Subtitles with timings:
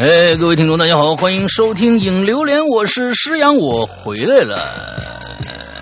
[0.00, 4.96] 哎，各位听众，大家好，欢迎收听《影榴莲》，我是师阳，我回来了。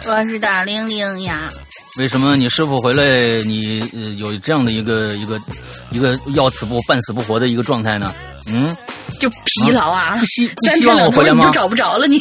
[0.06, 1.50] 我是大玲玲呀。
[1.98, 3.04] 为什么你师傅回来，
[3.44, 5.40] 你呃有这样的一个一个
[5.90, 8.14] 一个要死不半死不活的一个状态呢？
[8.48, 8.74] 嗯，
[9.28, 10.16] 就疲劳啊，
[10.66, 11.50] 三天两头你就？
[11.50, 12.18] 找不着了，你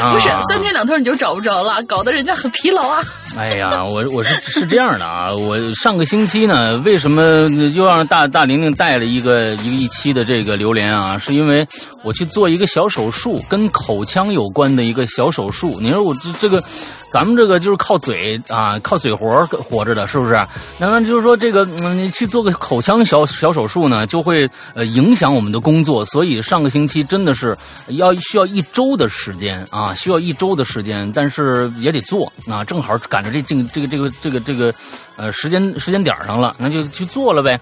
[0.00, 3.02] 啊 不是三天两头你就找不着了，搞得人家很疲劳啊。
[3.36, 11.18] 哎呀，我我是是这样的啊，我上个星期呢，为什么又让大大玲玲带了一个一个一期的这个榴莲啊？
[11.18, 11.66] 是因为
[12.02, 15.78] 我去做一个小手术，跟口腔有关的一个小手术。
[15.80, 16.62] 你说我这这个，
[17.10, 20.34] 咱们这个就是靠嘴啊，靠嘴活活着的，是不是？
[20.78, 27.56] 那么就是说这个，嗯，你去做个口腔小小手术呢，就会呃影响我们的工作，所以上个星期真的是
[27.88, 34.74] 要需要一周的时间啊，需要一周的时间，但是也得做啊，正好赶着这进这个这个这个这个
[35.16, 37.60] 呃时间时间点上了，那就去做了呗。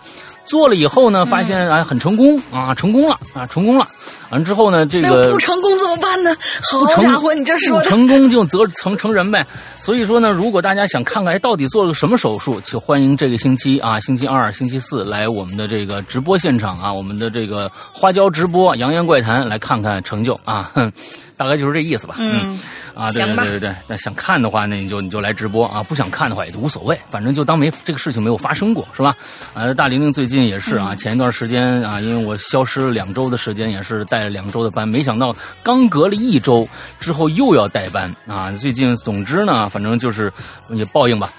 [0.52, 3.88] 做了以后呢，发现哎很成功啊，成功了啊，成功了。
[4.28, 6.30] 完之后呢，这个不成功怎么办呢？
[6.60, 9.46] 好家伙，你这说不的成功就责成成人呗。
[9.80, 20.92] 所以说呢，如果大家想看看哎到底做了个什么手术，请欢迎这个星期啊，星期二、星期四来我们的这个直播现场啊，我们的这个花椒直播《扬言怪谈》来看看成就啊，哼，
[21.38, 22.16] 大概就是这意思吧。
[22.18, 22.60] 嗯，
[22.94, 29.16] 啊，对对对对对，那想看的话，那你就你就来直播啊；不想看的话也就无所谓，反正就当没这个事情没有发生过，是吧？
[29.54, 36.68] 啊，大玲玲最近也是啊，前一段时间啊，因为我消失了两周的时间，也是带了两周的班，没想到刚隔了一周
[37.00, 38.50] 之后又要带班啊。
[38.52, 40.32] 最近总之呢，反正就是
[40.70, 41.30] 也报应吧。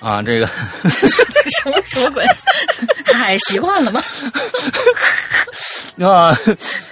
[0.00, 2.24] 啊，这个什么什么鬼？
[3.12, 4.02] 嗨，习惯了吗？
[6.06, 6.36] 啊，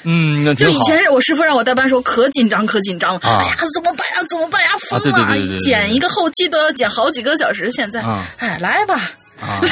[0.03, 3.21] 嗯，就以前我师傅让我代班的时候，可紧张可紧张了。
[3.23, 4.25] 啊哎呀，怎么办呀？
[4.29, 4.71] 怎么办呀？
[4.91, 7.71] 疯对对对对对对剪一个后期都要剪好几个小时。
[7.71, 9.01] 现在啊，哎，来吧。
[9.41, 9.63] 啊，啊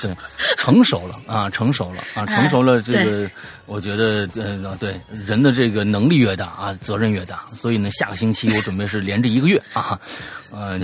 [0.00, 0.10] 对，
[0.56, 2.80] 成熟了啊，成熟了啊，成熟了。
[2.80, 3.30] 这哎个，
[3.70, 4.92] 我觉得，呃，对，
[5.24, 7.44] 人的这个能力越大啊，责任越大。
[7.54, 9.96] 所以呢，下个星期我准备是连着一个月啊，
[10.50, 10.76] 呃，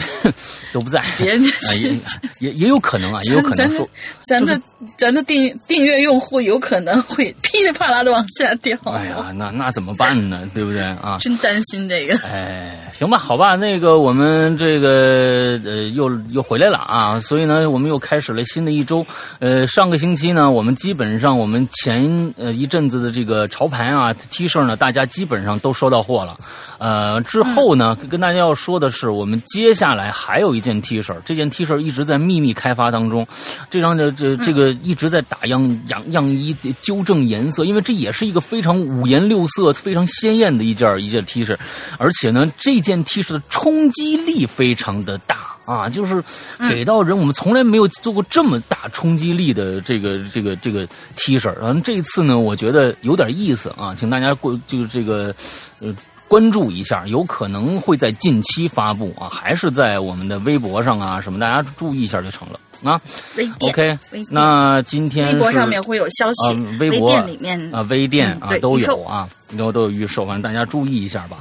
[0.72, 1.42] 都不在，别啊，
[1.80, 1.92] 也
[2.38, 3.88] 也也有可能啊，也有可能咱说，
[4.25, 4.60] 咱的
[4.96, 8.78] 咱的订订阅用户有可能会噼里啪啦的往下掉。
[8.84, 10.48] 哎呀，那那怎么办呢？
[10.54, 11.19] 对不对啊？
[11.19, 12.16] 真担心这个。
[12.19, 19.04] 哎，行吧，好吧，那个我们这个呃又又回来了啊，所以呢，我们又开始了新的一周。
[19.41, 26.37] 呃，上个星期呢，我们基本上我们前呃一阵子的这个潮牌啊 T 恤呢，大家基本上都收到货了。
[26.76, 33.26] 呃，之后呢，跟大家要说的是，我们接下来还有一件 T 恤，这件 T 恤一直在秘密开发当中，
[33.70, 41.56] 这张这这这个一直在打样样样衣纠正颜色，因为这也是一个非常五颜六色、非常鲜艳的一件一件 T 恤，
[41.98, 45.56] 而且呢，这件 T 恤的冲击力非常的大。
[45.66, 46.22] 啊，就是
[46.71, 51.53] 给到人，我们从来没有做过这么大冲击力的这个这个这个 T 恤。
[51.59, 55.34] 然后这次呢，我觉得有点意思啊，请大家过就是这个
[55.81, 55.94] 呃
[56.28, 63.00] 关注一下，有可能会在近期发布啊，还是在我们的微博上啊什么，大家注意一下就成了啊。
[63.37, 69.28] 微店 OK，微那今天微博上面会有消息，啊微博店里面啊，微店啊都有啊，
[69.59, 71.38] 都都有预售，反正大家注意一下吧。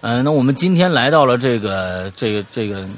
[0.00, 2.88] 呃，那我们今天来到了这个这个这个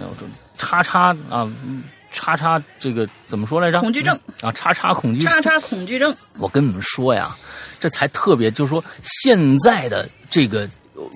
[0.55, 3.81] 叉叉啊，嗯叉叉这个怎么说来着？
[3.81, 6.15] 恐惧症嗯啊，叉叉恐惧叉叉恐惧症。
[6.39, 7.35] 我跟你们说呀，
[7.79, 10.69] 这才特别，就是说现在的这个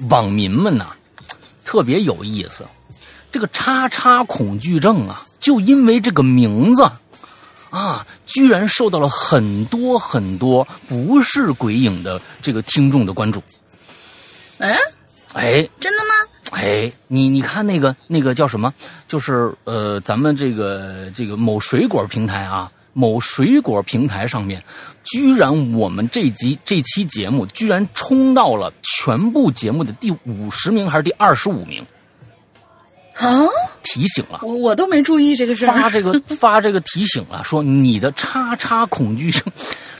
[0.08, 0.86] 网民们呐，
[1.64, 2.64] 特别有意思。
[3.30, 6.88] 这个叉叉恐惧症啊，就因为这个名字
[7.70, 13.42] 啊，居然受到了很多很多不是鬼影的这个听众的关注。
[14.58, 14.78] 嗯，哎，
[15.80, 16.14] 真的吗？
[16.52, 18.72] 哎，你你看那个那个叫什么？
[19.08, 24.62] 就是呃，咱们这个这个某水果平台啊，某水果平台上面，
[25.02, 31.84] 居然我们这集这期节目居然冲到了全部节目的第五十名还是第二十五名？
[33.14, 33.46] 啊，
[33.82, 34.40] 提醒了。
[34.42, 35.74] 我我都没注意这个事儿。
[35.74, 39.42] 发这个 发这个提醒了，说你的叉叉恐惧症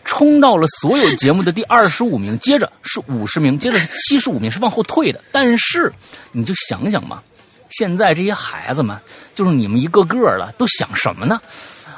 [0.05, 5.22] 冲到了所有节目的第二十五名，接着是五十名，接着是七十五名，是往后退的。
[5.32, 5.93] 但是
[6.32, 7.22] 你就想想嘛，
[7.70, 8.99] 现在这些孩子们，
[9.34, 11.40] 就是你们一个个的都想什么呢？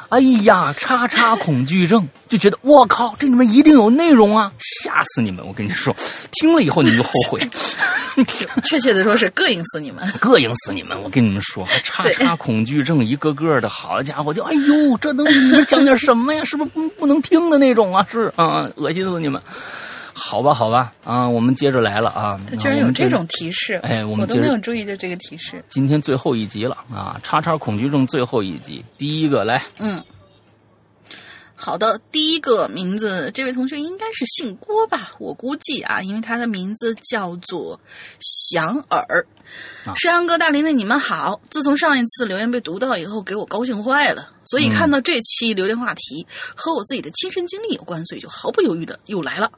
[0.08, 5.44] 哎呀，叉叉恐惧症，就觉得我靠，这里面一定有内容啊，吓死你们！
[5.46, 5.94] 我跟你说，
[6.32, 7.48] 听了以后你们就后悔。
[8.64, 10.08] 确切的说是膈应死你们。
[10.20, 11.00] 膈应死你们！
[11.02, 16.44] 我跟你们说，还叉叉恐惧症一个个的，好家伙，就哎呦，这能你们讲点什么呀？
[16.44, 18.06] 是不是不不能听的那种啊？
[18.10, 19.42] 是啊，恶心死你们！
[20.18, 22.40] 好吧，好吧，啊，我们接着来了啊！
[22.48, 25.62] 他居然有这种提示，哎，我们都没有注意到这个提示。
[25.68, 30.02] 今天最后一集了啊，叉叉恐惧症最后一集，第一个来，嗯。
[31.58, 35.10] 好的，第一个名字，这位同学应该是姓郭吧？
[35.18, 37.78] 我估计啊，因为他的名字叫做
[38.20, 39.26] 响耳。
[39.96, 41.40] 山羊哥、大玲玲，你们好！
[41.50, 49.50] 自从上一次留言被读到以后，给我高兴坏了，所以看到这期留言话题和我自己的亲身经历有关，所以就毫不犹豫的又来了。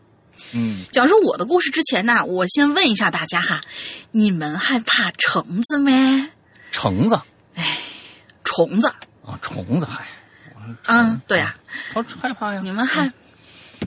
[0.53, 3.63] 嗯，讲述我的故事之前呢，我先问一下大家哈，
[4.11, 6.27] 你们害怕虫子没？
[6.73, 7.21] 虫子？
[7.55, 7.79] 哎，
[8.45, 8.89] 虫子
[9.25, 10.07] 啊，虫子害。
[10.87, 11.57] 嗯，对呀，
[11.95, 12.61] 好害怕呀！
[12.63, 13.11] 你们害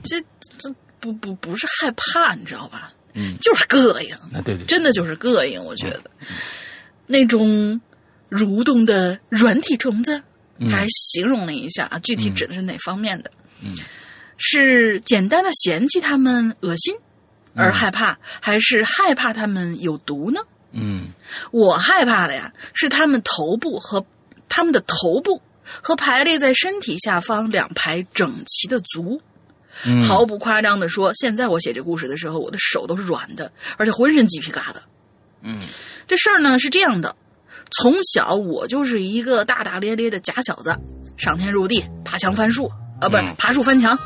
[0.02, 0.20] 这
[0.58, 2.92] 这不不不是害怕，你知道吧？
[3.14, 4.16] 嗯，就是膈应。
[4.32, 5.62] 那，对对，真的就是膈应。
[5.62, 6.02] 我觉得
[7.06, 7.80] 那种
[8.30, 10.20] 蠕动的软体虫子，
[10.60, 13.30] 他还形容了一下啊，具体指的是哪方面的？
[13.60, 13.76] 嗯，
[14.44, 16.94] 是简单的嫌弃他们恶心
[17.54, 20.40] 而害怕，还是害怕他们有毒呢？
[20.72, 21.12] 嗯，
[21.52, 24.04] 我害怕的呀，是他们头部和
[24.48, 25.40] 他们的头部。
[25.80, 29.22] 和排列在身体下方两排整齐的足，
[30.02, 34.74] 毫不夸张的说，现在我写这故事的时候，我的手都是软的，而且浑身鸡皮疙瘩。
[35.40, 35.56] 嗯，
[36.08, 37.14] 这事儿呢是这样的，
[37.78, 40.76] 从小我就是一个大大咧咧的假小子，
[41.16, 42.68] 上天入地，爬墙翻树，
[43.00, 43.96] 啊，不是爬树翻墙。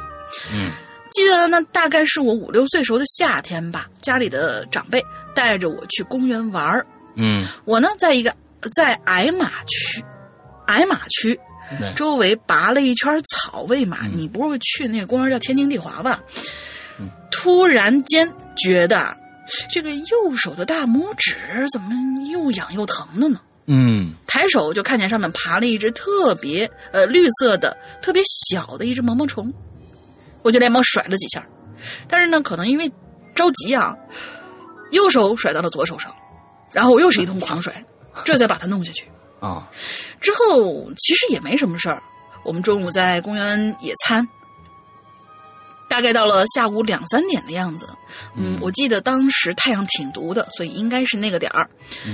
[0.52, 0.70] 嗯，
[1.10, 5.02] 记得那大概是我五六岁时候的夏天吧，家里的长辈
[5.34, 6.86] 带着我去公园玩儿。
[7.14, 8.34] 嗯，我呢在一个
[8.74, 10.04] 在矮马区，
[10.66, 11.38] 矮马区。
[11.96, 16.22] 周围拔了一圈草喂马，你不是去那个公园叫天津地华吧？
[17.32, 19.16] 突然间觉得
[19.68, 21.34] 这个右手的大拇指
[21.72, 21.90] 怎么
[22.30, 23.40] 又痒又疼的呢？
[23.66, 29.52] 嗯，抬手就看见上面爬了一只特别呃绿色的、特别小的一只毛毛虫，
[30.46, 31.44] 我就连忙甩了几下，
[32.06, 32.88] 但是呢，可能因为
[33.34, 33.92] 着急啊，
[34.92, 36.14] 右手甩到了左手上，
[36.72, 37.84] 然后我又是一通狂甩，
[38.24, 39.10] 这才把它弄下去。
[39.40, 39.68] 啊，
[40.20, 42.00] 之后其实也没什么事儿。
[42.44, 44.24] 我们中午在公园野餐，
[45.90, 47.88] 大概到了下午两三点的样子。
[48.36, 51.68] 嗯，我记得当时太阳挺毒的，所以应该是那个点儿。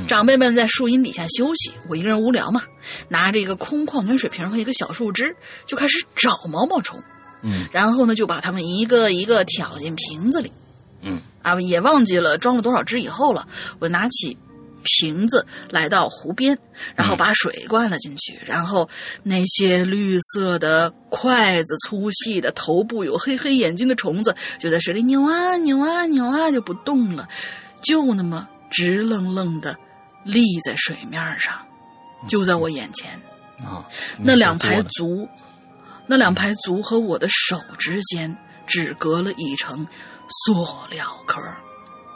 [0.09, 2.63] 长辈们在树荫底下休息，我一个人无聊嘛，
[3.11, 5.37] 拿着一个空矿泉水瓶和一个小树枝，
[5.67, 6.99] 就开始找毛毛虫。
[7.43, 10.51] 嗯，然后呢，就把它们一个一个挑进瓶子里。
[11.03, 13.01] 嗯，啊，也忘记了装了多少只。
[13.01, 13.47] 以后了，
[13.79, 14.37] 我拿起。
[14.85, 16.59] 瓶子来到湖边，
[16.97, 18.91] 然后把水灌了进去，然后
[19.23, 27.29] 那些绿色的筷子粗细的头部有黑黑眼睛的虫子就在水里扭啊扭啊扭啊就不动了，
[27.81, 29.77] 就那么直愣愣的
[30.25, 31.55] 立在水面上，
[32.27, 33.13] 就在我眼前
[33.65, 33.87] 啊！
[34.19, 35.29] 那两排足，
[36.13, 38.37] 那两排足和我的手之间
[38.67, 39.87] 只隔了一层
[40.45, 41.41] 塑料壳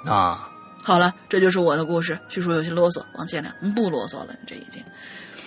[0.04, 0.50] 啊。
[0.82, 2.18] 好了，这就是我的故事。
[2.28, 4.82] 叙述有些啰嗦，王千良，不啰嗦了，你这已经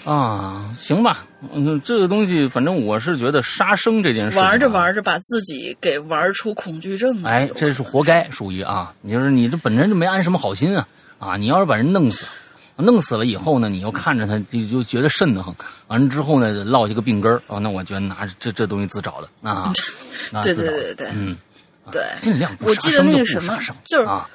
[0.03, 1.27] 啊，行吧。
[1.53, 8.91] 嗯，这个东西，反正我是觉得杀生这件事，玩着玩着把自己给玩出恐惧症了，哎，这是活该，属于啊。
[9.01, 10.87] 你就是你这本身就没安什么好心啊
[11.19, 11.37] 啊！
[11.37, 12.25] 你要是把人弄死，
[12.81, 15.55] 弄死了以后呢，你又看着他就就觉得瘆得慌，
[15.87, 19.71] 完了之后呢，落下个病根儿啊，那我觉得拿这这东西自找的啊。
[20.43, 21.35] 对对对对，嗯，
[21.91, 24.29] 对，尽量我记得那个什么，就是啊。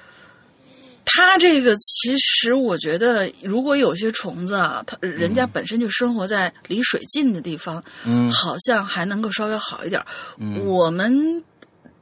[1.06, 10.02] 它这个其实，我觉得，如果有些虫子啊，它人家本身就生活在离水近的地方，嗯，好像还能够稍微好一点。
[10.64, 11.44] 我们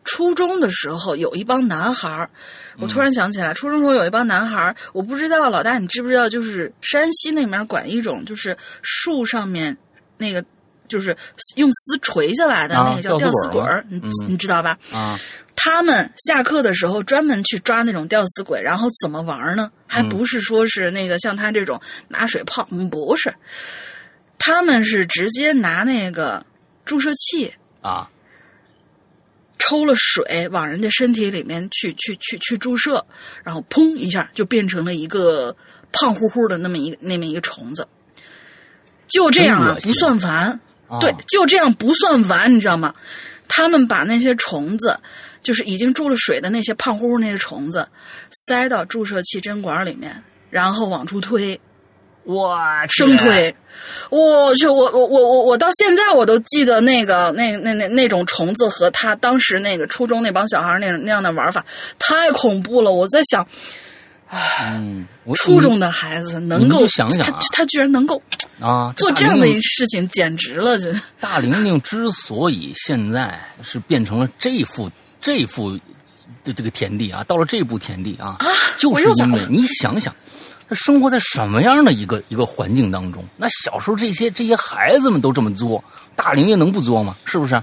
[0.04, 2.30] 初中的时候有一帮男孩儿，
[2.78, 9.76] 我突然想起来，初中时候有一帮男孩儿，我不知道老大你知不知道，就是山西那边管一种就是树上面
[10.16, 10.44] 那个
[10.88, 11.16] 就是
[11.56, 14.78] 用丝垂下来的那个叫吊死鬼儿，你你知道吧？
[14.92, 15.18] 啊。
[15.54, 19.70] 他们下课的时候专门去抓那种吊死鬼，然后怎么玩呢？
[19.86, 23.32] 还不是说是那个像他这种拿水泡，不是，
[24.38, 26.44] 他们是直接拿那个
[26.84, 28.10] 注射器啊，
[29.62, 33.04] 抽了水往人家身体里面去去去去注射，
[33.44, 35.54] 然后砰一下就变成了一个
[35.92, 37.86] 胖乎乎的那么一个那么一个虫子，
[39.06, 40.60] 就这样啊，不算完，
[41.00, 42.94] 对，就这样不算完，你知道吗？
[43.48, 44.98] 他们把那些虫子。
[45.42, 47.88] 就是已经注了水的那些胖乎乎那些虫子，
[48.30, 51.60] 塞到注射器针管里面，然后往出推，
[52.24, 53.54] 哇，生推，
[54.10, 61.64] 我去，我我我我我到现在我都记得那个那那那那种虫子和他当时那个初中那帮小孩那那样的玩法，
[61.98, 62.92] 太恐怖了。
[62.92, 63.46] 我在想，
[64.30, 68.22] 嗯，初中的孩子能够想想，他他居然能够
[68.60, 70.78] 啊做这样的一事情，简直了！
[70.78, 74.90] 这 大玲玲之所以现在是变成了这副。
[75.24, 75.78] 这副
[76.42, 80.12] 的这个田地啊，到了这步田地啊，啊就是因为你想想，
[80.72, 83.22] 他生活在什么样的一个一个环境当中？
[83.36, 85.82] 那小时候这些这些孩子们都这么作，
[86.16, 87.16] 大龄也能不作吗？
[87.24, 87.62] 是不是？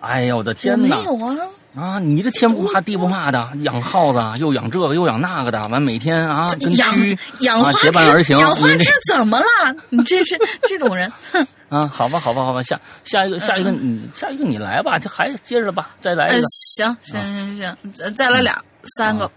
[0.00, 0.96] 哎呀，我的天哪！
[0.96, 1.36] 没有啊，
[1.74, 9.46] 啊，你这天不怕地不怕的，养耗子又养这个又养那个的，完每天啊跟蛆养花啊结伴而行，养花枝怎么了？
[9.88, 11.46] 你这是这种人，哼！
[11.70, 18.60] 啊，好吧，好吧，好吧，下下一个，下一个，你下一个你来吧，就还接着吧，再来一呃个，，行行行行，再再来俩
[18.96, 19.30] 三个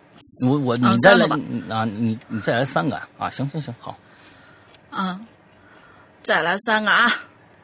[0.47, 1.37] 我我你嗯再来吧
[1.69, 3.97] 啊，你你再来三个啊，行行行，好，
[4.89, 5.19] 啊，
[6.21, 7.11] 再来三个啊！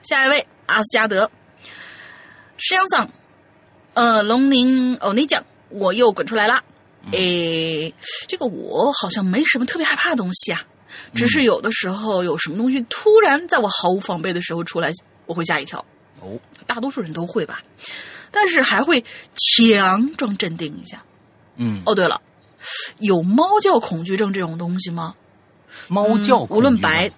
[0.03, 1.29] 下一位阿斯加德，
[2.57, 3.09] 石阳桑，
[3.93, 6.63] 呃，龙鳞欧尼酱，我又滚出来啦。
[7.05, 7.93] 嗯诶，
[8.27, 10.61] 这个我好像没什么特别害怕的东西啊，
[11.15, 14.91] 只是有的时候有什么东西突然在我毫无防备的时候出来，
[15.25, 15.83] 我会吓一跳。
[16.19, 16.37] 哦，
[16.67, 17.61] 大多数人都会吧，
[18.31, 21.01] 但是还会强装镇定一下。
[21.55, 22.21] 嗯，哦，对了，
[22.99, 25.15] 有猫叫恐惧症这种东西吗？
[25.87, 27.09] 猫叫嗯无论白，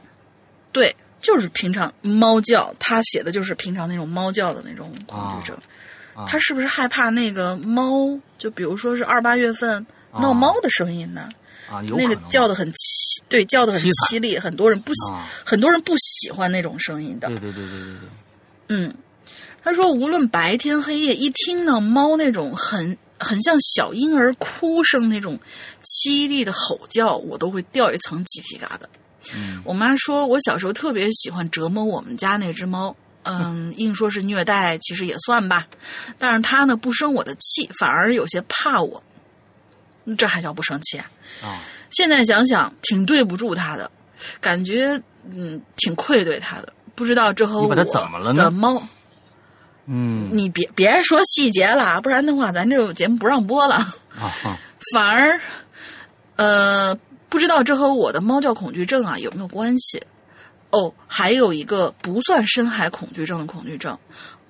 [0.71, 5.55] 对，就是平常猫叫，他写的就是平常那种猫叫的那种恐惧症。
[5.55, 8.19] 啊他是不是害怕那个猫？
[8.37, 11.29] 就比如说是二八月份啊闹猫的声音呢？
[11.71, 12.75] 啊，有那个叫的很凄，
[13.29, 17.29] 对，叫的很凄厉，很多人不喜，啊很多人不喜欢那种声音的。
[17.29, 18.09] 对对对对对对，
[18.67, 18.93] 嗯，
[19.63, 25.39] 他说无论白天黑夜，一听到猫那种很很像小婴儿哭声那种
[25.83, 28.85] 凄厉的吼叫，我都会掉一层鸡皮疙瘩。
[29.35, 35.67] 嗯我妈说我小时候特别喜欢折磨我们家那只猫，嗯， 硬说是虐待，其实也算吧。
[36.17, 39.01] 但是它呢不生我的气，反而有些怕我，
[40.17, 41.05] 这还叫不生气啊？
[41.43, 41.61] 啊，
[41.91, 43.89] 现在想想挺对不住它的，
[44.41, 44.99] 感觉
[45.29, 46.73] 嗯挺愧对它的。
[46.95, 48.81] 不知道这和我你把它怎么了呢的猫，
[49.93, 53.75] 嗯你别别说细节了，不然的话咱这个节目不让播了。
[53.75, 54.57] 啊哈，
[54.93, 55.37] 反而，
[56.37, 60.01] 呃，不知道这和我的猫叫恐惧症啊有没有关系？
[60.69, 63.97] 哦，还有一个不算深海恐惧症的恐惧症，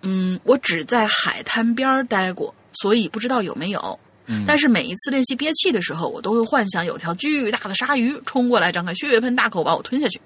[0.04, 4.00] 嗯，我只在海滩边儿待过，所以不知道有没有。
[4.28, 10.22] 嗯但是每一次练习憋气的时候，我都会幻想有条巨大的鲨鱼冲过来，张开血盆大口把我吞下去，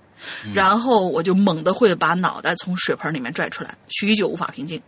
[0.53, 4.79] 然后我就猛地会把脑袋从水盆里面拽出来，许久无法平静。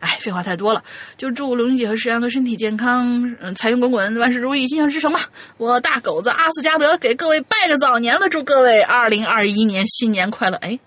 [0.00, 0.82] 哎，废话太多了，
[1.16, 5.20] 就祝龙玲姐和石阳哥身体健康，嗯，财源滚滚，万事如意，心想事成吧。
[5.56, 10.56] 我大狗子阿斯加德给各位拜个早年了，祝各位二零二一年新年快乐。
[10.58, 10.78] 哎，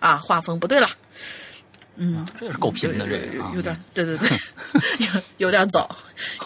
[0.00, 0.88] 啊，画风不对了，
[1.96, 4.28] 嗯，这是够拼的这个有点，对对对，
[4.98, 5.96] 有有点早，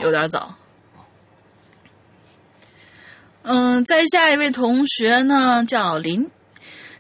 [0.01, 0.55] 有点早。
[3.43, 6.31] 嗯，再下一位同学呢，叫林。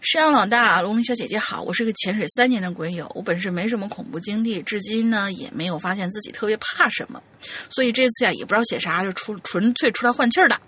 [0.00, 7.22] 山羊老大，龙鳞小姐姐好，我是个潜水三年的鬼友，我本身没什么恐怖经历，至今呢也没有发现自己特别怕什么，
[7.68, 10.58] 所以这次呀也不知道写啥，就出纯粹出来换气儿的。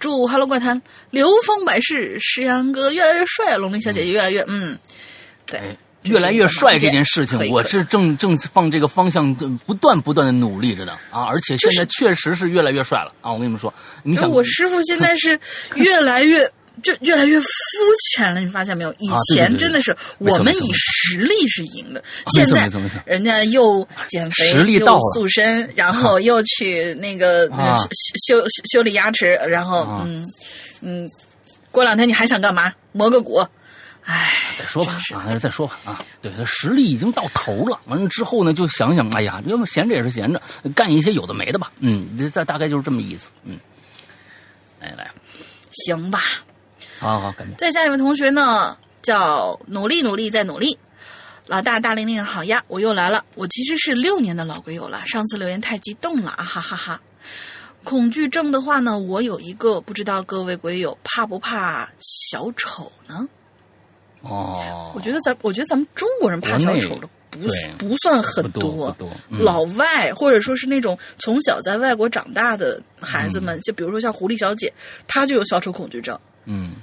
[0.00, 4.76] 祝 Hello 怪谈流芳百世，石阳哥越来越帅，龙鳞小姐姐越来越嗯，
[5.46, 9.32] 对，哎越来越帅这件事情，我是正正放这个方向
[9.64, 13.30] 不断不断的努力着的啊，而且现在确实是越来越帅了啊！
[13.30, 13.72] 我跟你们说，
[14.02, 15.38] 你想我师傅现在是
[15.76, 16.50] 越来越
[16.82, 17.46] 就越来越肤
[18.10, 18.92] 浅了，你发现没有？
[18.98, 22.02] 以前真的是我们以实力是赢的，
[22.32, 22.68] 现在
[23.04, 27.76] 人家又减肥，实力到塑身，然后又去那个啊
[28.26, 30.26] 修修修理牙齿，然后啊嗯
[30.80, 31.08] 嗯，
[31.70, 32.72] 过两天你还想干嘛？
[32.92, 33.46] 磨个骨？
[34.04, 36.04] 唉，再说吧啊，再说吧啊。
[36.20, 40.42] 对，他实力已经到头了，完了之后呢，就想想，哎呀，要么闲着也是闲着，
[40.74, 41.70] 干一些有的没的吧。
[41.78, 43.30] 嗯，这大大概就是这么意思。
[43.44, 43.60] 嗯，
[44.80, 45.08] 来来，
[45.70, 46.20] 行吧。
[47.02, 47.54] 好好，感谢。
[47.56, 50.78] 再下一位同学呢，叫努力努力再努力。
[51.46, 53.24] 老大大玲玲好呀，我又来了。
[53.34, 57.00] 我其实是六年的老鬼友了，上次留言太激动了啊哈哈哈。
[57.82, 63.28] 恐惧症的话呢，我有一个，不知道各位鬼友怕不怕小丑呢？
[64.20, 74.72] 哦，我觉得咱，我觉得咱们中国人怕小丑的不对不算很不多多嗯老外或者说是那种从小在外国长大的孩子嗯们，就比如说像狐狸小姐，
[75.08, 76.16] 她就有小丑恐惧症。
[76.44, 76.76] 嗯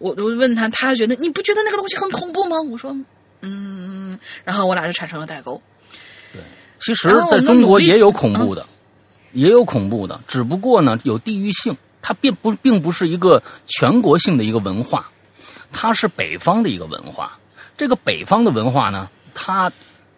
[0.00, 2.56] 我我问他，他觉得你不觉得那个东西很恐怖吗？
[2.60, 2.96] 我说，
[3.42, 5.60] 嗯，然后我俩就产生了代沟。
[6.32, 6.42] 对，
[6.78, 8.66] 其实在中国也有恐怖的，
[9.32, 15.12] 也有恐怖的，只不过呢有地域性，它并不并不是一个全国性的一个文化，
[15.70, 17.38] 它是北方的一个文化。
[17.76, 19.70] 这个北方的文化呢，它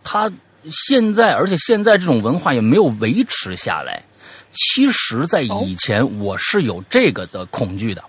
[0.05, 0.33] 它
[0.71, 4.05] 现在，而且现在这种文化也没有维持下来。
[4.53, 8.05] 其实，在以前我是有这个的恐惧的，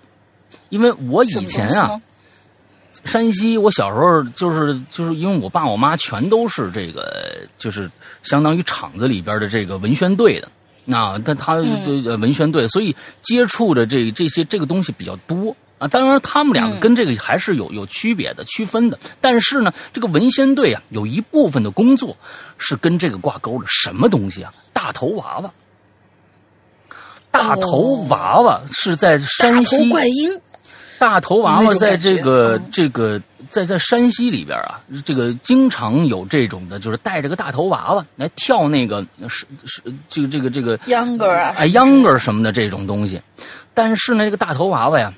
[0.74, 2.00] 因为我以前啊
[3.04, 7.88] 山西，我小时候就是就是因为我爸我妈全都是这个，就是
[8.24, 10.48] 相当于厂子里边的这个文宣队的
[10.96, 15.86] 啊，但他的文宣队，所以接触的这这些这个东西比较多啊。
[15.86, 18.98] 当然，他们两个跟这个还是有有区别的、区分的。
[19.20, 22.16] 但是呢，这个文宣队啊，有一部分的工作
[22.58, 23.66] 是跟这个挂钩的。
[23.68, 24.50] 什么东西啊？
[24.72, 25.52] 大头娃娃，
[27.30, 30.40] 大头娃娃是在山西怪婴。
[31.04, 33.20] 大头娃娃在这个这个
[33.50, 43.20] 在在山西里边啊，这个经常有这种的，就是带着个大头娃娃来跳那个是是这个这个这个秧歌啊，哎秧歌什么的这种东西。
[43.74, 45.12] 但是呢，这个大头娃娃呀，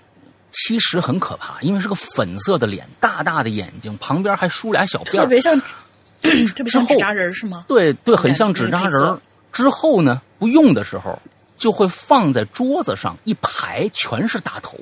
[0.51, 5.57] 其实很可怕，因为是个粉色的脸，大大的眼睛，旁边还梳俩小辫特别像
[6.21, 7.65] 特别像纸扎人是吗？
[7.69, 9.19] 对对，很像纸扎人。
[9.53, 11.17] 之后呢，不用的时候
[11.57, 14.77] 就会放在桌子上一排，全是大头。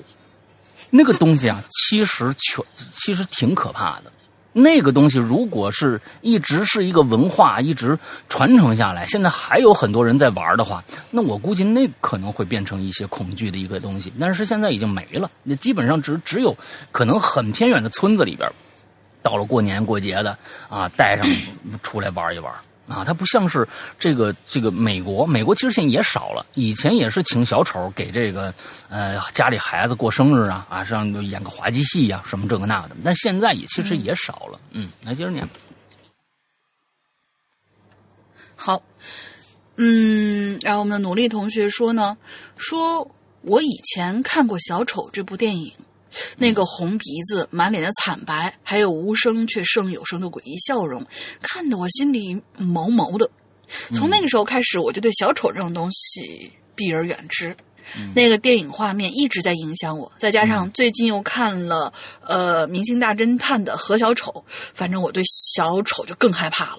[0.96, 1.60] 那个东西啊，
[1.90, 4.12] 其实全其实挺可怕的。
[4.52, 7.98] 那个东西如果是一直是一个文化，一直
[8.28, 14.12] 传承下来，现在还有很多人在玩的话，那我估计那可能会变成一些恐惧的一个东西。
[14.20, 16.56] 但是现在已经没了，那基本上只只有
[16.92, 18.48] 可能很偏远的村子里边，
[19.20, 21.26] 到了过年过节的啊，带上
[21.82, 22.54] 出来玩一玩。
[22.86, 23.66] 啊，它不像是
[23.98, 26.44] 这个这个美国，美国其实现在也少了。
[26.54, 28.52] 以前也是请小丑给这个
[28.88, 32.96] 呃家里孩子过生日啊啊，让演个滑稽戏呀，什么这个那的。
[33.02, 34.60] 但现在也其实也少了。
[34.72, 35.48] 嗯，来接着念。
[38.56, 38.82] 好，
[39.76, 42.16] 嗯，然后我们的努力同学说呢，
[42.56, 43.10] 说
[43.40, 45.72] 我以前看过《小丑》这部电影。
[46.36, 51.06] 那个红鼻子、满脸的惨白，还有无声却胜有声的诡异笑容，
[51.40, 53.30] 看得我心里毛毛的。
[53.94, 57.56] 从那个时候开始，我就对小丑这种东西避而远之。
[58.14, 61.92] 那个电影画面一直在影响我，再加上最近又看了
[62.22, 65.22] 呃《明星大侦探》的何小丑，反正我对
[65.54, 66.78] 小丑就更害怕了。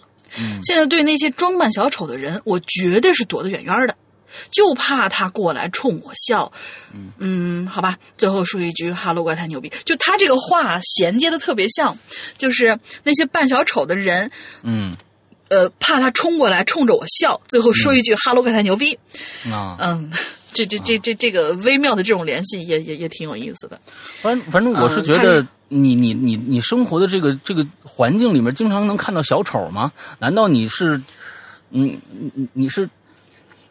[0.63, 3.95] 现在对那些装扮小丑的人，我绝对是躲得远远的。
[4.51, 6.51] 就怕他过来冲我笑，
[7.19, 7.97] 嗯，好吧。
[8.17, 11.97] 最后说一句哈喽怪太牛逼，就他这个话衔接的特别像，
[12.37, 14.31] 就是那些扮小丑的人，
[14.63, 14.95] 嗯，
[15.49, 18.97] 呃，怕他冲过来冲着我笑，最后说一句哈喽怪太牛逼，
[19.51, 20.11] 啊，嗯，
[20.53, 23.79] 这这这这这个微妙的这种联系也也也挺有意思的。
[24.21, 29.91] 反反正我是觉得，你你你你生活的这个这个环境里面，经常能看到小丑吗？
[30.19, 31.01] 难道你是，
[31.71, 31.99] 嗯，
[32.33, 32.89] 你你是？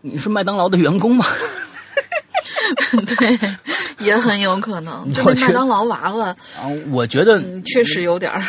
[0.07, 1.25] 你是麦当劳的员工吗？
[3.17, 3.39] 对，
[4.05, 5.11] 也很有可能。
[5.15, 8.45] 这麦当劳娃娃啊，我觉得确实有点儿。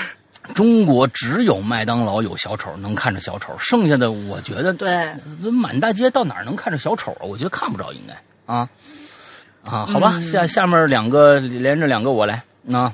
[0.54, 5.10] 中国只有麦当劳有小丑，能看着小丑，剩下的我觉得对，
[5.50, 7.24] 满大街到哪儿能看着小丑啊？
[7.24, 8.68] 我觉得看不着，应该啊
[9.64, 12.92] 啊，好吧，下下面两个连着两个我来啊，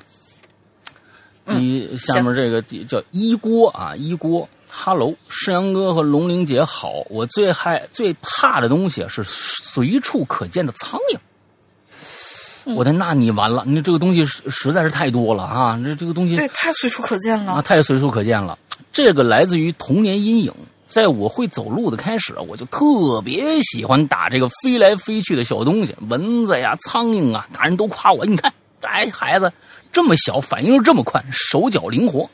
[1.47, 4.47] 一下面这个叫一锅啊，一锅。
[4.73, 7.03] 哈喽，世阳哥和龙玲姐好。
[7.09, 12.75] 我最害、最怕的东西是随处可见的苍蝇。
[12.75, 15.77] 我的，那你完了，你这个东西实实在是太多了啊！
[15.83, 18.57] 这这个东西对，太随处可见了啊，太随处可见了。
[18.93, 20.53] 这个来自于童年阴影，
[20.87, 29.51] 在我会走路的开始，我就特别喜欢打这个飞来飞去的小东西，蚊子呀、苍蝇啊，大人都夸我，你看，哎，孩子
[29.91, 32.29] 这么小，反应又这么快，手脚灵活，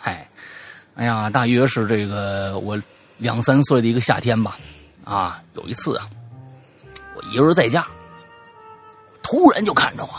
[0.00, 0.28] 嗨。
[0.98, 2.76] 哎呀，大约是这个我
[3.18, 4.58] 两三岁的一个夏天吧，
[5.04, 6.08] 啊，有一次啊，
[7.16, 7.86] 我一个人在家，
[9.22, 10.10] 突然就看着我，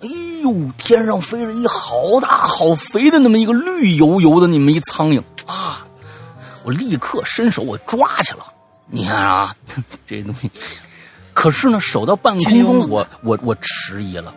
[0.00, 0.08] 哎
[0.42, 5.84] 呦，天上飞着一好大好肥的那么一个绿油油的那么一苍蝇啊，
[6.64, 8.46] 我立刻伸手我抓去了。
[8.86, 9.56] 你看啊，
[10.06, 10.48] 这东西，
[11.34, 14.32] 可是呢，手到半空中，我我我迟疑了，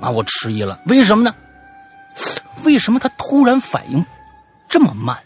[0.00, 1.34] 啊，我迟疑了，为什么呢？
[2.64, 4.02] 为什么他突然反应？
[4.72, 5.18] 这么慢，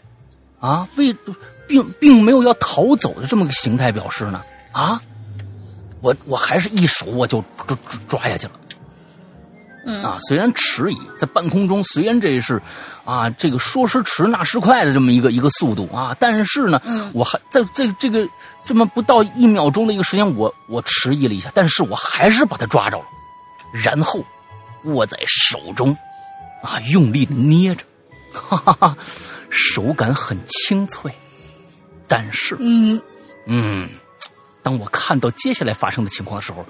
[0.59, 1.15] 啊，为
[1.67, 4.41] 并并没有要逃走的这么个形态表示呢？
[4.73, 5.01] 啊，
[6.01, 7.77] 我我还是一手我就抓
[8.09, 8.53] 抓下去了。
[9.85, 12.61] 嗯啊，虽然迟疑，在半空中，虽然这是
[13.05, 16.81] 啊这个说时迟那时快的这么一个一个速度啊，但是呢，
[17.13, 18.27] 我还在这这个
[18.65, 23.05] 这么不到一秒钟的一个时间，我我迟疑了一下，但是我还是把它抓着了，
[23.71, 24.21] 然后
[24.83, 25.95] 握在手中，
[26.61, 27.85] 啊，用力的捏着，
[28.33, 28.97] 哈哈哈。
[29.57, 31.11] 手感很清脆，
[32.07, 33.01] 但是，嗯
[33.47, 33.89] 嗯，
[34.63, 36.63] 当我看到接下来发生的情况的时候，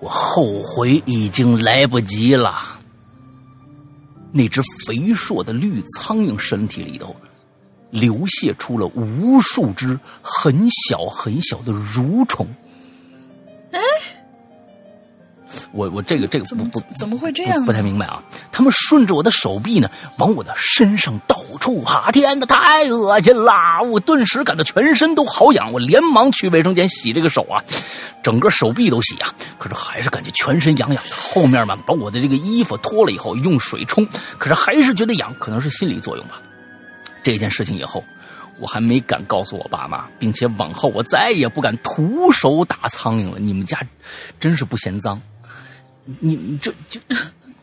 [0.00, 2.80] 我后悔已经来不及了。
[4.32, 7.14] 那只肥硕的绿苍蝇身体里头
[7.90, 12.44] 流泻出了无数只很小很小的蠕虫。
[13.70, 13.80] 哎，
[15.74, 17.66] 我我这个这个不不怎么会这样呢？
[17.66, 18.22] 不太明白啊！
[18.52, 23.82] 他们顺着我的手臂呢，往我的身上到处爬，天哪，太恶心啦！
[23.82, 27.64] 我顿时感到全身都好痒，我连忙去卫生间洗这个手啊，
[28.22, 31.10] 整个手臂都洗啊，可是还是感觉全身痒痒的。
[31.12, 34.06] 后面嘛，把我的这个衣服脱了以后，用水冲，
[34.38, 36.40] 可是还是觉得痒，可能是心理作用吧。
[37.22, 38.02] 这件事情以后。
[38.60, 43.40] 我还没敢告诉我爸妈，并且往后我再也不敢徒手打苍蝇了。
[43.40, 43.80] 你们家
[44.38, 45.20] 真是不嫌脏，
[46.20, 47.00] 你你这就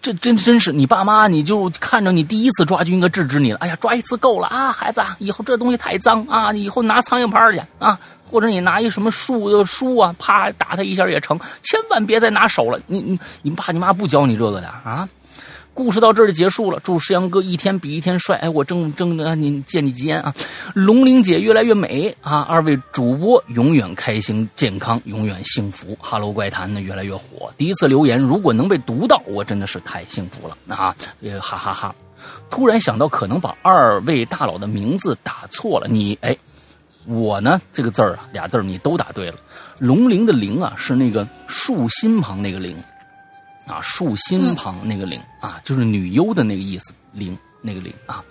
[0.02, 3.60] 这真真是你爸妈，你就看着你第一次抓就应该制止你了。
[3.60, 8.00] 哎呀，抓一次够了啊，孩子，以后这东西太脏啊，以后拿苍蝇拍去啊，
[8.30, 12.80] 或者你拿一什么树书啊，啪打他一下也成，千万别再拿手了。
[12.88, 15.08] 你你你爸你妈不教你这个的啊。
[15.74, 16.80] 故事到这儿就结束了。
[16.84, 18.36] 祝石阳哥一天比一天帅！
[18.38, 20.34] 哎，我正正的您见你吉言啊！
[20.74, 22.42] 龙玲姐越来越美啊！
[22.42, 25.98] 二位主播永远开心健康，永远幸福。
[26.00, 27.52] Hello 怪谈呢越来越火。
[27.58, 30.96] 第一次留言如果能被读到，我真的是太幸福了啊！
[31.22, 31.96] 也哈哈哈。
[32.50, 35.88] 突然想到可能把二位大佬的名字打错了。
[35.88, 36.38] 你哎，
[37.08, 39.38] 我呢这个字儿啊俩字你都打对了。
[39.80, 42.78] 龙玲的玲啊是那个竖心旁那个玲。
[43.72, 48.24] 啊，竖心旁那个“玲”啊，就是女优的那个意思，“灵”那个“灵”啊。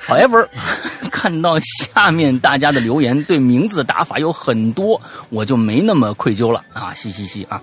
[0.00, 0.48] However，
[1.12, 7.60] 看到下面大家的留言，对名字的打法有很多，我就没那么愧疚了啊，嘻嘻嘻啊。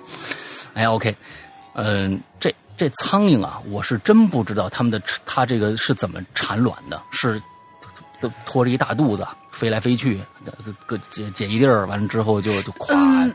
[0.74, 1.14] 哎，OK，
[1.74, 7.42] 嗯，这这苍蝇啊，我是真不知道他们的它这个是怎么产卵的，是
[8.22, 10.22] 都拖着一大肚子飞来飞去，
[10.86, 13.34] 个解解一地儿，完了之后就就咵。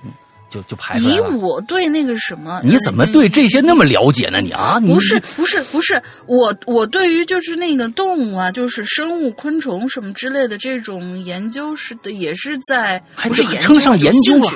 [0.53, 4.43] 就就排出来以我对那个什么，你怎么对这些那么了解呢？
[4.43, 14.51] 你啊，不是不是不是，我我对于就是那个动物啊，就是生物、昆虫什么之类的这种研究是的，也是在不是研究上研究了，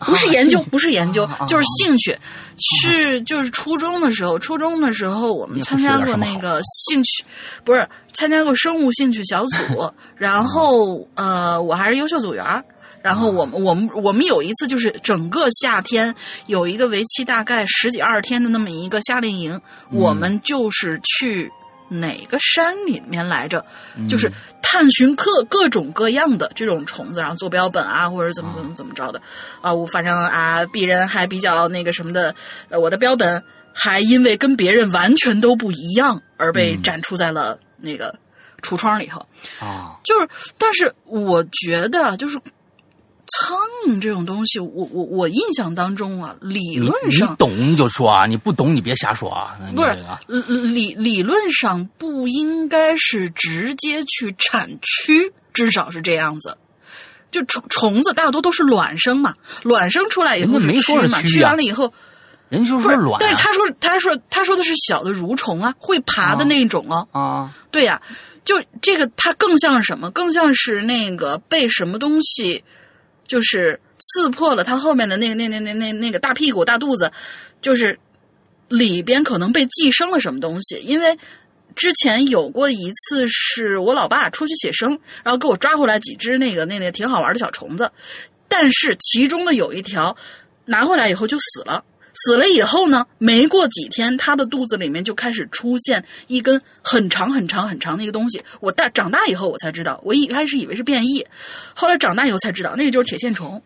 [0.00, 2.16] 不是研究，不是研究，就是兴趣。
[2.80, 7.24] 是就是初中的时候，初中的时候我们参加过那个兴趣，
[7.64, 12.64] 不是参加过生物兴趣小组， 然后呃，我还是优秀组员。
[13.02, 16.14] 然后我们我们我们有一次就是整个夏天
[16.46, 19.60] 有一个为期大概十几二十天的那么一个夏令营，
[19.90, 21.50] 我们就是去
[21.88, 23.64] 哪个山里面来着，
[24.08, 24.30] 就是
[24.62, 29.20] 探寻各各种各样的这种虫子，然后做标本啊，或者怎么怎么怎么着的
[29.60, 29.74] 啊。
[29.74, 32.32] 我反正啊，鄙人还比较那个什么的，
[32.68, 33.42] 呃，我的标本
[33.74, 38.14] 还因为跟别人完全都不一样而被展出在了那个
[38.62, 39.18] 橱窗里头
[39.58, 39.98] 啊。
[40.04, 42.38] 就是，但是我觉得就是。
[43.38, 49.56] 苍蝇这种东西，我我我印象当中啊，理论上你懂就说啊，你不懂你别瞎说啊。
[49.74, 49.96] 不是
[50.72, 56.58] 理理论上不应该是直接去产区，至少是这样子。
[57.30, 61.92] 就虫虫子大多都是卵生嘛，卵生出来以后是蛆嘛，蛆完了以后，
[62.50, 63.18] 人就说卵。
[63.18, 67.08] 但是他说他说他说的是小的蠕虫啊，会爬的那种哦。
[67.12, 68.02] 啊，对呀，
[68.44, 70.10] 就这个它更像什么？
[70.10, 72.62] 更像是那个被什么东西。
[73.32, 77.10] 就是刺破了他后面的那个那那那那那个大屁股大肚子，
[77.62, 77.98] 就是
[78.68, 80.76] 里边可能被寄生了什么东西。
[80.84, 81.18] 因为
[81.74, 84.90] 之前有过一次，是我老爸出去写生，
[85.24, 87.90] 然后给我抓回来几只那个那那挺好玩的小虫子，
[88.48, 90.14] 但是其中的有一条
[90.66, 91.82] 拿回来以后就死了。
[92.14, 98.42] 死了以后呢，没过几天，他的肚子里面就开始出现一根很长很长很长的一个东西。
[98.60, 101.26] 我大长大以后我才知道，我一开始以为是变异，
[101.74, 103.62] 后来长大以后才知道，那个就是铁线虫。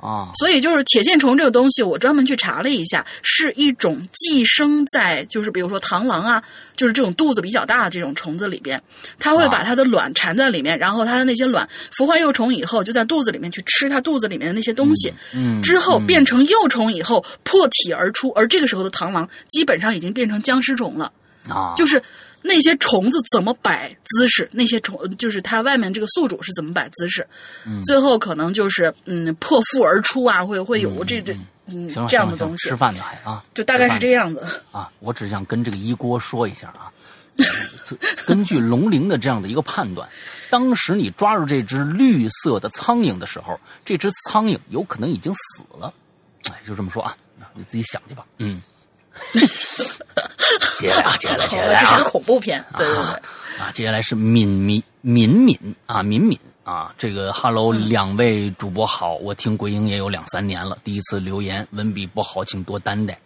[0.00, 6.42] 啊，所以就是铁线虫这个东西，我专门去查了一下，是一种寄生在就是比如说螳螂啊，
[6.74, 8.82] 就是这种肚子比较大的这种虫子里边，
[9.18, 21.12] 它会把它的卵缠在里面，然后它的那些卵孵化幼虫以后，就在肚子里面去吃它肚子里面的那些东西，嗯，之后变成幼虫以后破体而出，而这个时候的螳螂基本上已经变成僵尸虫了，
[21.48, 22.02] 啊，就是。
[22.42, 24.48] 那些虫子怎么摆姿势？
[24.52, 27.26] 那些虫就是它外面这个宿主是怎么摆姿势？
[27.84, 32.68] 最后可能就是嗯破腹而出啊，会会有这这嗯这样的东西。
[32.68, 34.90] 吃饭的还啊，就大概是这样子啊。
[35.00, 36.90] 我只想跟这个一锅说一下啊，
[38.26, 40.08] 根据龙鳞的这样的一个判断，
[40.48, 45.92] 当时你抓住这只绿色的苍蝇的时候，这只苍蝇有可能已经死了。
[46.50, 47.16] 哎，就这么说啊，
[47.54, 48.24] 你自己想去吧。
[48.38, 48.60] 嗯。
[50.78, 53.02] 接下来，接下来，接下来， 这是个恐怖片，对对对。
[53.60, 63.18] 啊，接下来是敏敏敏敏啊，敏敏啊，这个 Hello，两位主播好，我听鬼影也有两三年了，第一次留言，文笔不好，请多担待。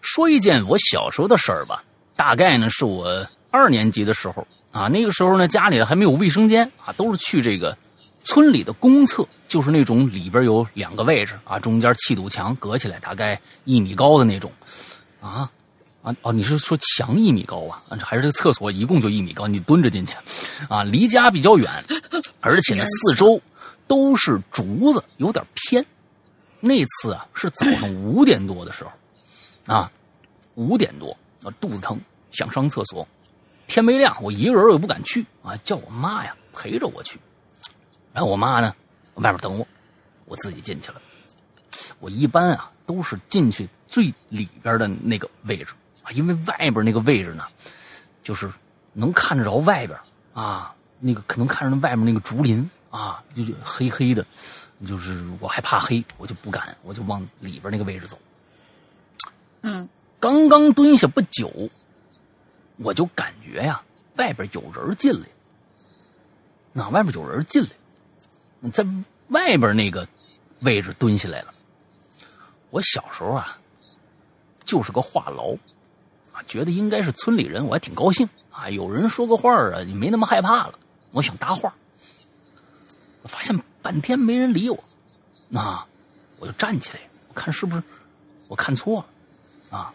[0.00, 1.84] 说一件我小时候的事儿吧，
[2.16, 7.76] 大概呢是我二年级的时候啊，那个时候呢家里还没有卫生间啊，都是去这个
[8.24, 14.50] 村里的公厕就是那种里边有两个位置啊，中间砌堵墙隔起来，大概一米高的那种，
[15.20, 15.48] 啊
[16.10, 17.80] 啊哦，你是说墙一米高啊？
[18.02, 19.46] 还是这个厕所一共就一米高？
[19.46, 20.14] 你蹲着进去，
[20.68, 21.68] 啊，离家比较远，
[22.40, 23.40] 而且呢四周
[23.86, 25.84] 都是竹子，有点偏。
[26.60, 28.90] 那次啊是早上五点多的时候，
[29.74, 29.90] 啊，
[30.56, 31.98] 五点多啊肚子疼
[32.30, 33.06] 想上厕所，
[33.66, 37.18] 天没亮我一个人我也不敢去啊，叫我妈呀陪着我去。
[38.12, 38.74] 然后我妈呢，
[39.14, 39.66] 外面等我，
[40.26, 41.00] 我自己进去了。
[42.00, 45.76] 我一般啊都是进去最里边的那个位置啊，
[46.12, 47.44] 因为外边那个位置呢，
[48.22, 48.50] 就是
[48.92, 49.98] 能看得着外边
[50.34, 54.24] 啊，那个可能看着那外面那个竹林啊，就黑黑的，
[54.86, 58.18] 就是我害怕黑，我就不敢，我就往里边那个位置走。
[59.62, 61.70] 嗯，刚刚蹲下不久，
[62.78, 63.82] 我就感觉呀，
[64.16, 65.28] 外边有人进来，
[66.72, 67.70] 那外边有人进来。
[68.72, 68.84] 在
[69.28, 70.06] 外边那个
[70.60, 71.54] 位置蹲下来了。
[72.68, 73.58] 我小时候啊，
[74.64, 75.60] 就是个话痨啊，
[76.46, 78.68] 觉得应该是村里人，我还挺高兴啊。
[78.70, 80.74] 有人说个话啊，你没那么害怕了。
[81.12, 81.74] 我想搭话，
[83.22, 84.84] 我发现半天没人理我，
[85.58, 85.86] 啊
[86.38, 87.82] 我就站起来，我看是不是
[88.48, 89.92] 我看错了啊？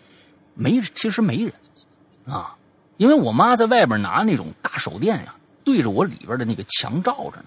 [0.54, 1.54] 没，其实没人
[2.26, 2.56] 啊，
[2.98, 7.46] 因为我妈在外边拿那种大手电呀，对着我里边的那个墙照着呢。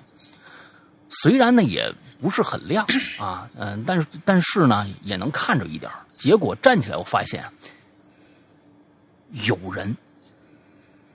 [1.11, 2.87] 虽然呢也不是很亮
[3.19, 7.45] 啊，嗯，但是但是呢也能看着一点结果站起来，我发现
[9.33, 9.97] 有人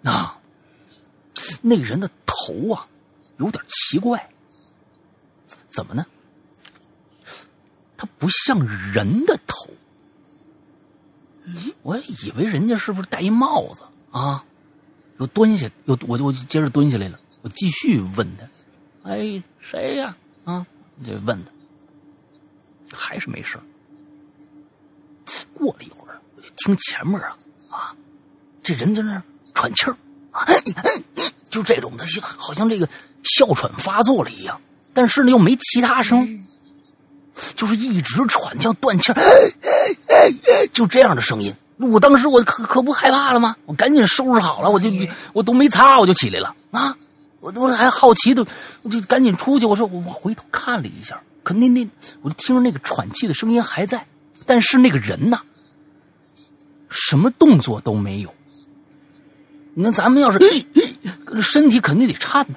[0.04, 0.40] 啊，
[1.62, 2.88] 那人的头啊
[3.38, 4.30] 有点奇怪，
[5.70, 6.06] 怎么呢？
[7.98, 8.60] 他不像
[8.92, 9.70] 人的头，
[11.82, 14.44] 我以为人家是不是戴一帽子啊？
[15.20, 18.46] 又蹲下，又我就我就接着蹲下来了，我继续问他。
[19.04, 20.18] 哎，谁呀？
[20.44, 20.66] 啊，
[21.06, 23.58] 就问他，还是没事
[25.54, 27.38] 过了一会儿，我就听前面啊
[27.74, 27.94] 啊，
[28.62, 29.22] 这人在那
[29.54, 29.98] 喘气儿，
[31.50, 32.06] 就这种的，
[32.38, 32.88] 好像这个
[33.24, 34.60] 哮喘发作了一样，
[34.94, 36.40] 但是呢又没其他声，
[37.56, 39.20] 就是一直喘，像断气儿，
[40.72, 41.54] 就这样的声音。
[41.78, 43.56] 我当时我可可不害怕了吗？
[43.66, 44.90] 我赶紧收拾好了，我就
[45.34, 46.96] 我都没擦，我就起来了啊。
[47.40, 48.46] 我都还好奇的，
[48.84, 49.66] 我就赶紧出去。
[49.66, 51.86] 我说我我回头看了一下，可那那
[52.22, 54.08] 我就听着那个喘气的声音还在，
[54.46, 55.42] 但是那个人呢，
[56.94, 58.34] 什么动作都没有。
[59.74, 60.40] 你看咱们要是
[61.42, 62.56] 身体肯定得颤呢，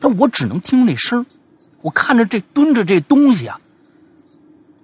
[0.00, 1.26] 但我只能听那声
[1.80, 3.60] 我看着这蹲着这东西啊，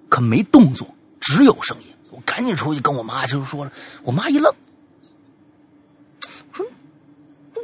[0.09, 1.85] 可没动作，只有声音。
[2.11, 3.71] 我赶紧出去跟我妈就说了，
[4.03, 4.53] 我妈一愣，
[6.51, 6.65] 说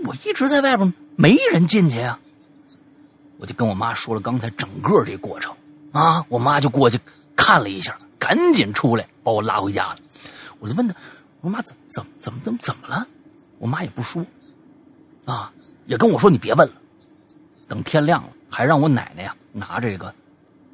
[0.06, 0.94] 我一直在外边。
[1.18, 2.20] 没人进去啊，
[3.38, 5.54] 我就跟我妈说了刚才整个这过程
[5.92, 7.00] 啊，我妈就过去
[7.36, 9.98] 看了一下，赶紧出来把我拉回家了。
[10.60, 10.96] 我就问她，
[11.46, 13.06] 我妈怎怎怎么怎么怎么了？
[13.60, 14.26] 我妈也不说，
[15.26, 15.54] 啊，
[15.86, 16.74] 也跟我说你别问了。
[17.68, 20.12] 等天亮了，还让我奶奶呀拿这个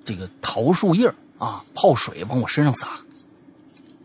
[0.06, 3.02] 这个桃树叶啊泡水往我身上撒。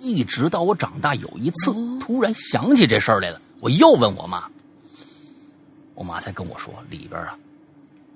[0.00, 4.50] 一直到我长大，有一次突然想起这事儿来了，我又问我妈。
[5.94, 7.38] 我妈才跟我说里边啊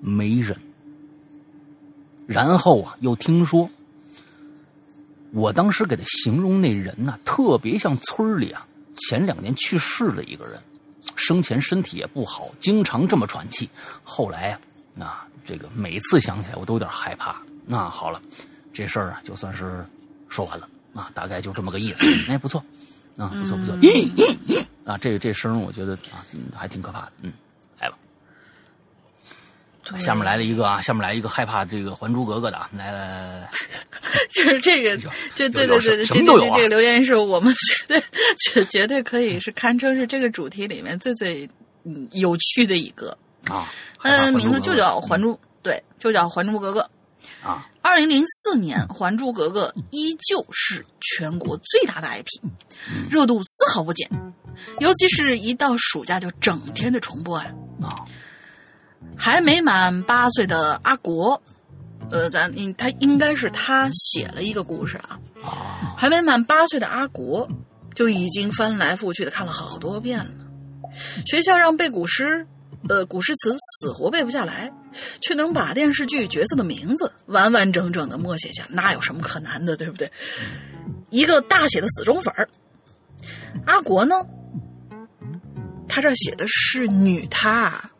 [0.01, 0.59] 没人，
[2.27, 3.69] 然后啊又听说，
[5.33, 10.59] 我当时给他形容那人呢，特别像村里啊前两年去世的一个人，
[11.15, 13.69] 生前身体也不好，经常这么喘气。
[14.03, 14.59] 后来啊，
[14.93, 17.41] 那这个每次想起来我都有点害怕。
[17.65, 18.21] 那好了，
[18.73, 19.85] 这事儿啊就算是
[20.27, 22.05] 说完了啊，大概就这么个意思。
[22.27, 22.63] 哎，不错
[23.17, 23.75] 啊，不错不错。
[24.83, 27.31] 啊，这这声我觉得啊还挺可怕的，嗯。
[29.99, 33.49] 下面来了一个啊，下面来一个害怕这个《还珠格格》的啊，来来来 来，
[34.33, 34.97] 就是这个，
[35.35, 38.03] 这对对对对，这这这个留言是我们绝对
[38.39, 41.49] 绝绝对可以是堪称是这个主题里面最最
[41.83, 43.17] 嗯有趣的一个。
[43.45, 43.67] 啊，
[44.03, 46.87] 嗯，名字就叫《还珠》，对，就叫《还珠格格》
[47.47, 47.67] 啊。
[47.81, 52.39] 二零零四年，《还珠格格》依旧是全国最大的 IP，
[53.09, 54.07] 热度丝毫不减，
[54.79, 57.47] 尤其是一到暑假就整天的重播啊。
[57.81, 58.05] 啊。
[59.17, 61.41] 还没满八岁的阿国，
[62.09, 65.19] 呃，咱应他应该是他写了一个故事啊。
[65.97, 67.47] 还没满八岁的阿国，
[67.95, 70.31] 就已经翻来覆去的看了好多遍了。
[71.25, 72.45] 学校让背古诗，
[72.89, 74.71] 呃，古诗词死活背不下来，
[75.21, 80.11] 却能把电视剧角色的名字完完整整的默写下，那有什么可难的，对不对？
[81.09, 82.47] 一个大写的死忠粉儿。
[83.65, 84.15] 阿国呢，
[85.87, 87.90] 他这写的是女他。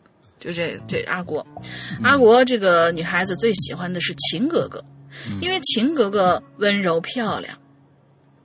[0.42, 1.46] 就这这阿国，
[2.02, 4.84] 阿国这个女孩子最喜欢的是秦格格，
[5.40, 7.56] 因为秦格格温柔漂亮。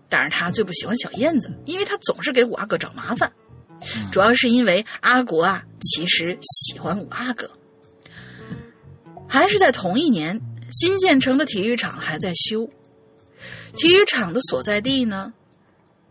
[0.07, 3.31] 但是她最不喜欢小燕子，因为她总是给五阿哥找麻烦。
[4.11, 7.49] 主要是因为阿国啊，其实喜欢五阿哥。
[9.27, 10.39] 还是在同一年，
[10.71, 12.69] 新建成的体育场还在修。
[13.75, 15.33] 体育场的所在地呢，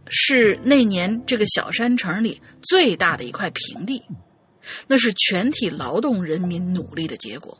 [0.09, 4.03] 是那年这个小山城里最大的一块平地，
[4.87, 7.57] 那是全体劳动人民努力的结果。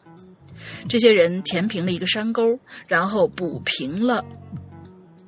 [0.89, 4.25] 这些人填平了一个山沟，然后补平了，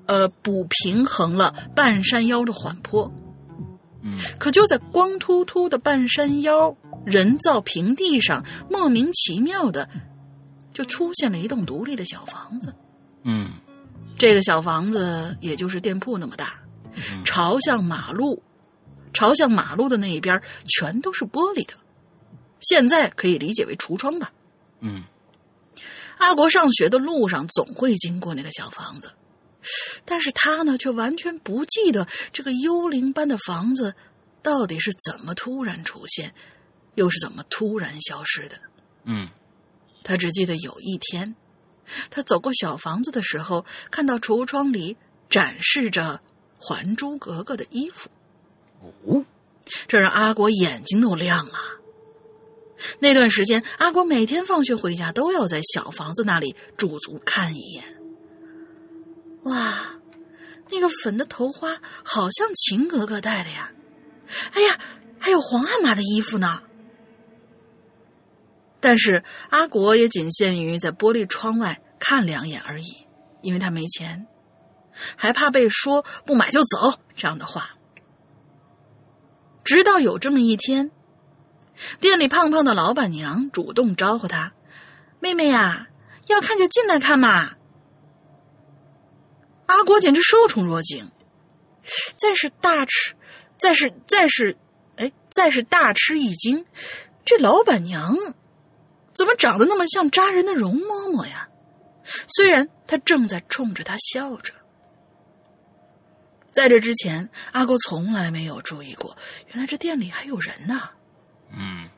[0.06, 3.12] 呃，补平衡了半山腰的缓坡。
[4.02, 9.88] 嗯，可就在光秃秃的半山腰人造平地上，莫名其妙的
[10.72, 12.74] 就出现了一栋独立的小房子。
[13.24, 13.50] 嗯
[14.16, 16.60] 这个小房子也就是店铺那么大，
[17.24, 18.42] 朝向马路，
[19.12, 21.74] 朝向马路的那一边全都是玻璃的，
[22.60, 24.32] 现在可以理解为橱窗吧。
[24.80, 25.04] 嗯。
[26.18, 29.12] 阿国上学的路上总会经过那个小房子，
[30.04, 33.94] 但是他呢却完全不记得这个幽灵般的房子
[34.42, 36.34] 到底是怎么突然出现，
[36.96, 38.58] 又是怎么突然消失的。
[39.04, 39.28] 嗯。
[40.02, 41.36] 他只记得有一天，
[42.10, 44.96] 他走过小房子的时候，看到橱窗里
[45.28, 46.20] 展示着
[46.64, 48.08] 《还珠格格》的衣服，
[48.80, 49.24] 哦，
[49.86, 51.58] 这让阿国眼睛都亮了。
[53.00, 57.84] 那段时间，阿国每天放学回家都要在小房子那里驻足看一眼。
[59.42, 59.98] 哇，
[60.70, 63.72] 那个粉的头花好像秦格格戴的呀！
[64.52, 64.78] 哎呀，
[65.18, 66.62] 还有皇阿玛的衣服呢。
[68.78, 73.06] 但是阿国也仅限于在玻璃窗外看两眼而已，
[73.42, 74.26] 因为他没钱，
[75.16, 77.70] 还怕被说不买就走这样的话。
[79.68, 80.90] 直到有这么一天，
[82.00, 84.54] 店里胖胖的老板娘主动招呼他
[85.20, 85.88] ：“妹妹呀，
[86.26, 87.50] 要看就进来看嘛。”
[89.68, 91.12] 阿国简直受宠若惊，
[92.16, 93.14] 再是大吃，
[93.58, 94.56] 再是再是，
[94.96, 96.64] 哎，再是大吃一惊，
[97.26, 98.16] 这老板娘
[99.12, 101.46] 怎么长得那么像扎人的容嬷嬷呀？
[102.26, 104.54] 虽然她正在冲着他笑着。
[106.52, 109.16] 在这之前，阿国从来没有注意过，
[109.48, 110.90] 原来这店里还有人呢。
[111.56, 111.88] 嗯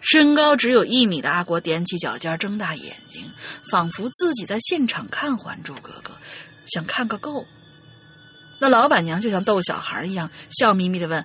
[0.00, 3.30] 身高只有一米的阿国踮起脚尖，睁大眼睛，
[3.70, 6.12] 仿佛自己在现场看《还珠格格》，
[6.66, 7.46] 想看个够。
[8.60, 11.24] 那老板娘就像逗小孩一样，笑眯眯的问：“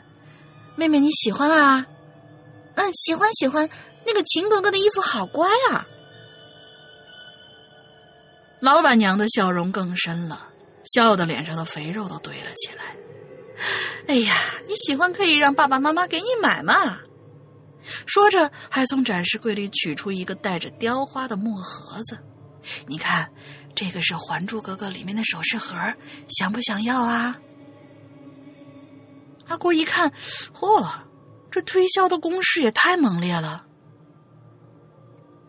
[0.78, 1.86] 妹妹你喜欢啊
[2.76, 3.70] ？”“嗯，喜欢喜欢。
[4.06, 5.86] 那个秦格格的衣服好乖啊。”
[8.62, 10.49] 老板娘的笑容更深了，
[10.94, 12.96] 笑的脸上的肥肉都堆了起来。
[14.08, 14.36] “哎呀，
[14.68, 17.00] 你喜欢可以让爸爸妈妈给你买嘛。”
[18.06, 22.18] 说着，还从展示柜里取出一个带着雕花的木盒子。
[22.88, 23.32] 你看，
[23.74, 25.76] 这个是《还珠格格》里面的首饰盒，
[26.30, 27.36] 想不想要啊？
[29.48, 30.12] 阿国一看，
[30.54, 30.86] 嚯，
[31.50, 33.66] 这推销的攻势也太猛烈了。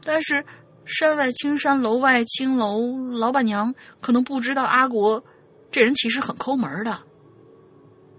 [0.02, 0.42] 但是，
[0.86, 5.22] 山外青山楼外青楼，老板娘可能不知道阿国
[5.70, 7.00] 这人其实很抠门的。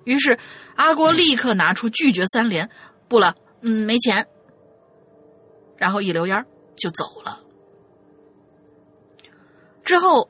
[0.06, 0.38] 于是，
[0.76, 2.70] 阿国立刻拿出拒绝三连，
[3.08, 3.36] 不了。
[3.62, 4.26] 嗯，没钱。
[5.78, 7.42] 然后一溜烟就走了。
[9.84, 10.30] 之后，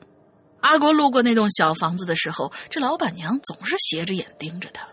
[0.60, 4.86] 阿国路过那栋小房子的时候，这老板娘总是斜着眼盯着他，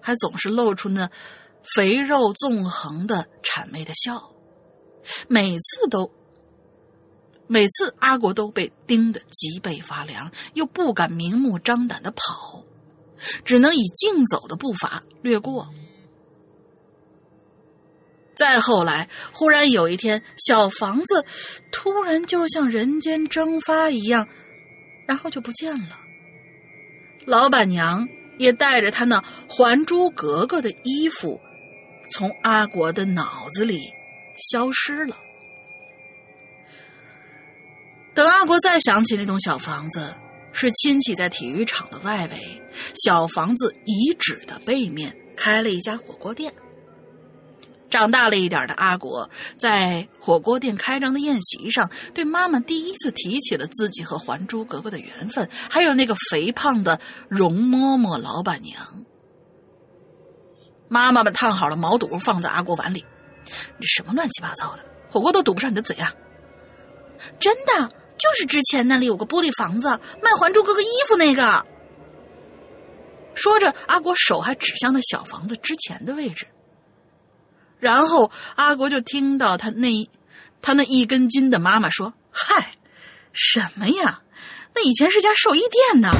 [0.00, 1.10] 还总是露出那
[1.74, 4.32] 肥肉纵横的谄媚的笑。
[5.28, 6.10] 每次都，
[7.46, 12.64] 每次阿国都被盯得脊背发凉，又不敢明目张胆的跑，
[13.44, 15.66] 只能以竞走的步伐掠过。
[18.34, 21.24] 再后来，忽然有一天，小房子
[21.72, 24.28] 突然就像人间蒸发一样，
[25.06, 25.98] 然后就不见了。
[27.24, 28.06] 老板娘
[28.38, 31.40] 也带着她那《还珠格格》的衣服，
[32.10, 33.90] 从阿国的脑子里
[34.50, 35.16] 消失了。
[38.16, 40.14] 等阿国再想起那栋小房子，
[40.50, 42.62] 是亲戚在体育场的外围，
[43.04, 46.50] 小房子遗址的背面开了一家火锅店。
[47.90, 56.98] 长大了一点的阿国，在火锅店开张的宴席上，对妈妈第一次提起了自己和《还珠格格》的缘分，还有那个肥胖的
[57.28, 59.04] 容嬷嬷老板娘。
[60.88, 63.04] 妈妈把烫好了毛肚放在阿国碗里，
[63.76, 66.14] 你什么乱七八糟的火锅都堵不上你的嘴啊！
[67.38, 67.90] 真的，
[68.26, 69.88] 就是之前那里有个玻璃房子
[70.20, 71.64] 卖《还珠格格》衣服那个。
[73.34, 76.46] 说着，阿国手还指向那小房子之前的位置。
[77.78, 80.08] 然后阿国就听到他那
[80.60, 82.72] 他那一根筋的妈妈说：“嗨，
[83.32, 84.22] 什么呀？
[84.74, 86.10] 那以前是家寿衣店呢。”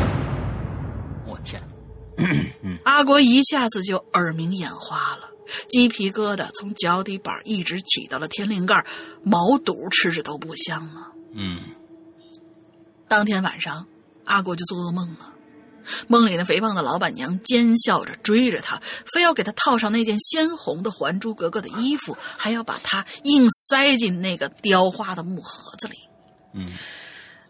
[1.27, 1.61] 我天！
[2.85, 5.31] 阿国一下子就耳鸣眼花了，
[5.69, 8.85] 鸡皮疙瘩从脚底板一直起到了天灵盖，
[9.25, 11.11] 毛肚吃着都不香啊。
[11.35, 11.61] 嗯
[13.09, 13.87] 当天晚上，
[14.25, 15.33] 阿国就做噩梦了。
[16.09, 18.81] 梦里那肥胖的老板娘奸笑着追着他，
[19.13, 25.95] 非要给他套上那件鲜红的《还珠格格》的衣服，还要把他硬塞进那个雕花的木盒子里。
[26.55, 26.69] 嗯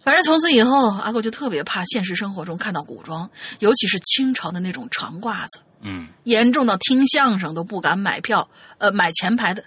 [0.05, 3.29] 反正从此以后，阿国就特别怕现实生活中看到古装，
[3.59, 8.49] 尤其是清朝的那种长褂子，嗯严重到听相声都不敢买票，
[8.79, 9.65] 呃，买前排的。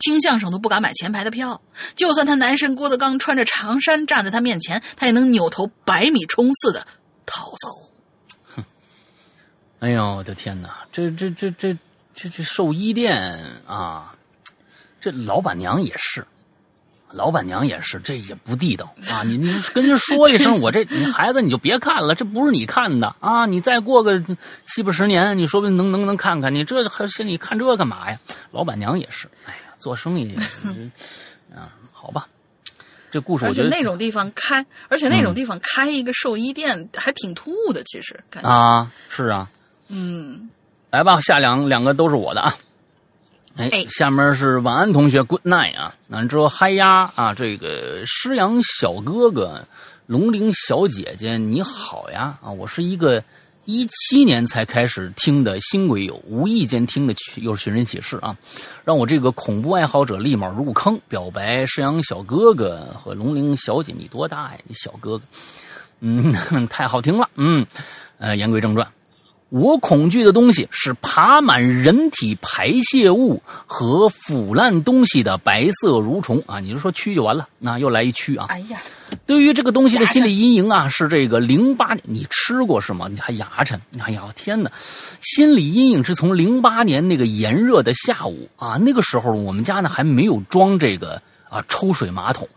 [0.00, 1.60] 听相声都不敢买前排的票，
[1.94, 6.84] 就算他男神郭德纲穿着长衫站在他面前，他也能扭头百米冲刺的
[7.24, 7.90] 逃走。
[8.44, 8.64] 哼
[9.78, 10.78] 哎呦我的天哪！
[10.90, 11.78] 这这这这
[12.14, 13.14] 这这寿衣店
[13.66, 14.14] 啊，
[15.00, 16.26] 这老板娘也是，
[17.10, 19.22] 老板娘也是，这也不地道啊！
[19.22, 23.46] 你你跟人说一声，我这你孩子你就别看了，这不是你看的啊！
[23.46, 24.22] 你再过个
[24.64, 28.18] 七八十年，你说不定能能能看看，你这还心里看这干嘛呀？
[28.50, 30.36] 老板娘也是，哎呀，做生意
[31.52, 32.28] 啊，好吧。
[33.10, 38.48] 这故事我觉得那种地方开，而且那种地方开一个兽医店还挺突兀的，其实感觉。
[38.48, 39.50] 啊，是啊，
[39.88, 40.48] 嗯，
[40.90, 42.54] 来吧，下两两个都是我的啊。
[43.56, 45.92] 哎哎，下面是晚安同学，Good night 啊。
[46.06, 49.66] 完之后嗨呀啊，这个诗阳小哥哥，
[50.06, 53.24] 龙玲小姐姐，你好呀啊，我是一个
[53.72, 58.36] 一七年才开始听的新鬼友，无意间听的又是寻人启事啊，
[58.84, 64.58] 让我这个恐怖爱好者立马入坑，表白山羊小哥哥和龙玲小姐，你多大呀？
[64.66, 65.24] 你小哥哥，
[66.00, 66.32] 嗯，
[66.66, 67.64] 太好听了，嗯，
[68.18, 68.84] 呃，言归正传。
[69.50, 76.60] 我恐惧的东西是爬满人体排泄物和腐烂东西的白色蠕虫啊！
[76.60, 78.46] 你就说蛆就完了，那又来一蛆啊！
[78.48, 78.80] 哎呀，
[79.26, 83.08] 对于这个东西的心理阴影啊，是这个零八年你吃过是吗？
[83.10, 83.76] 你还牙碜？
[83.98, 84.70] 哎呀，天哪！
[85.20, 92.48] 心理阴影是从零八年那个炎热的下午啊，那个时候我们家呢还没有装这个啊抽水马桶，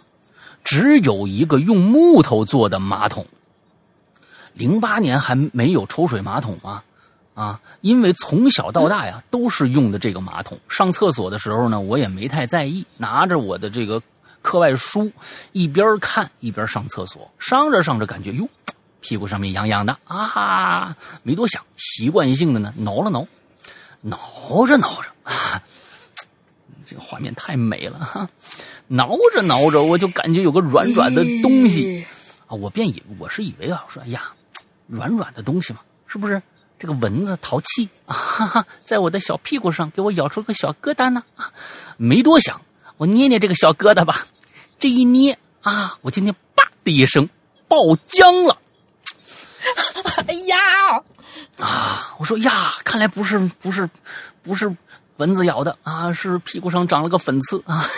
[0.64, 3.26] 只有一个用木头做的马桶。
[4.54, 6.84] 零八年还没有抽水马桶吗？
[7.34, 10.60] 啊，因为从小到大呀都是用的这个马桶。
[10.70, 14.00] 上厕所的时候呢，我也没太在意，拿着我的这个
[14.44, 15.12] 课外书，
[15.52, 17.28] 一边看一边上厕所。
[17.40, 18.48] 上着上着，感觉哟，
[19.02, 23.26] 屁股上面痒痒的啊，没多想，习惯性的呢挠了挠，
[24.02, 25.64] 挠着挠着啊，
[26.86, 28.30] 这个画面太美了哈，
[28.88, 32.06] 挠着挠着，我就感觉有个软软的东西。
[32.46, 34.32] 啊，我便以我是以为啊，说哎呀，
[34.94, 36.42] 软软的东西嘛，是不是
[36.78, 38.14] 这个蚊子淘气啊？
[38.14, 41.24] 哈哈，在我的小屁股上给我咬出个小疙瘩呢？
[41.36, 41.52] 啊，
[41.98, 42.62] 没多想，
[42.98, 44.28] 我捏捏这个小疙瘩吧。
[44.78, 47.28] 这一捏啊，我今天叭的一声
[47.68, 47.78] 爆
[48.08, 48.58] 浆了。
[50.28, 50.58] 哎呀，
[51.58, 52.14] 啊！
[52.20, 53.90] 我说呀，看来不是不是
[54.44, 54.76] 不是
[55.18, 57.90] 蚊子咬的啊，是屁股上长了个粉刺啊！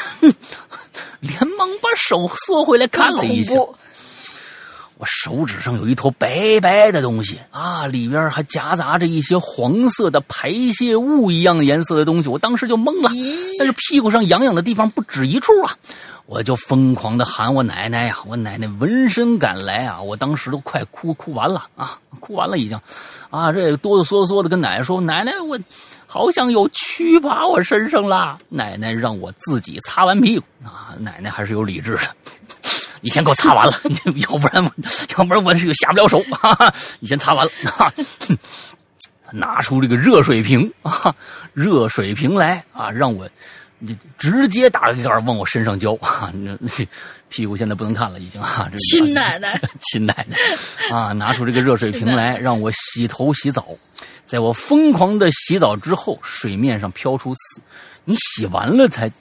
[1.19, 3.55] 连忙把手缩回来看了一下。
[4.97, 13.09] 我手指上有一坨白白的东西啊，里边还夹杂着一些黄色的排泄物一样的颜色的东西，我当时就懵了。
[13.59, 15.75] 但是屁股上痒痒的地方不止一处啊，
[16.25, 18.19] 我就疯狂的喊我奶奶呀！
[18.25, 22.79] 我奶奶闻声赶来啊，我当时都快哭哭完了啊，哭完了已经，
[23.29, 25.59] 啊，这哆哆嗦嗦的跟奶奶说：“奶奶，我
[26.07, 32.01] 好像有蛆爬我身上了。”奶奶让我自己擦完屁股啊，奶奶还是有理智的。
[33.01, 33.73] 你先给我擦完了，
[34.29, 34.71] 要不然我，
[35.17, 36.21] 要不然我这个下不了手。
[36.31, 37.91] 哈哈，你先擦完了，哈，
[39.31, 41.13] 拿出这个热水瓶啊，
[41.53, 43.29] 热水瓶来啊，让我
[43.79, 46.57] 你直接打个盖儿往我身上浇啊，那
[47.27, 50.37] 屁股现在不能看了，已经啊，这亲奶奶， 亲奶奶
[50.95, 53.67] 啊，拿出这个热水瓶来让我洗头洗澡。
[54.25, 57.61] 在我疯狂的洗澡之后，水面上飘出丝，
[58.05, 59.11] 你洗完了才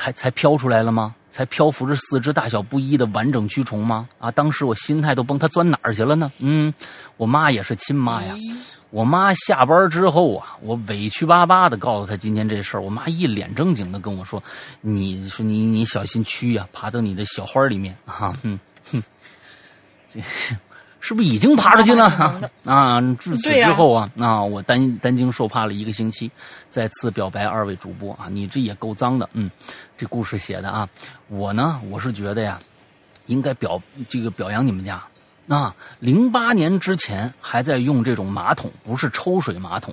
[0.00, 1.14] 才才飘出来了吗？
[1.30, 4.08] 才漂浮着四只大小不一的完整蛆虫吗？
[4.18, 6.32] 啊，当时我心态都崩，它钻哪儿去了呢？
[6.38, 6.72] 嗯，
[7.18, 8.34] 我妈也是亲妈呀。
[8.90, 14.42] 我妈下班之后啊，我委屈巴巴的告诉她今天这事儿，我妈一脸正经的跟我说
[14.80, 18.58] ：“你说你你小心蛆呀、爬到你的小花里面啊。”嗯
[18.90, 19.02] 哼，
[20.14, 20.20] 这
[21.00, 22.48] 是不是已经爬出去了啊妈妈挺？
[22.72, 26.30] 啊，自此之后啊，啊，我担担惊受怕了一个星期。
[26.70, 29.28] 再次表白二位主播啊，你这也够脏的。
[29.32, 29.50] 嗯，
[29.96, 30.88] 这故事写的啊，
[31.28, 32.58] 我呢，我是觉得呀，
[33.26, 35.02] 应该表这个表扬你们家。
[35.48, 39.92] 啊，零八年之前还在用这种马桶，不是抽水马桶。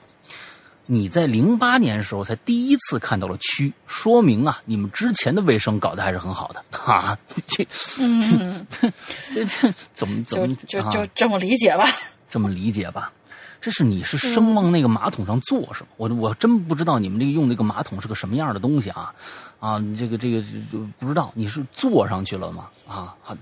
[0.90, 7.18] 你在零八年时候才第一次看到了蛆，说明啊，你们之前的卫生搞得还是很好的 啊。
[7.46, 7.68] 这，
[8.00, 8.66] 嗯，
[9.32, 11.86] 这这怎么怎么啊就就这么理解吧。
[12.30, 13.12] 这么理解吧？
[13.60, 15.90] 这是你是生往那个马桶上坐是吗？
[15.98, 19.14] 我我真不知道你们这个用那个马桶是个什么样的东西啊
[19.60, 19.80] 啊！
[19.80, 22.70] 你这个这个就就不知道你是坐上去了吗？
[22.88, 23.36] 啊，他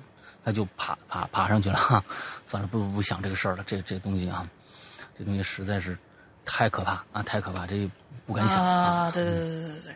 [0.43, 1.75] 他就爬爬爬上去了。
[1.75, 2.03] 哈，
[2.45, 3.63] 算了，不不不想这个事儿了。
[3.67, 4.47] 这这东西啊，
[5.19, 5.97] 这东西实在是
[6.45, 7.89] 太可怕啊，太可怕，这
[8.25, 9.95] 不敢想啊，对对对对对对，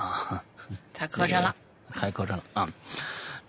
[0.00, 0.42] 啊。
[0.94, 1.54] 太磕碜了。
[1.92, 2.66] 太磕碜了啊！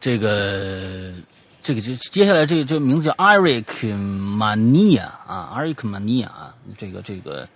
[0.01, 1.13] 这个
[1.61, 3.63] 这个接接下来这个这个名字叫 Eric
[3.95, 7.47] Mania 啊，Eric Mania 啊，这个这个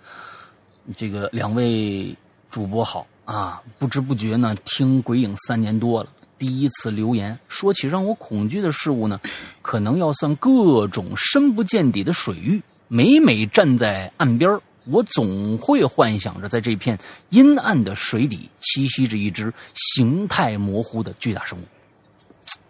[0.96, 2.16] 这个两位
[2.50, 3.60] 主播好啊！
[3.78, 6.08] 不知不觉呢，听鬼影三年多了。
[6.38, 9.20] 第一次留言，说起让我恐惧的事物呢，
[9.60, 12.62] 可能要算各种深不见底的水域。
[12.86, 16.98] 每每站在岸边儿我总会幻想着，在这片
[17.30, 21.62] 阴暗的水底栖息着一只形态模糊的巨大生物。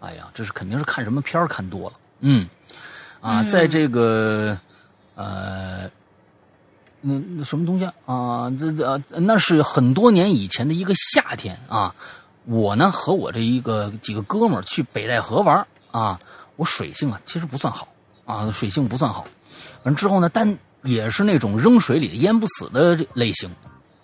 [0.01, 1.95] 哎呀，这是肯定是看什么片儿看多了。
[2.21, 2.47] 嗯，
[3.21, 4.57] 啊，在这个
[5.15, 5.89] 呃，
[7.01, 8.49] 那那什么东西啊啊？
[8.59, 11.93] 这这、啊那是很多年以前的一个夏天啊。
[12.45, 16.19] 我呢和我这一个几个哥们儿去北戴河玩儿啊。
[16.55, 17.87] 我水性啊其实不算好
[18.25, 19.25] 啊，水性不算好。
[19.83, 23.49] 完之后呢，但也是那种扔水里淹不死的类型。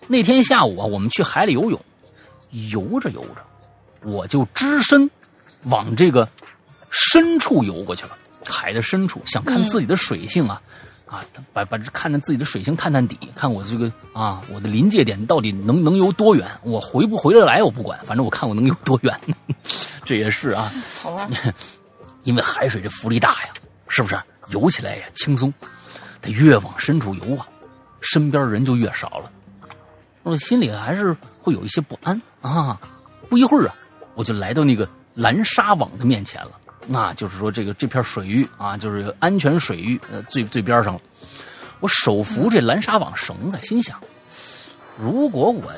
[0.06, 1.80] 那天下午啊，我们去海里游泳，
[2.70, 5.10] 游着游着，我就只身
[5.64, 6.28] 往这个
[6.90, 8.16] 深处游过去了。
[8.44, 10.60] 海的深处，想看自己的水性啊，
[11.06, 16.48] 啊，把把这看着自己的水性探探底，看我这个啊，我的临界点到底能能游多远？
[16.62, 19.12] 我回不回得来我不管，反正我看我能游多远。
[20.04, 20.72] 这也是啊，
[22.22, 23.48] 因为海水这浮力大呀，
[23.88, 24.16] 是不是？
[24.50, 25.52] 游起来呀轻松。
[26.28, 27.46] 越往深处游啊，
[28.00, 29.30] 身边人就越少了，
[30.22, 32.78] 我心里还是会有一些不安啊。
[33.28, 33.74] 不一会儿啊，
[34.14, 36.52] 我就来到那个蓝沙网的面前了。
[36.86, 41.00] 那就是说，这个这片水域啊，就是安全水域，最最边上了。
[41.80, 44.00] 我手扶这蓝沙网绳子，心想，
[44.96, 45.72] 如果我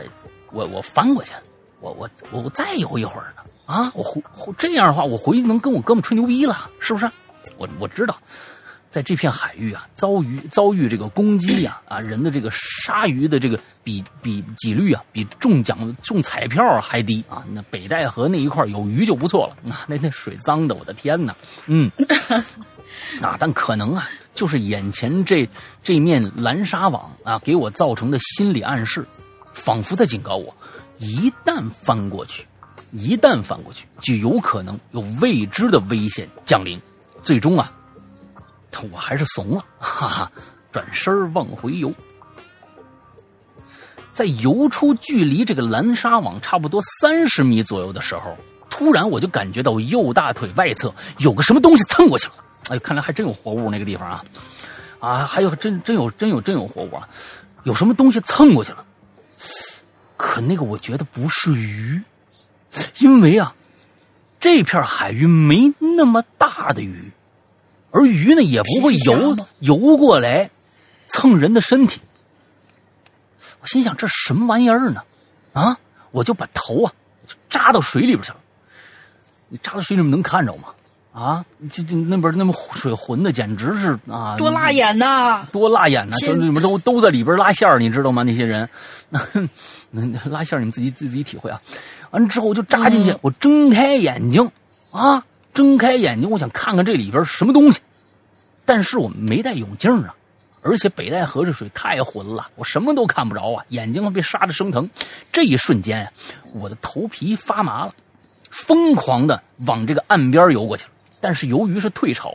[0.53, 1.33] 我我翻过去，
[1.81, 4.23] 我我我我再游一会儿呢啊，我回
[4.59, 7.11] 这样的话，我回去能跟我哥们吹牛逼了，是不是？
[7.57, 8.17] 我我知道。
[8.91, 17.45] 在这片海域啊，遭遇遭遇这个攻击呀，啊，人的这个鲨鱼的这个比比几率啊，比中奖中彩票还低啊！
[17.53, 21.37] 那北戴河那一块有鱼就不错了啊，那那水脏的，我的天哪！
[21.67, 21.91] 嗯，
[23.21, 25.47] 啊，但可能啊，就是眼前这
[25.83, 29.07] 这面蓝沙网啊，给我造成的心理暗示，
[29.53, 30.57] 仿佛在警告我，
[30.97, 32.47] 一旦翻过去，
[32.93, 36.81] 一旦翻过去，就有可能有未知的危险降临，
[37.23, 37.71] 最终啊。
[38.93, 40.33] 我还是怂了， 哈哈！
[40.71, 41.93] 转身往回游，
[44.13, 48.37] 在游出距离这个蓝沙网差不多三十米左右的时候，
[48.69, 52.35] 突然我就感觉到右大腿外侧有个什么东西蹭过去了。
[52.69, 54.25] 哎，看来还真有活物那个地方啊！
[55.01, 57.09] 啊，还有真真有真有真有活物啊！
[57.65, 58.85] 有什么东西蹭过去了？
[60.19, 62.03] 可那个我觉得不是鱼，
[62.99, 63.55] 因为啊，
[64.39, 67.11] 这片海域没那么大的鱼。
[67.91, 70.51] 而鱼呢，也不会游游过来
[71.07, 72.01] 蹭人的身体。
[73.61, 75.03] 我心想，这什么玩意儿呢？
[75.53, 75.79] 啊！
[76.11, 76.93] 我就把头啊
[77.27, 78.37] 就扎到水里边去了。
[79.49, 80.69] 你扎到水里面能看着吗？
[81.13, 81.45] 啊！
[81.73, 84.37] 这这那边那么水浑的，简直是啊！
[84.37, 85.45] 多辣眼呐！
[85.51, 86.17] 多辣眼呐！
[86.19, 88.23] 就你们都都在里边拉线你知道吗？
[88.23, 88.69] 那些人，
[89.11, 89.21] 那
[89.91, 91.61] 那拉线你们自己自己体会啊。
[92.11, 94.49] 完之后我就扎进去，我睁开眼睛
[94.93, 95.25] 啊。
[95.59, 97.81] 睁开眼睛，我想看看这里边什么东西，
[98.65, 100.15] 但是我没戴泳镜啊，
[100.63, 104.89] 而且北戴河这水太浑了，我什么都看不着啊，眼睛被沙的生疼。
[105.33, 106.13] 这一瞬间啊，
[106.55, 107.93] 我的头皮发麻了，
[108.53, 110.91] 疯狂的往这个岸边游过去了。
[111.21, 112.33] 但是由于是退潮，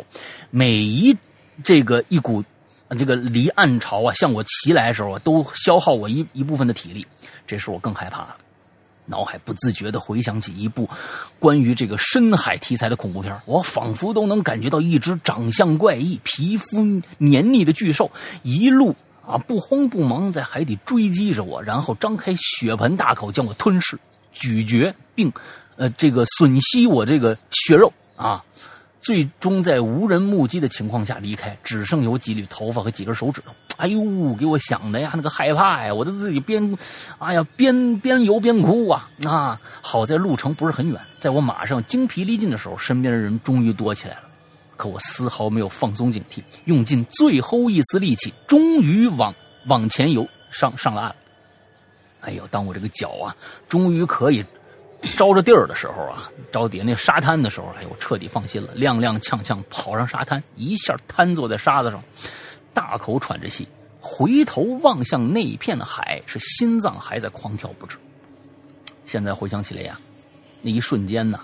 [0.50, 1.18] 每一
[1.64, 2.44] 这个一股
[3.00, 7.08] 这个离岸潮啊向我袭来的时候啊，都消耗我一一部分的体力，
[7.48, 8.36] 这时我更害怕了。
[9.06, 10.90] 脑海不自觉的回想起一部
[11.40, 18.10] 关于这个深海题材的恐怖片，我仿佛都能感觉到一只长相怪异、皮肤黏腻的巨兽
[18.44, 18.96] 一路
[19.26, 23.98] 啊不慌不忙在海底追击着我，然后张开血盆大口将我吞噬、
[24.32, 25.32] 咀嚼，并
[25.76, 28.44] 呃这个吮吸我这个血肉啊。
[29.04, 33.52] 最终在无人目击的情况下离开，只剩有几缕头发和几根手指头。
[33.76, 36.78] 哎呦，给我想的呀，那个害怕呀，我都自己边，
[37.20, 39.60] 哎呀，边边游边哭啊啊！
[39.82, 44.22] 好在路程不是很远，在我马上精疲力尽的时候，身边的人终于多起来了。
[44.78, 49.34] 可我丝毫没有放松警惕，用尽最后一丝力气，终于往
[49.68, 51.16] 往前游，上上了岸。
[52.22, 53.36] 哎呦，当我这个脚啊，
[53.68, 54.46] 终于可以
[55.18, 62.04] 着着地儿的时候啊，着底下那沙滩的时候，哎，我彻底放心了，踉踉跄跄跑上沙滩，一下瘫坐在沙子上，
[62.74, 63.68] 大口喘着气，
[64.00, 67.98] 回头望向那片的海，是心脏还在狂跳不止。
[69.06, 70.00] 现在回想起来呀，
[70.62, 71.40] 那一瞬间呢，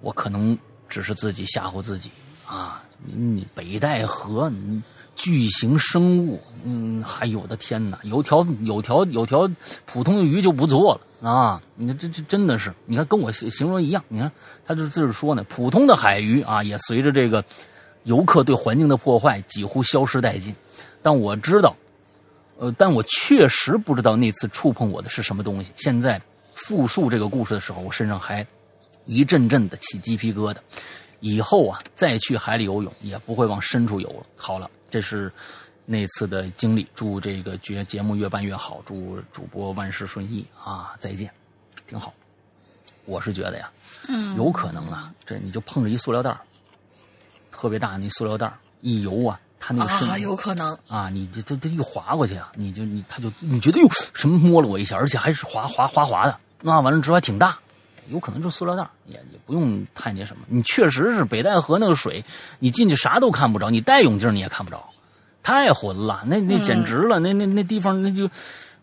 [0.00, 2.10] 我可能只是自己吓唬自己
[2.46, 2.82] 啊！
[3.06, 4.82] 你北戴河，你
[5.14, 9.48] 巨型生物，嗯，还有我的天哪，有条有条有条
[9.86, 11.62] 普通的鱼就不错了啊！
[11.76, 14.30] 你看这这真的是，你看跟我形容一样，你看
[14.66, 17.44] 他这就是说呢，普通的海鱼啊，也随着这个
[18.02, 20.54] 游客对环境的破坏几乎消失殆尽。
[21.02, 21.74] 但我知道。
[22.56, 25.72] 呃，但我确实不知道那次触碰我的是什么东西。
[25.74, 26.22] 现在
[26.54, 28.46] 复述这个故事的时候，我身上还
[29.06, 30.58] 一阵阵的起鸡皮疙瘩。
[31.26, 34.26] 以后啊，再去海里游泳也不会往深处游了。
[34.36, 35.32] 好了，这是
[35.86, 36.86] 那次的经历。
[36.94, 40.94] 祝这个节节目越办越好，祝主播万事顺意啊！
[40.98, 41.30] 再见，
[41.88, 42.12] 挺好。
[43.06, 43.70] 我是觉得呀，
[44.06, 46.38] 嗯，有可能啊，这你就碰着一塑料袋
[47.50, 48.52] 特别大那塑料袋
[48.82, 49.40] 一游啊。
[49.58, 57.58] 他那个啊，有可能啊，你这这这一滑过去啊，你就你他就你觉得哟什么摸了我一下，而且还是滑滑滑滑的，那完了之后还挺大，
[58.10, 60.42] 有可能就是塑料袋，也也不用太那什么。
[60.48, 62.24] 你确实是北戴河那个水，
[62.58, 64.84] 你进去啥都看不着，你戴泳镜你也看不着，
[65.42, 68.28] 太浑了，那那简直了，那那那地方那就。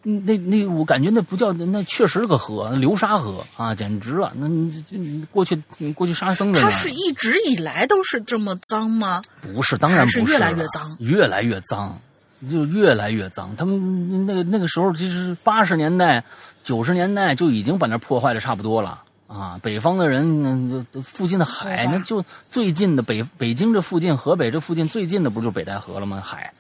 [0.03, 4.33] 那那我感觉那不叫那确实是个河，流沙河啊，简直了！
[4.35, 9.21] 那你你过去你过去沙僧的，它是一直以来都是这么脏吗？
[9.41, 12.01] 不是，当然不是，越来越脏，越来越脏，
[12.49, 13.55] 就越来越脏。
[13.55, 16.23] 他们那个那个时候，其实八十年代、
[16.63, 19.59] 九十年代就已经把那破坏的差不多了啊。
[19.63, 26.19] 北方的人，附近的海，那就最近的北北京这附近，河北这附近最近的不就北戴河了吗？
[26.21, 26.53] 海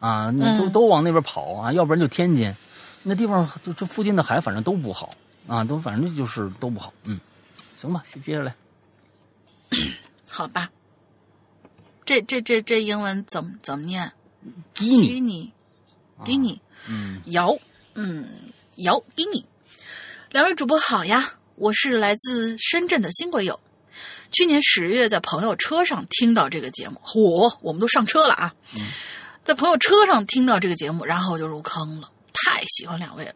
[0.00, 2.54] 啊，那都都往那边跑啊，要不然就天津。
[3.02, 5.10] 那地方就这附近的海，反正都不好
[5.46, 6.92] 啊，都反正就是都不好。
[7.04, 7.20] 嗯，
[7.76, 8.54] 行吧，接着来。
[10.28, 10.70] 好吧，
[12.04, 14.12] 这这这这英文怎么怎么念？
[14.74, 15.52] 吉尼，吉尼，
[16.24, 16.60] 吉尼。
[16.88, 17.56] 嗯，摇，
[17.94, 18.26] 嗯，
[18.76, 19.44] 姚吉尼。
[20.30, 21.24] 两位主播好呀，
[21.56, 23.58] 我是来自深圳的新鬼友。
[24.30, 28.54] 去年十月在朋友车上听到这个节目，嚯，我们都上车了啊！
[29.42, 32.10] 在朋友车上听到这个节目，然后就入坑了。
[32.34, 33.34] 太喜欢两位了，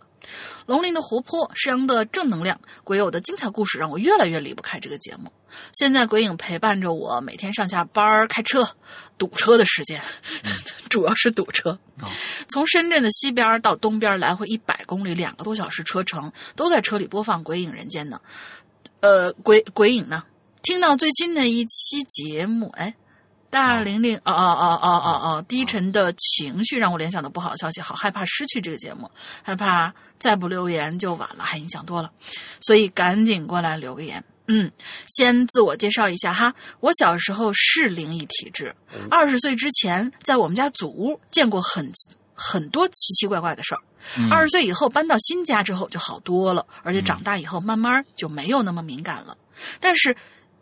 [0.67, 5.33] 龙鳞的活泼，施阳的正能量，鬼友的精彩故事，让我越来越离不开这个节目。
[5.73, 8.69] 现在鬼影陪伴着我，每天上下班开车，
[9.19, 10.01] 堵车的时间，
[10.89, 11.79] 主要是堵车。
[12.49, 18.21] 从深圳的西边到东边来回一百公里，两个多小时车程，都在车里播放《鬼影人间》呢。
[19.01, 20.25] 呃，鬼鬼影呢？
[20.63, 22.95] 听到最新的一期节目，哎。
[23.53, 25.45] 大玲玲，哦哦哦哦哦哦！
[25.49, 29.11] 低沉的情绪让我联想到不好的消息，好害怕失去这个节目，
[29.43, 32.13] 害怕再不留言就晚了，还影响多了，
[32.61, 34.23] 所以赶紧过来留个言。
[34.53, 34.71] 嗯，
[35.07, 38.75] 先自我介绍一下哈，我小时候是灵异体质，
[39.09, 41.89] 二十岁之前在我们家祖屋见过很
[42.35, 43.81] 很多奇奇怪怪的事儿，
[44.29, 49.39] 二十岁以后搬到新家之后就好多了，而且长大以后慢慢就没有那么敏感了，
[49.79, 50.17] 但是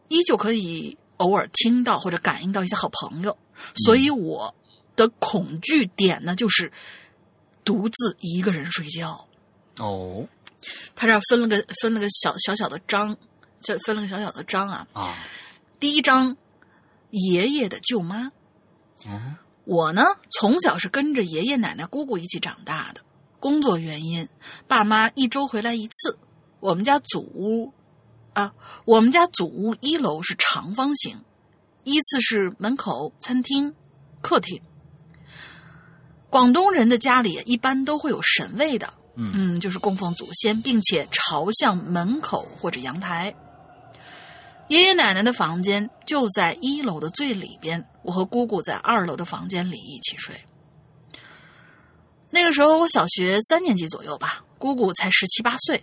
[0.08, 0.96] 依旧可以。
[1.18, 3.36] 偶尔听到或者感应到一些好朋友，
[3.74, 4.54] 所以我
[4.94, 6.70] 的恐惧点呢，就是
[7.64, 9.26] 独自一个人睡觉。
[9.78, 10.24] 哦，
[10.94, 13.16] 他这分了个分了个小小小的章，
[13.60, 14.86] 就分了个小小的章啊。
[14.92, 15.14] 啊，
[15.80, 16.36] 第一章，
[17.10, 18.32] 爷爷的舅妈。
[19.06, 23.00] 嗯，我呢从小是跟着爷爷奶奶姑姑一起长大的，
[23.38, 24.28] 工作原因，
[24.66, 26.18] 爸妈一周回来一次。
[26.60, 27.72] 我们家祖屋。
[28.34, 28.54] 啊，
[28.84, 31.24] 我们家祖屋一楼是长方形，
[31.82, 33.74] 依次是门口、餐厅、
[34.20, 34.62] 客厅。
[36.30, 43.34] 广东人的家里一般都会有神位的，嗯，就是供奉祖先，并且朝向门口或者阳台。
[44.68, 50.38] 爷爷奶奶的房间就在一楼的最里边，我和姑姑在二楼的房间里一起睡。
[52.30, 55.82] 那个时候我小学三年级左右吧，姑姑才十七八岁。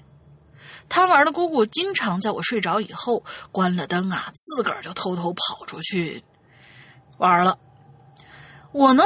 [0.88, 6.23] 贪玩的姑姑经常在我睡着以后关了灯啊，自个儿就偷偷跑出去
[7.17, 7.57] 玩了。
[8.71, 9.03] 我呢，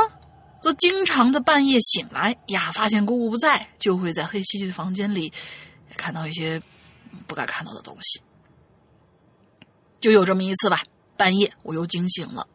[0.61, 5.32] 则经常在半夜醒来呀，发现姑姑不在，就会在黑漆漆的房间里
[5.95, 6.61] 看到一些
[7.25, 8.21] 不该看到的东西。
[10.00, 10.82] 就有这么一次吧，
[11.18, 12.47] 半夜我又惊醒了，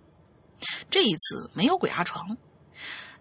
[0.90, 2.36] 这一次没有鬼压床，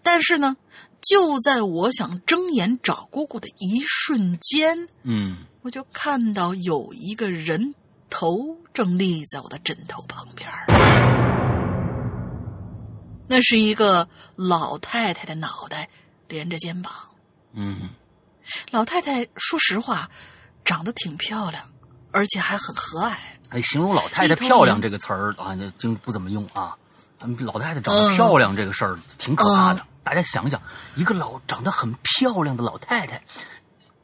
[0.02, 0.58] 但是呢，
[1.02, 5.46] 就在我想睁眼找姑姑的一瞬间，嗯。
[5.64, 7.74] 我就看到有一个人
[8.10, 10.46] 头正立在我的枕头旁边
[13.30, 14.06] 那是一个
[14.36, 15.88] 老太太的脑袋
[16.28, 16.92] 连着肩膀。
[17.54, 17.92] 嗯
[18.72, 20.12] 老太太说实话，
[20.66, 21.64] 长得挺漂亮，
[22.12, 23.16] 而且还很和蔼。
[23.54, 26.76] 哎，形容老太太漂亮这个词儿啊，就经不怎么用啊。
[27.40, 30.62] 老太太长得嗯漂亮这个事儿挺可怕的，大家想想，
[30.96, 33.24] 一个老长得很漂亮的老太太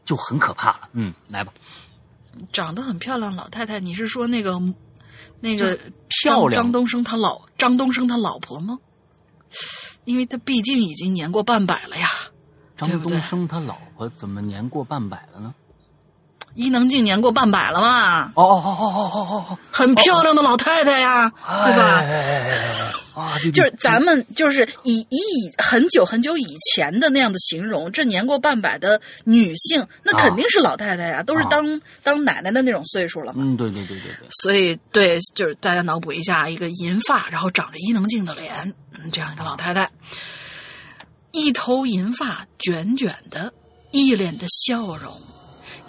[0.06, 0.82] 就很可怕了。
[0.94, 1.52] 嗯，来吧，
[2.54, 4.62] 长得很漂亮老太太，你是说那个
[5.42, 5.78] 那个
[6.08, 8.78] 漂亮张张东升他老张东升他老婆吗？
[10.06, 12.08] 因为他毕竟已经年过半百了呀。
[12.78, 15.54] 张东升他老婆怎么年过半百了呢？
[16.60, 21.32] 伊能静年过半百了嘛，哦哦哦哦哦哦哦，很漂亮的老太太呀，
[21.64, 22.04] 对吧？
[23.16, 33.42] 啊，就是咱们就是以以以很久很久以前的那样的形容，这年过半百的女性，那肯定是老太太呀，都是当、当奶奶的那种岁数了嘛。
[33.42, 39.90] 嗯，对对对对对，所以，对，就是大家脑补一下，一个银发，然后长着伊能静的脸，嗯，这样一个老太太，
[41.32, 43.54] 一头银发卷卷的，
[43.92, 45.14] 一脸的笑容，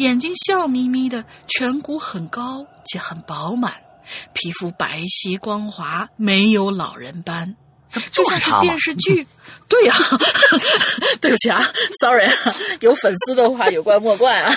[0.00, 3.74] 眼睛笑眯眯的，颧骨很高且很饱满，
[4.32, 7.54] 皮肤白皙光滑，没有老人斑。
[8.10, 9.26] 就像是电视剧，
[9.68, 9.94] 对呀、
[11.20, 11.70] 对不起啊
[12.00, 12.32] ，sorry 啊，
[12.80, 14.56] 有粉丝的话有怪莫怪啊。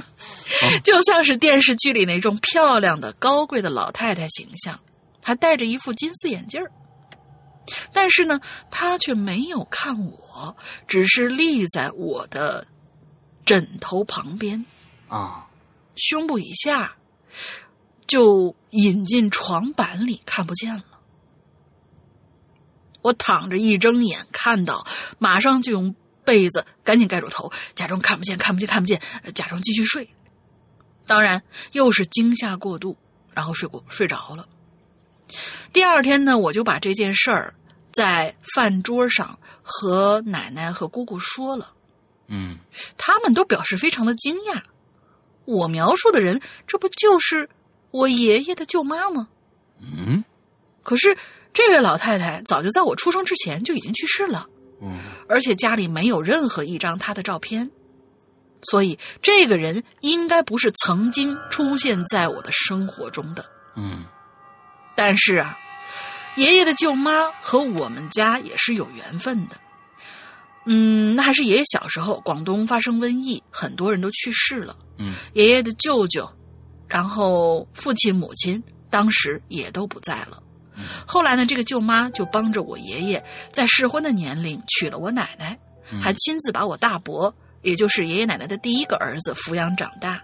[0.84, 4.78] 就像是电视剧里那种漂亮的、高贵的老太太形象，
[5.22, 6.70] 还戴着一副金丝眼镜儿。
[7.94, 8.38] 但是呢，
[8.70, 10.54] 她却没有看我，
[10.86, 12.66] 只是立在我的
[13.50, 14.64] 枕头旁边，
[15.08, 15.48] 啊，
[15.96, 16.94] 胸部以下
[18.06, 20.84] 就隐进床板里，看不见了。
[23.02, 24.86] 我躺着一睁眼看到，
[25.18, 30.08] 马上就用被子赶紧盖住头，假装看不见，看不见，看不见，呃假装继续睡。
[31.08, 31.42] 当然
[31.72, 32.96] 又是惊吓过度，
[33.34, 34.46] 然后睡过睡着了。
[35.72, 37.54] 第二天呢，我就把这件事儿
[37.90, 41.74] 在饭桌上和奶奶和姑姑说了。
[42.32, 42.69] 嗯他
[43.30, 44.60] 们都表示非常的惊讶。
[45.46, 47.48] 我描述的人，这不就是
[47.90, 49.28] 我爷爷的舅妈吗？
[49.80, 50.22] 嗯
[50.82, 51.16] 可是
[51.52, 54.46] 这位老太太早就在我出生之前就已经去世了，
[54.82, 57.70] 嗯而且家里没有任何一张她的照片，
[58.62, 63.44] 所以这个人应该不是曾经出现在我的生活中的。
[63.76, 64.04] 嗯
[64.94, 65.58] 但是啊，
[66.36, 69.56] 爷爷的舅妈和我们家也是有缘分的。
[70.66, 74.76] 嗯，那还是爷爷小时候，广东发生瘟疫，很多人都去世了。
[74.98, 76.30] 嗯爷爷的舅舅，
[76.86, 80.42] 然后父亲、母亲当时也都不在了。
[81.06, 85.58] 后来呢，这个舅妈就帮着我爷爷在适婚的年龄娶了我奶奶，
[85.90, 90.22] 嗯还亲自把我大伯，也就是爷爷奶奶的第一个儿子抚养长大。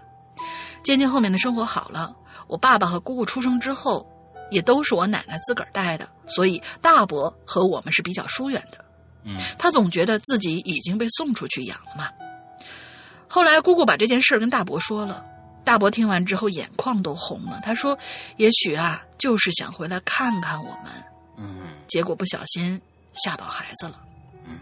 [0.83, 2.15] 渐渐后面的生活好了，
[2.47, 4.07] 我爸爸和姑姑出生之后，
[4.51, 8.85] 也都是我奶奶自个儿带的，所以大伯和我们是比较疏远的。
[9.27, 12.09] 嗯他总觉得自己已经被送出去养了嘛。
[13.27, 15.23] 后来姑姑把这件事儿跟大伯说了，
[15.65, 17.59] 大伯听完之后眼眶都红了。
[17.61, 17.97] 他说
[18.37, 20.91] ：“也许啊，就是想回来看看我们，
[21.37, 22.81] 嗯结果不小心
[23.13, 23.99] 吓到孩子了。”
[24.47, 24.59] 嗯，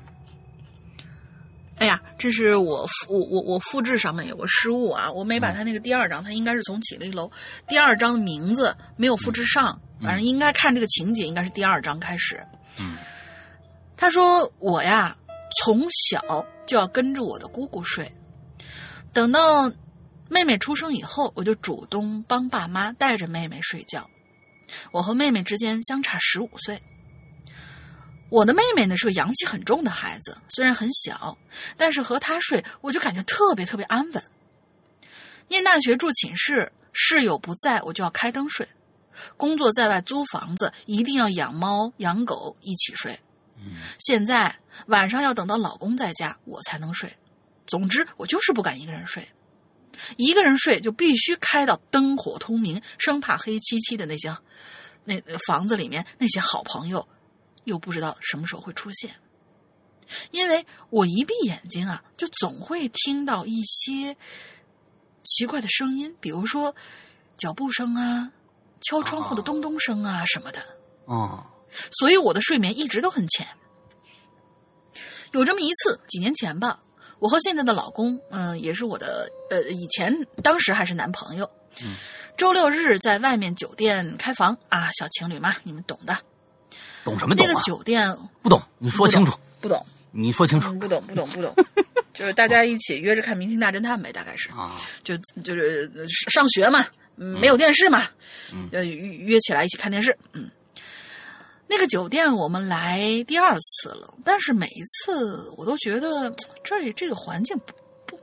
[1.78, 7.32] 哎呀，这是我复我我我复制上面有个失误啊，我没把他那个第二章，他应该是从起了一楼，
[7.68, 12.44] 第二章的名字没有复制上，嗯反正应该看这个情节应该是第二章开始。
[12.80, 12.98] 嗯
[13.98, 15.16] 他说我呀，
[15.62, 18.14] 从小就要跟着我的姑姑睡，
[19.14, 19.72] 等到
[20.30, 24.10] 妹妹出生以后，我就主动帮爸妈带着妹妹睡觉。
[24.92, 26.82] 我和妹妹之间相差十五岁。
[28.30, 31.38] 我的妹妹呢是个阳气很重的孩子，虽然很小，
[31.78, 34.24] 但是和她睡我就感觉特别特别安稳。
[35.48, 38.66] 念大学住寝室，室友不在我就要开灯睡；
[39.38, 43.18] 工作在外租房子，一定要养猫养狗一起睡。
[43.58, 47.16] 嗯现在晚上要等到老公在家，我才能睡。
[47.68, 49.28] 总之，我就是不敢一个人睡。
[50.18, 54.36] 一个人睡就必须开到灯火通明，生怕黑漆漆的那些
[55.06, 57.08] 那那房子里面那些好朋友
[57.64, 59.16] 又不知道什么时候会出现。
[60.32, 64.16] 因为我一闭眼睛啊，就总会听到一些
[65.24, 66.76] 奇怪的声音，比如说
[67.38, 68.32] 脚步声啊、
[68.82, 70.62] 敲窗户的咚咚声啊什么的。
[71.06, 71.44] 哦
[71.92, 73.48] 所以我的睡眠一直都很浅。
[75.32, 76.80] 有这么一次，几年前吧，
[77.20, 81.50] 我和现在的老公，嗯、也是我的呃以前当时还是男朋友，
[81.82, 81.96] 嗯
[82.38, 86.18] 周六日在外面酒店开房啊，小情侣嘛，你们懂的。
[87.04, 87.62] 懂什么懂啊？
[87.62, 91.54] 酒店不懂，你说清楚，不懂，你说清楚嗯，不懂，不懂，不懂，
[92.16, 94.50] 就是大家一起约着看《明星大侦探》呗，大概是。
[94.52, 96.86] 啊就就是呃上学嘛，
[97.18, 98.04] 嗯没有电视嘛，
[98.52, 100.18] 嗯呃约约起来一起看电视。
[100.34, 100.50] 嗯，
[101.68, 107.74] 那个酒店我们来第二次了，但是每一次我都觉得这里这个环境不
[108.06, 108.20] 不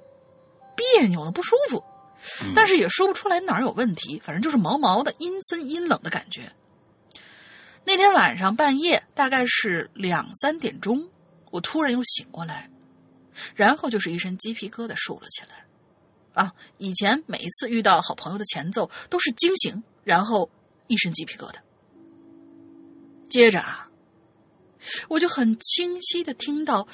[0.76, 1.82] 别扭了不舒服，
[2.54, 6.52] 但是也说不出来哪儿有问题，反正就是毛毛的、阴森阴冷的感觉。
[7.84, 11.08] 那天晚上半夜大概是两三点钟，
[11.50, 12.70] 我突然又醒过来，
[13.56, 15.66] 然后就是一身鸡皮疙瘩竖了起来。
[16.32, 20.48] 啊，以前每一次遇到好朋友的前奏都是惊醒，然后
[20.86, 21.56] 一身鸡皮疙瘩。
[23.32, 23.88] 接着啊，
[25.08, 26.86] 我就很清晰的听到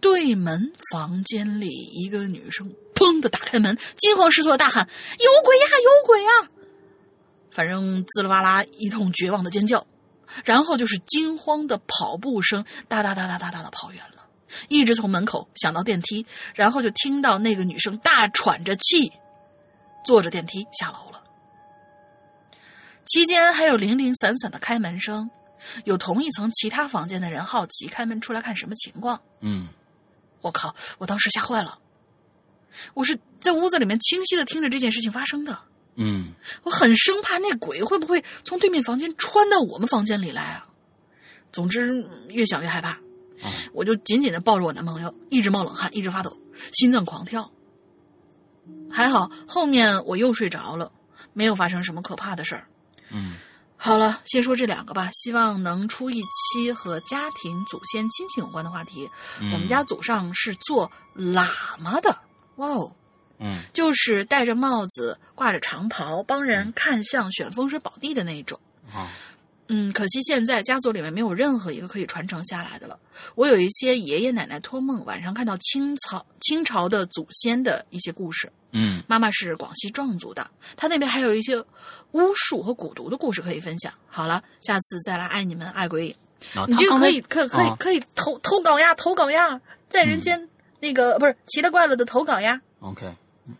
[0.00, 6.28] 对门房间里一个女生砰的打开门，惊慌失措的大喊：“有鬼呀，有鬼呀！”
[7.54, 9.86] 反正滋啦哇啦一通绝望的尖叫，
[10.44, 14.26] 然后就是惊慌的跑步声，哒哒哒哒哒哒的跑远了，
[14.66, 16.26] 一直从门口响到电梯，
[16.56, 19.12] 然后就听到那个女生大喘着气，
[20.04, 21.22] 坐着电梯下楼了。
[23.06, 25.30] 期间还有零零散散的开门声。
[25.84, 29.20] 有同一层其他房间的人好奇开门出来看什么情况。
[29.40, 29.68] 嗯，
[30.40, 30.74] 我靠！
[30.98, 31.78] 我当时吓坏了。
[32.94, 35.58] 我是在屋子里面清晰的听着这件事情发生的。
[35.94, 36.32] 嗯，
[36.62, 40.68] 我很生怕那鬼会不会从对面房间穿到我们房间里来啊。
[41.52, 42.98] 总之，越想越害怕，
[43.72, 46.38] 我就紧紧的抱着我男朋友，一直冒冷汗，一直发抖，
[46.72, 47.50] 心脏狂跳。
[48.90, 50.92] 还好后面我又睡着了，
[51.32, 52.68] 没有发生什么可怕的事儿。
[53.10, 53.36] 嗯。
[53.78, 55.08] 好了，先说这两个吧。
[55.12, 59.08] 希望能出一期和家庭、祖先、亲情有关的话题。
[59.52, 61.46] 我们家祖上是做喇
[61.78, 62.18] 嘛的，
[62.56, 62.92] 哇哦，
[63.38, 68.58] 嗯，就是戴着帽子、挂着长袍，帮人看相、选风水宝地的那种。
[68.92, 69.08] 啊，嗯，
[69.92, 72.98] 可惜现在家族里面没有任何一个可以传承下来的了。
[73.34, 78.50] 我有一些爷爷奶奶托梦，晚上看到清朝清朝的祖先的一些故事。
[78.72, 81.58] 嗯，妈妈是广西壮族的，她那边还有一些
[82.12, 83.92] 巫术和蛊毒的故事可以分享。
[84.06, 86.14] 好了，下次再来爱你们爱鬼影，
[86.68, 90.48] 你这个可以可可以可以投投稿呀，投稿呀，在人间
[90.80, 92.60] 那个不是奇了怪了的投稿呀。
[92.80, 93.10] OK，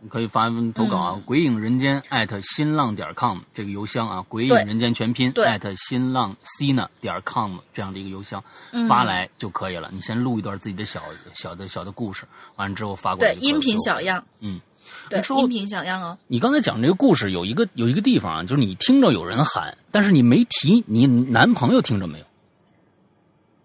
[0.08, 8.42] 可以发投稿啊，鬼影人间艾特新浪点 com 这个邮箱啊，鬼影人间全拼艾特新浪 cina 点 com 这样的一个邮箱
[8.88, 9.90] 发来就可以了。
[9.92, 11.02] 你先录一段自己的小
[11.34, 12.24] 小的小的故事，
[12.56, 13.34] 完了之后发过来。
[13.34, 14.24] 对，音频小样。
[14.40, 14.60] 嗯。
[15.08, 16.16] 对，音频小样哦。
[16.28, 22.24] 你刚才讲这个故事有一个有一个地方啊，就是你听着有人喊，但是你没提你男朋友听着没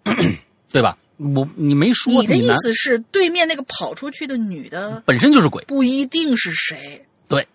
[0.06, 0.14] 有，
[0.72, 0.98] 对吧？
[1.36, 2.12] 我你没说。
[2.12, 7.06] 你的意思是对面那个跑出去的女的本身就是鬼，不一定是谁。
[7.28, 7.48] 对，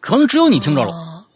[0.00, 0.92] 可能只有你听着了。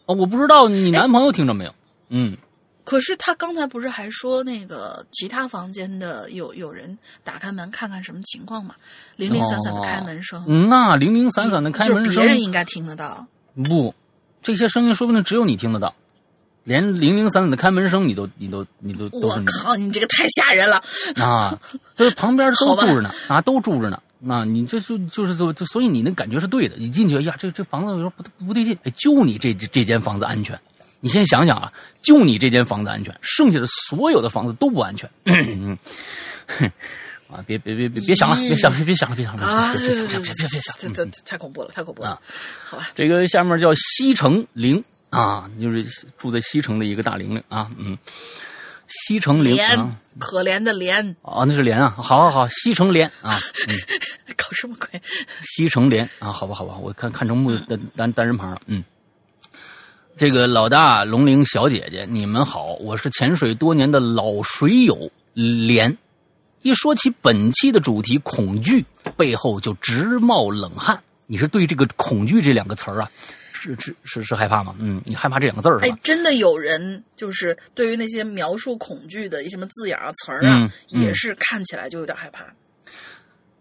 [0.06, 1.74] 哦，我不知道你男朋友听着没有。
[2.08, 2.36] 嗯。
[2.84, 8.74] 可是他刚才不是还说那个其他房间的有有人打开门看看什么情况嘛？
[9.14, 13.24] 零零散散的开门声，哦、那零零散散的开门声，别人应该听得到。
[13.68, 13.94] 不，
[14.42, 15.94] 这些声音说不定只有你听得到，
[16.64, 19.46] 连零零散散的开门声你都你都你都都是你。
[19.46, 20.82] 我靠，你这个太吓人了
[21.24, 21.58] 啊！
[21.96, 24.00] 这旁边都住着呢，啊，都住着呢。
[24.24, 26.76] 那你这就就是说，就所以你那感觉是对的。
[26.78, 30.58] 你进去，哎呀，这这房子有时候不不对劲，哎，就你这这间房子安全。
[31.00, 31.72] 你先想想啊，
[32.04, 35.10] 就你这间房子安全，剩下的所有的房子都不安全。
[35.24, 35.76] 嗯，
[37.28, 39.74] 啊，别别别别别想了，别想，了别想了，别想了，啊！
[39.74, 42.20] 别别想，别别别想，这这太恐怖了，太恐怖了。
[42.64, 45.84] 好吧，这个下面叫西城陵啊，就是
[46.16, 47.96] 住在西城的一个大玲玲啊，嗯，
[48.88, 53.38] 西城陵啊，可怜的莲啊，那是莲啊，好好好，西城莲啊，
[53.68, 53.76] 嗯，
[54.36, 55.00] 搞什么鬼？
[55.42, 58.82] 西城莲啊，好吧好吧，我看看成木单单单人旁了，嗯。
[60.14, 65.96] 这个老大龙玲小姐姐，你们好，我是潜水多年的老水友莲。
[66.60, 68.84] 一说起本期的主题恐惧，
[69.16, 71.02] 背后就直冒冷汗。
[71.26, 73.10] 你是对这个“恐惧”这两个词儿啊，
[73.62, 74.74] 是是是是害怕吗？
[74.80, 75.86] 嗯，你害怕这两个字儿是吧？
[75.86, 82.44] 哎，真的有人就是对于那些描述恐惧的一什么字眼啊、词儿啊，也是看起来就有点害怕。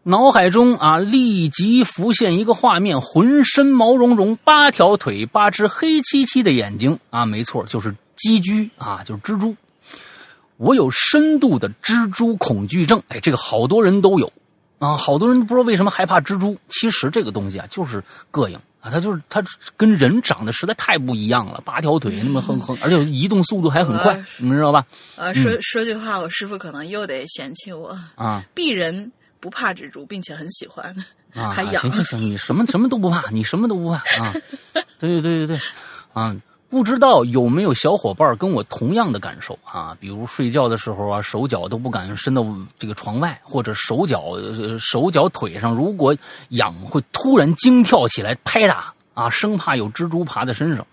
[0.04, 9.56] 脑海中啊，立即浮现一个画面：浑身毛茸茸，八条腿，八只黑漆漆的眼睛啊，没错，就是鸡居啊，就是蜘蛛。
[10.58, 14.32] 我有深度的蜘蛛恐惧症，哎，这个好多人都有
[14.80, 16.58] 啊，好多人不知道为什么害怕蜘蛛。
[16.68, 19.42] 其实这个东西啊，就是膈应啊，它就是它
[19.78, 24.86] 跟人长得实在太不一样了，八条腿那么横横，而且移动速度还很快，你们知道吧？
[25.16, 29.12] 呃，说说句话，我师傅可能又得嫌弃我啊，鄙人。
[29.42, 30.96] 不怕蜘蛛，并且很喜欢，
[31.34, 31.82] 啊， 还养。
[31.82, 34.32] 行行行，你什么什么都不怕，你什么都不怕啊！
[35.02, 35.60] 对对对对对，
[36.14, 36.36] 啊，
[36.72, 39.96] 不知道有没有小伙伴跟我同样的感受啊？
[40.00, 42.46] 比如睡觉的时候啊，手脚都不敢伸到
[42.80, 46.16] 这个床外，或者手脚、呃、手脚腿上如果
[46.52, 50.88] 痒，会突然惊跳起来拍打啊，生怕有蜘蛛爬在身上。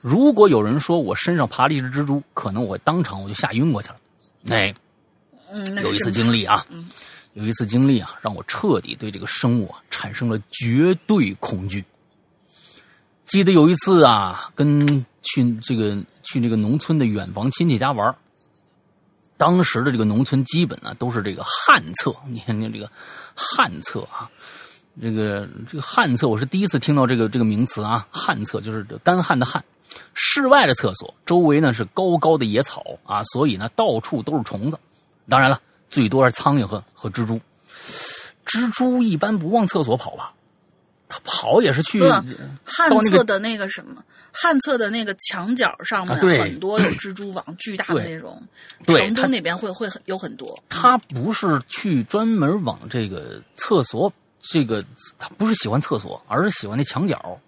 [0.00, 3.96] 如果有人说我身上爬了一只蜘蛛，可能我当场我就吓晕过去了。
[4.48, 4.74] 哎，
[5.52, 6.90] 嗯，有一次经历啊，嗯
[7.34, 11.84] 有一次经历啊，让我彻底对这个生物啊产生了绝对恐惧。
[13.24, 18.14] 记得有一次啊，跟去这个去那个农村的远房亲戚家玩
[19.36, 22.90] 当时的这个农村基本啊都是这个旱厕，你看你看这个
[23.34, 24.30] 旱厕啊，
[25.00, 29.64] 这个这个旱厕，我是第一次听到这个这个名词啊，旱厕就是干旱的旱。
[30.14, 34.78] 室外的厕所周围呢是高高的野草啊，所以呢到处都是虫子。
[35.28, 35.60] 当然了，
[35.90, 37.40] 最多是苍蝇和和蜘蛛。
[38.46, 40.32] 蜘蛛一般不往厕所跑吧？
[41.14, 42.00] 它跑也是去
[42.64, 44.02] 旱那个厕的那个什么，
[44.32, 48.42] 旱厕的那个墙角上面很多有蜘蛛网，巨大的那种。
[48.86, 50.58] 成都那边会会很有很多。
[50.70, 54.10] 他不是去专门往这个厕所，
[54.40, 54.82] 这个
[55.18, 57.38] 他不是喜欢厕所，而是喜欢那墙角。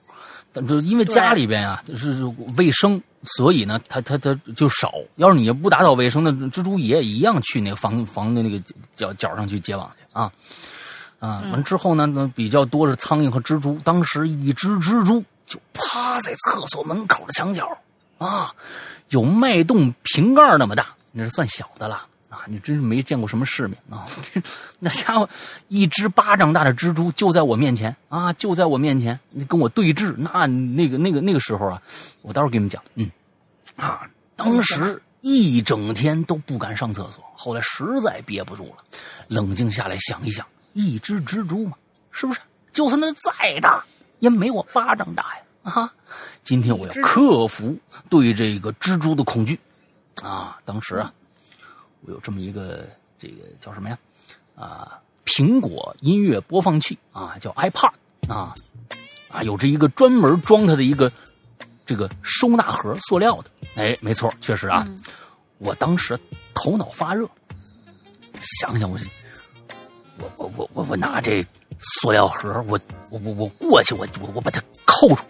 [0.53, 2.23] 但就因为家里边啊，就是
[2.59, 4.93] 卫生，所以呢，他他他就少。
[5.17, 8.63] 要是你不打扫卫生那蜘蛛也一样去那个房房的那个
[8.95, 10.31] 角角上去结网去啊
[11.25, 11.41] 啊！
[11.45, 13.79] 嗯完之后呢，那比较多是苍蝇和蜘蛛。
[13.85, 17.67] 当时一只蜘蛛就趴在厕所门口的墙角
[18.19, 18.53] 啊，
[19.09, 22.41] 有脉动瓶盖那么大，那是算小的了啊！
[22.47, 24.07] 你真是没见过什么世面啊！
[24.79, 25.29] 那家伙
[25.69, 31.81] 一只巴掌大的蜘蛛就在我面前啊，就在我面前，你跟我对峙，那那个那个那个时候啊，
[32.23, 33.11] 我待会儿给你们讲，嗯
[33.77, 34.03] 啊，
[34.37, 38.85] 当时一整天都不敢上厕所，后来实在憋不住了，
[39.29, 40.45] 冷静下来想一想，
[40.75, 41.77] 一只蜘蛛嘛，
[42.11, 42.41] 是不是？
[42.73, 43.83] 就算它再大，
[44.19, 45.43] 也没我巴掌大呀！
[45.63, 45.95] 啊，
[46.43, 47.75] 今天我要克服
[48.11, 49.59] 对这个蜘蛛的恐惧
[50.23, 50.59] 啊！
[50.65, 51.11] 当时啊，
[52.03, 52.87] 我有这么一个
[53.19, 53.99] 这个叫什么呀？
[54.55, 57.93] 啊，苹果音乐播放器啊，叫 iPod
[58.29, 58.53] 啊
[59.31, 61.11] 啊，有着一个专门装它的一个
[61.87, 63.51] 这个收纳盒，塑料的。
[63.77, 65.01] 哎，没错，确实啊，嗯
[65.59, 66.19] 我当时
[66.53, 67.27] 头脑发热，
[68.43, 69.09] 想想我是，
[70.19, 71.45] 我我我我我拿这
[71.79, 72.79] 塑料盒，我
[73.11, 75.23] 我我我过去，我我我把它扣住，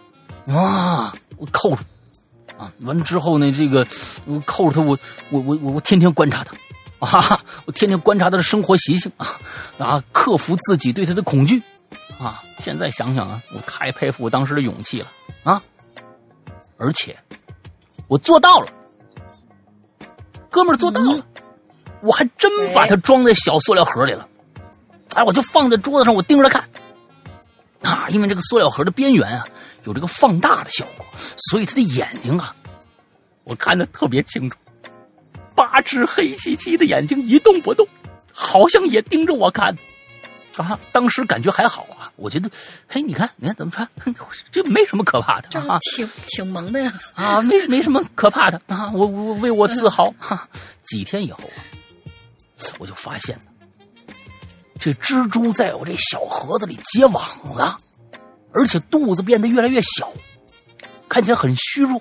[0.52, 1.82] 啊，我扣住，
[2.58, 3.86] 啊，完之后呢，这个
[4.26, 4.98] 我扣住它，我
[5.30, 6.54] 我我我我天天观察它，
[7.06, 9.40] 啊，我天天观察它的生活习性啊
[9.78, 11.62] 啊，克服自己对它的恐惧
[12.18, 12.42] 啊。
[12.60, 15.06] 现在想想啊，我太佩服我当时的勇气了
[15.44, 15.62] 啊，
[16.76, 17.16] 而且
[18.06, 18.68] 我做到了。
[20.50, 21.26] 哥们儿做到了，
[22.00, 24.28] 我还真把它装在小塑料盒里了。
[25.14, 26.62] 哎，我就放在桌子上，我盯着看。
[27.82, 29.46] 啊，因为这个塑料盒的边缘啊
[29.84, 31.04] 有这个放大的效果，
[31.50, 32.54] 所以他的眼睛啊，
[33.44, 34.56] 我看得特别清楚。
[35.54, 37.86] 八只黑漆漆的眼睛一动不动，
[38.32, 39.76] 好像也盯着我看。
[40.56, 42.48] 啊，当时感觉还好啊，我觉得，
[42.88, 43.88] 嘿，你看，你看怎么穿，
[44.50, 45.78] 这没什么可怕的啊。
[45.96, 46.92] 挺挺萌的呀。
[47.14, 50.48] 啊，没没什么可怕的啊，我我为我自豪哈、
[50.84, 51.60] 几天以后啊，
[52.78, 53.42] 我就发现了，
[54.78, 57.22] 这蜘蛛在我这小盒子里结网
[57.54, 57.76] 了，
[58.52, 60.12] 而且肚子变得越来越小，
[61.08, 62.00] 看起来很虚弱。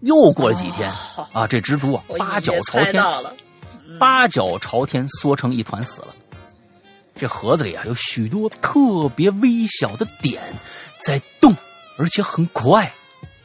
[0.00, 3.02] 又过了几天、哦啊，这蜘蛛啊八脚朝天，
[3.98, 6.08] 八脚朝天缩成一团死了。
[7.14, 10.42] 这盒子里啊有许多特别微小的点
[11.00, 11.54] 在动，
[11.98, 12.92] 而且很快。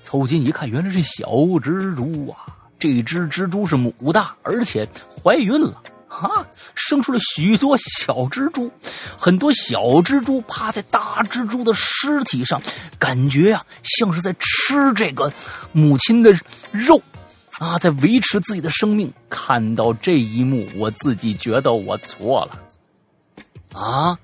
[0.01, 1.27] 凑近一看，原来是小
[1.61, 2.47] 蜘蛛啊！
[2.79, 4.87] 这只蜘蛛是母的，而且
[5.23, 6.45] 怀孕了啊，
[6.75, 8.69] 生出了许多小蜘蛛。
[9.17, 12.61] 很多小蜘蛛趴在大蜘蛛的尸体上，
[12.99, 15.31] 感觉啊像是在吃这个
[15.71, 16.37] 母亲的
[16.71, 17.01] 肉。
[17.59, 19.13] 啊，在维持自己的生命。
[19.29, 22.59] 看到这一幕，我自己觉得我错了。
[23.73, 24.17] 啊，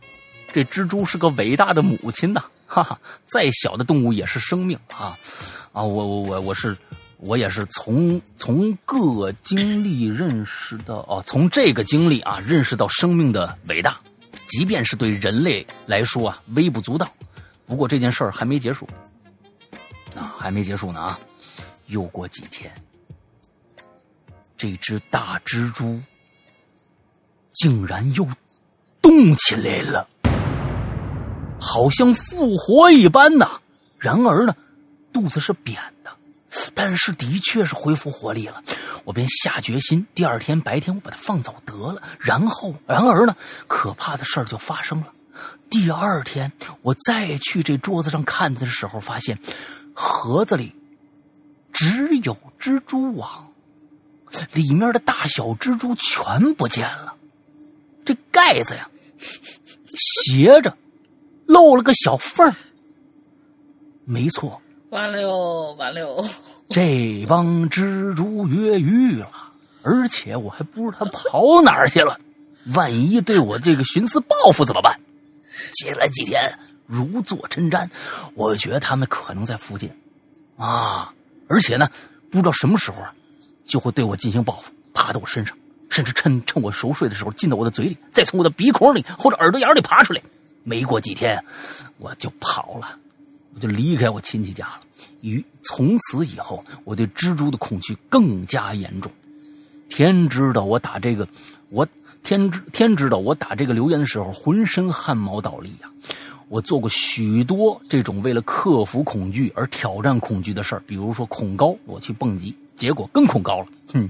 [0.53, 2.43] 这蜘蛛是个伟大的母亲呐！
[2.65, 5.15] 哈哈，再小的动物也是生命啊！
[5.71, 6.75] 啊，我我我我是
[7.17, 13.99] 我也是从从各经历认识到哦，从这个经历啊认识到生命的伟大，
[14.47, 17.11] 即便是对人类来说啊微不足道。
[17.65, 18.87] 不过这件事儿还没结束
[20.15, 21.19] 啊，还没结束呢啊！
[21.87, 22.71] 又过几天，
[24.57, 25.99] 这只大蜘蛛
[27.53, 28.27] 竟然又
[29.01, 30.07] 动起来了，
[31.59, 33.59] 好像复活一般呐。
[33.97, 34.55] 然而呢，
[35.11, 35.81] 肚子是扁，
[36.73, 38.63] 但是的确是恢复活力了。
[39.03, 42.01] 我便下决心，第二天白天我把它放走得了。
[42.19, 43.35] 然后，然而呢，
[43.67, 45.13] 可怕的事儿就发生了。
[45.69, 46.51] 第二天，
[46.81, 49.37] 我再去这桌子上看的时候，发现
[49.93, 50.73] 盒子里
[51.73, 53.51] 只有蜘蛛网，
[54.53, 57.15] 里面的大小蜘蛛全不见了。
[58.05, 58.89] 这盖子呀，
[59.97, 60.77] 斜着，
[61.45, 62.55] 露了个小缝儿。
[64.05, 64.61] 没错，
[64.95, 66.25] 完了哟，完了哟！
[66.71, 69.29] 这帮蜘蛛越狱了，
[69.83, 72.17] 而且我还不知道他跑哪儿去了。
[72.73, 74.97] 万一对我这个徇私报复怎么办？
[75.73, 77.89] 接下来几天如坐针毡，
[78.35, 79.91] 我觉得他们可能在附近
[80.55, 81.13] 啊，
[81.49, 81.89] 而且呢，
[82.31, 83.13] 不知道什么时候啊，
[83.65, 85.57] 就会对我进行报复，爬到我身上，
[85.89, 90.21] 甚至趁趁我熟睡的时候进到我的嘴里，再从我的鼻孔里或者耳朵眼里爬出来。
[90.63, 91.43] 没过几天，
[91.97, 92.97] 我就跑了，
[93.53, 94.79] 我就离开我亲戚家了。
[95.27, 99.11] 于从此以后，我对蜘蛛的恐惧更加严重。
[99.89, 101.27] 天知道我打这个，
[101.69, 101.87] 我
[102.23, 105.89] 天知天知道我打这个留言的时候，浑身汗毛倒立呀。
[106.47, 113.67] 我做过许多这种为了克服恐惧而挑战恐惧的事儿，比如说恐高，我去蹦极，结果更恐高了。
[113.93, 114.07] 哼，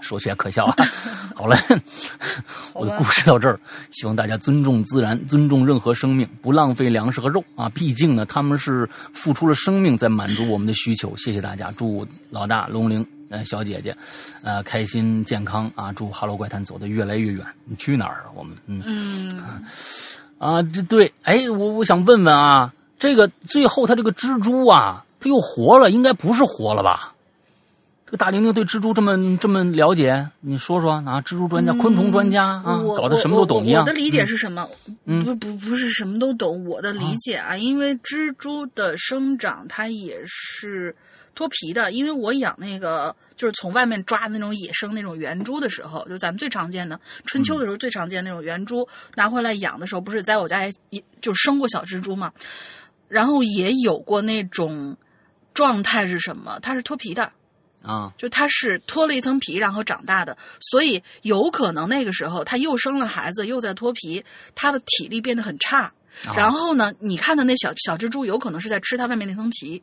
[0.00, 0.76] 说起来可笑啊。
[1.34, 1.56] 好了，
[2.74, 3.58] 我的故事到这儿，
[3.90, 7.68] 希望大家尊重自然，尊重任何生命，不浪费粮食和肉啊！
[7.70, 11.14] 毕竟呢，他们是付出了生命在满足我们的需求。
[11.16, 13.96] 谢谢大家，祝老大龙玲呃小姐姐，
[14.42, 15.92] 呃开心健康啊！
[15.92, 17.44] 祝《哈喽怪谈》走得越来越远。
[17.64, 18.30] 你去哪儿啊？
[18.34, 19.64] 我们嗯嗯，
[20.38, 27.13] 啊，这对，哎，我我想问问啊，这个最后他这个蜘蛛啊，他又活了，应该不是活了吧？
[28.06, 31.22] 这个大玲玲对蜘蛛这么这么了解，你说说啊？
[31.22, 33.82] 蜘蛛专家、昆虫专家啊，搞得什么都懂一样。
[33.82, 34.68] 我的理解是什么？
[35.06, 36.66] 嗯不不不是什么都懂。
[36.66, 40.94] 我的理解啊，因为蜘蛛的生长它也是
[41.34, 41.92] 脱皮的。
[41.92, 52.30] 因为我养那个就是从外面抓的那种野生那种圆蛛的时候，就咱们最常见的春秋的时候最常见那种圆蛛，拿回来养的时候，不是在我家也也就生过小蜘蛛嘛，
[53.08, 54.94] 然后也有过那种
[55.54, 56.58] 状态是什么？
[56.60, 57.32] 它是脱皮的。
[57.84, 64.24] 啊，就它是脱了一层皮然后长大的，所以有可能那个时候它又生了孩子，又在脱皮，
[64.54, 65.92] 它的体力变得很差。
[66.26, 69.82] 啊然后呢，你看的那小小蜘蛛有可能是在吃它外面那层皮，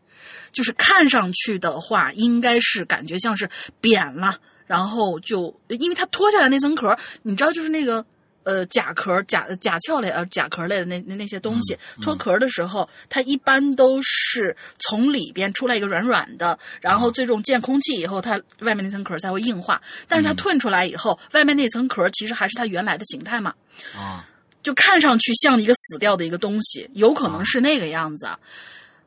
[0.52, 3.49] 就是看上去的话，应该是感觉像是
[3.80, 8.06] 扁了，然后就因为它脱下来那层壳，你知道就是那个。
[8.44, 19.82] 呃，甲壳、甲甲壳类呃甲壳类的那那那些东西，脱壳的时候，它一般都是从里边出来一个软软的，然后最终见空气以后，它外面那层壳才会硬化。
[20.08, 23.54] 但是它褪出来以后，外面那层壳其实还是它原来的形态嘛，
[23.96, 24.28] 啊，
[24.64, 28.28] 就看上去像一个死掉的一个东西，有可能是那个样子。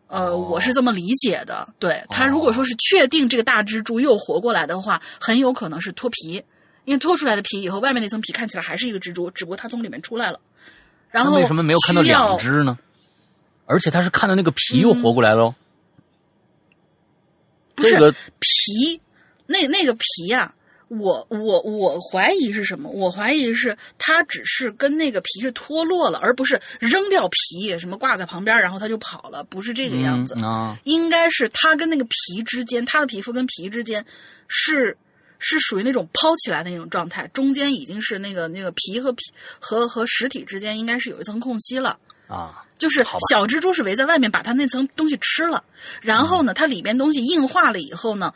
[0.06, 1.66] 呃，哦我是这么理解的。
[1.80, 6.40] 对它，如果说是确定这个大蜘蛛又活过来的话，很有可能是脱皮。
[6.84, 10.40] 因为脱出来的皮以后，外面那层皮看起来还是一个蜘蛛，只不过它从里面出来了。
[11.10, 12.78] 然后为什么没有看到两只呢？
[13.66, 15.54] 而且他是看到那个皮又活过来喽、
[17.74, 19.00] 不是这个皮，
[19.46, 20.54] 那那个皮呀、
[20.88, 22.90] 我我我怀疑是什么？
[22.90, 30.34] 我怀疑是它只是跟那个皮是脱落了，而不是扔掉皮，什么挂在旁边，然后它就跑了，不是这个样子。
[30.36, 34.04] 嗯啊，应该是它跟那个皮之间，它的皮肤跟皮之间
[34.46, 34.94] 是
[35.46, 39.24] 是属于那种抛起来的那种状态，中间已经是那个那个皮和皮
[39.60, 41.98] 和和实体之间应该是有一层空隙了。
[42.26, 45.62] 啊，就是小蜘蛛是围在外面把它那层东西吃了，
[46.00, 48.32] 然后呢，它里边东西硬化了以后呢，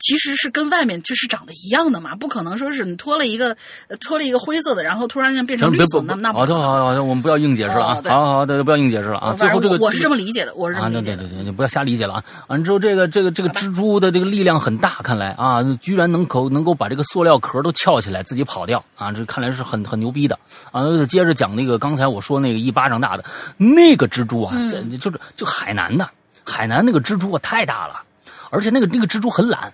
[0.00, 3.56] 其实是跟外面就是长得一样的嘛，不可能说是你脱了一个
[3.88, 6.58] 呃脱了一个灰色的，然后突然间变成，绿色，那那不可能。
[6.60, 9.28] 好的好的，我们不要硬解释了啊好好好的，不要硬解释了啊。
[9.30, 11.22] 呃最后这个我我是这么理解的，我是这啊，么理解的。
[11.22, 12.24] 对对对对，你不要瞎理解了啊！
[12.48, 19.12] 完之后，这个这个这个蜘蛛的这个力量很大，看来啊，居然能够能够把这个塑料壳都翘起来，自己跑掉啊！
[19.12, 20.38] 这看来是很很牛逼的
[20.72, 20.84] 啊！
[21.08, 23.24] 接着讲那个刚才我说那个一巴掌大的
[23.56, 24.54] 那个蜘蛛啊，
[24.98, 26.08] 就是就海南的
[26.44, 28.02] 海南那个蜘蛛啊太大了，
[28.50, 29.72] 而且那个那个蜘蛛很懒，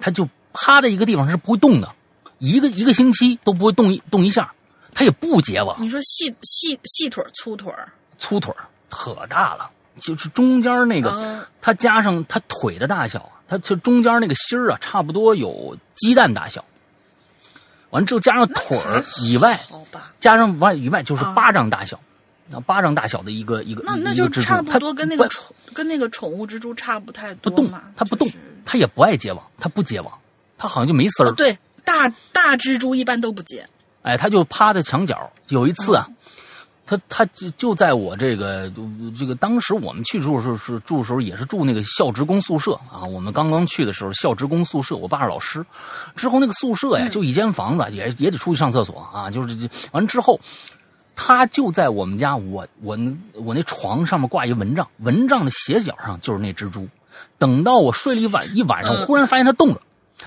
[0.00, 1.92] 它就趴在一个地方它是不会动的，
[2.38, 4.52] 一个一个星期都不会动一动一下，
[4.94, 5.76] 它也不结网。
[5.80, 9.70] 你说细细细腿儿粗腿儿，粗腿儿可大了，
[10.00, 16.64] 就是中间那个，嗯它加上它腿的大小啊，它就中间那个芯儿啊，差不多有鸡蛋大小。
[17.90, 19.58] 完之后加上腿儿以外，
[20.18, 21.98] 加上完以外就是啊巴掌大小，
[22.52, 30.12] 啊，巴掌大小的一个一个那那就差不多跟那个宠跟那个宠物蜘蛛差不太多不动嘛。，它不动就是，它也不爱结网，他不结网，
[30.58, 31.32] 他好像就没丝儿哦，。
[31.34, 33.64] 对，大大蜘蛛一般都不结。
[34.02, 35.30] 哎，他就趴在墙角。
[35.48, 36.08] 有一次嗯啊，
[36.84, 38.70] 他他就就在我这个
[39.16, 43.04] 这个当时我们去住的时候是住的时候也是住那个校职工宿舍啊。
[43.04, 45.64] 我们刚刚去的时候，校职工宿舍，我爸是老师。
[46.16, 49.30] 之后那个宿舍呀，嗯就一间房子，也也得出去上厕所啊。
[49.30, 50.40] 就是这完之后，
[51.14, 52.98] 他就在我们家，我我
[53.34, 56.88] 我那床上面挂一蚊帐，蚊帐的斜角上就是那蜘蛛。
[57.38, 59.06] 等到我睡了一晚一晚上，嗯。
[59.06, 59.80] 忽然发现它动了，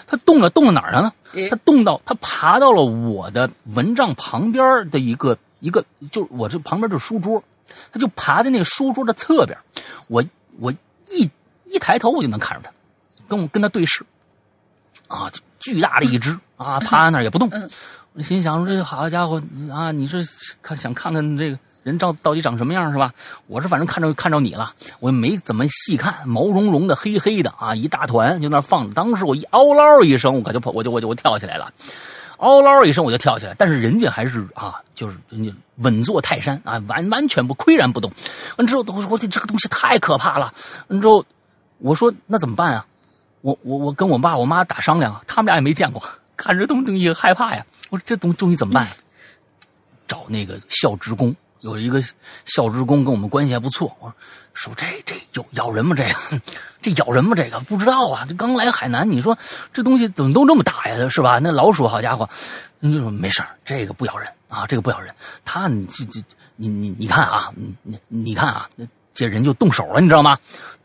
[0.08, 1.14] 它动了，动到哪儿了呢？
[1.34, 1.50] 诶。
[1.50, 7.44] 它动到它爬到了我的蚊帐旁边的一个一个，就是我这旁边就是书桌，
[7.92, 9.58] 它就爬在那个书桌的侧边。
[10.10, 10.24] 我
[10.60, 10.72] 我
[11.10, 11.30] 一
[11.66, 12.72] 一抬头我就能看着它，
[13.28, 14.06] 跟我跟它对视，
[15.08, 16.38] 啊，巨大的一只。
[16.58, 17.50] 啊，趴在那儿也不动。
[17.52, 17.70] 嗯。
[18.14, 19.42] 我心想说这好家伙
[19.72, 20.26] 啊，你是
[20.64, 21.60] 看想看看这个
[21.90, 23.12] 人到到底长什么样是吧？
[23.48, 28.94] 我是反正看着看着你了，我也没怎么细看，毛茸茸的黑黑的啊，一大团就那放着。
[28.94, 31.74] 当时我一嗷唠一声，我可就跑，我就我就我跳起来了。
[32.38, 38.10] 嗷唠一声我就跳起来，但是人家还是啊，就是人家稳坐泰山啊，完完全不岿然不动。
[38.58, 40.54] 完之后，我说我这这个东西太可怕了。
[40.88, 41.26] 完之后，
[41.80, 42.86] 我说那怎么办啊？
[43.42, 46.04] 我我我跟我爸我妈打商量，他们俩也没见过，
[46.36, 47.66] 看着东东西害怕呀。
[47.90, 48.86] 我说这东东西怎么办、
[50.08, 52.02] 找那个校职工，有一个
[52.46, 53.96] 校职工跟我们关系还不错。
[54.00, 54.08] 我
[54.54, 55.96] 说说这这有咬人吗？
[55.96, 56.42] 这个
[56.82, 57.34] 这咬人吗？
[57.36, 58.26] 这个不知道啊。
[58.28, 59.38] 这刚来海南，你说
[59.72, 61.08] 这东西怎么都这么大呀？
[61.10, 61.40] 是吧？
[61.40, 62.30] 那老鼠好家伙，
[62.80, 65.14] 人就说没事这个不咬人啊，这个不咬人。
[65.46, 66.22] 他你这这
[66.56, 68.70] 你你你看啊，你你你看啊，
[69.14, 70.38] 这人就动手了，你知道吗？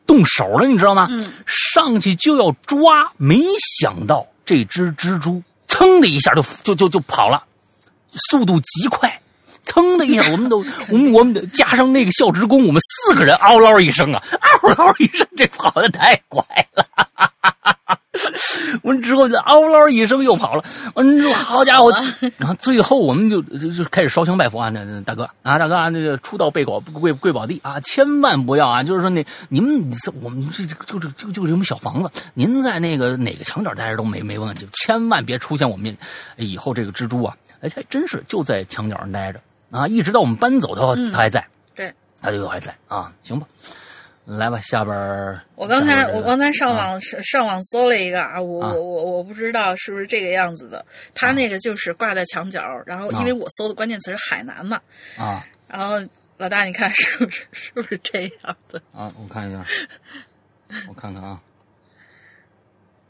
[0.07, 1.07] 动手了，你知道吗？
[1.11, 3.43] 嗯，上去就要抓，没
[3.81, 7.43] 想到这只蜘蛛噌的一下就就就就跑了，
[8.13, 9.21] 速度极快。
[9.65, 10.59] 噌的一下，我们都，
[10.91, 14.23] 我们我们加上那个校职工，我们四个人嗷唠一声啊，
[14.63, 16.85] 嗷唠一声，这跑的太快了。
[18.83, 20.65] 完之后就嗷唠一声又跑了，
[20.95, 21.93] 完之后好家伙，
[22.39, 29.91] 然后最后我们就就就开始烧香拜佛啊，那那大哥啊大哥啊，那个出到贝果贵贵宝地啊，千万不要啊，就是说那你们
[30.23, 35.97] 我们这这就就就就这么小房子，您在那个哪个墙角待着都没没问题，千万别出现我们
[36.37, 39.41] 以后这个蜘蛛啊，哎还真是就在墙角上待着。
[39.75, 41.45] 啊，一直到我们搬走的话，他还在。
[41.75, 41.93] 对，
[42.23, 43.13] 他就还在啊。
[43.25, 43.47] 行吧，
[44.25, 44.95] 来吧，下边
[45.57, 50.87] 我刚才我刚才上网上网搜了一个啊，我我我我不知道是不是这个样子的。
[51.13, 54.81] 他那个就是挂在墙角，然后因为我搜的关键词是海南嘛，
[55.19, 55.97] 啊，然后
[56.37, 58.81] 老大你看是不是是不是这样的？
[58.93, 59.67] 啊，我看一下，
[60.89, 61.41] 我看看啊，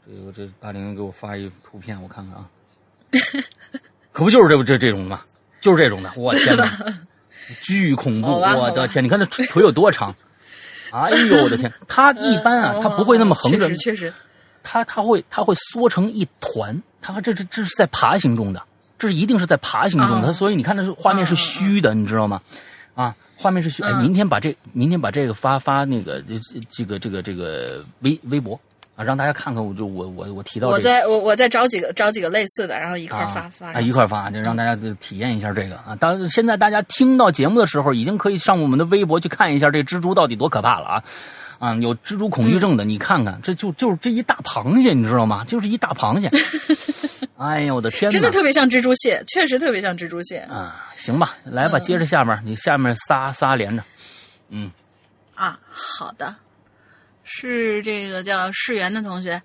[0.05, 2.49] 这个这八零给我发一图片，我看看啊，
[4.11, 5.23] 可不就是这这这种吗？
[5.65, 6.71] 就是这种的，我天哪，
[7.63, 8.27] 巨恐怖！
[8.27, 10.13] 我的天，你看这腿有多长？
[10.91, 11.73] 哎呦我的天！
[11.89, 14.13] 它一般啊，它不会那么横着，确实，
[14.61, 16.83] 它它会它会缩成一团。
[17.01, 18.61] 它这这这是在爬行中的，
[18.99, 20.31] 这是一定是在爬行中的。
[20.33, 22.39] 所以你看，那是画面是虚的，你知道吗？
[22.93, 23.81] 啊，画面是虚。
[23.81, 26.23] 哎，明天把这明天把这个发发那个
[26.69, 28.59] 这个这个这个微微博。
[28.95, 35.95] 啊，让大家看看，我就我我我提到、这个，我再我我再找几个找几个类似的，然后一块发、啊、发啊，一块发，就让大家体验一下这个啊。
[35.99, 41.03] 当现在大家听到节目的时候，已经可以上我们的微博去看一下这蜘蛛到底多可怕了啊！
[41.59, 45.43] 啊，有蜘蛛恐惧症的，嗯、你看看，这就就是这一大螃蟹，你知道吗？
[45.45, 46.29] 就是一大螃蟹。
[47.37, 48.13] 哎呀，我的天哪！
[48.13, 50.85] 真的特别像蜘蛛蟹，确实特别像蜘蛛蟹啊。
[50.95, 53.83] 行吧，来吧，接着下面，你下面仨仨连着，
[54.49, 54.71] 嗯。
[55.33, 56.33] 啊，好的，
[57.25, 59.41] 是这个叫世源的同学。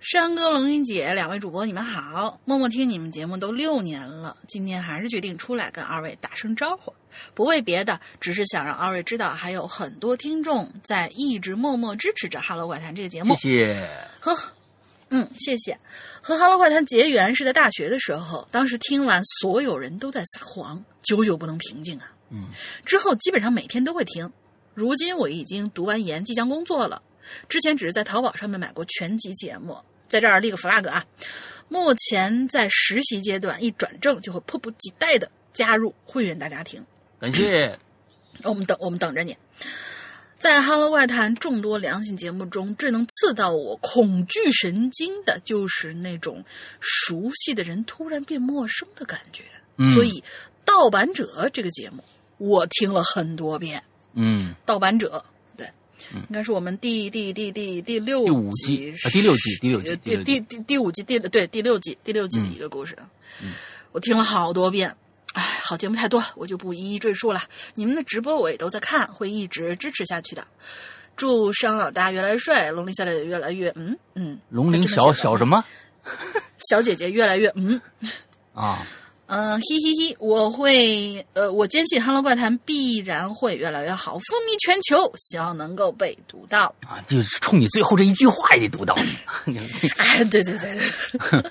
[0.00, 2.38] 山哥、龙云姐，两位主播，你们好！
[2.44, 6.94] 默默听你们节目都六年了，今天还是决定出来跟二位打声招呼，
[7.34, 13.34] 不为别的，只是想让二位知道，还有很多听众在一直默默支持着《哈喽怪谈》这个节目。
[13.34, 13.88] 谢谢。
[14.20, 14.36] 和，
[15.08, 15.76] 嗯，谢谢。
[16.20, 22.12] 和《哈喽怪谈》结缘是在大学的时候，当时听完，所有人都在撒谎，久久不能平静啊。
[22.30, 22.50] 嗯。
[22.84, 24.30] 之后基本上每天都会听，
[24.76, 27.02] 如今我已经读完研，即将工作了。
[27.48, 29.76] 之前只是在淘宝上面买过全集节目。
[30.06, 31.04] 在这儿立个 flag 啊！
[31.68, 36.80] 目前在实习阶段，一转正就会迫不及待的加入会员大家庭。
[37.18, 37.76] 感谢，
[38.44, 39.36] 我们等我们等着你。
[40.38, 46.44] 在《哈喽外谈》众多良心节目中，最能刺到我恐惧神经的，就是那种
[46.78, 49.42] 熟悉的人突然变陌生的感觉。
[49.78, 50.20] 嗯、所以，
[50.64, 52.04] 《盗版者》这个节目
[52.38, 53.82] 我听了很多遍。
[54.16, 55.24] 嗯，《盗版者
[55.56, 55.64] 对》。
[56.14, 62.96] 应该是我们第第第第第六第五季啊，第六季第六季第第第第五季第对第六季第六季的一个故事，
[63.42, 63.52] 嗯，
[63.92, 64.94] 我听了好多遍，
[65.32, 67.42] 哎，好节目太多，我就不一一赘述了。
[67.74, 70.46] 你们的直播我也都在看，会一直支持下去的。
[71.16, 75.64] 祝商老大越来越帅，龙鳞小姐姐越来越嗯嗯，龙鳞小小什么？
[76.70, 77.80] 小姐姐越来越嗯
[78.54, 78.86] 啊。
[79.26, 86.72] 嗯、呃，嘿嘿嘿，我会，呃，我坚信《哈喽怪谈》必然会越来越好，风靡全球，希望能够被读到。
[86.86, 88.96] 啊，就是冲你最后这一句话也得读到
[89.44, 89.58] 你。
[89.98, 91.42] 哎，对对对对。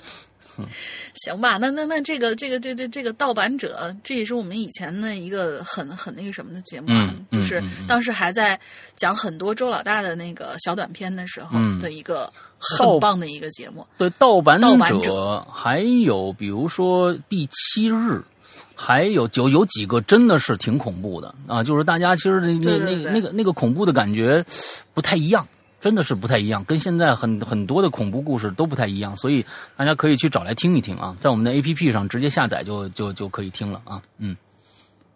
[1.14, 8.58] 行吧，那那那这个这个这这这个盗版者，这也是我们以前的一个很很那个什么的节目啊，嗯、就是当时还在
[8.96, 13.86] 讲很多周老大的那个小短片的时候嗯的一个很棒的一个节目。
[13.98, 18.22] 对，盗版盗版者还有比如说第七日
[18.74, 24.44] 还有就有几个真的是挺恐怖的啊，就是大家其实那那那那个那个恐怖的感觉
[24.92, 25.46] 不太一样，
[25.80, 29.44] 真的是不太一样，跟现在很很多的恐怖故事都不太一样，所以
[29.76, 34.36] 大家可以去找来听一听啊，在我们的 A P P 上直接下载就就就可以听了啊，嗯。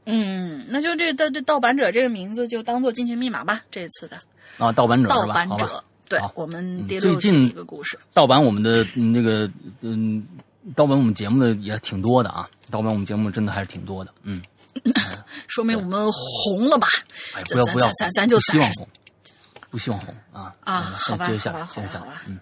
[0.07, 3.61] 嗯，那就这这这盗版者这个名字就当做进群密码吧。
[3.71, 4.17] 这次的
[4.59, 9.49] 啊，盗版者盗版者，对我们第六季一个故事，盗版我们的那个
[9.83, 10.27] 嗯，
[10.75, 14.41] 盗版我们节目的也挺多的啊，盗版我们节目真的还是挺多的，嗯，
[15.47, 16.89] 说明我们红了吧？
[17.37, 18.89] 哎，不要不要，咱咱就希望红，
[19.71, 22.39] 不希望红啊啊，好吧，好吧，好吧，嗯，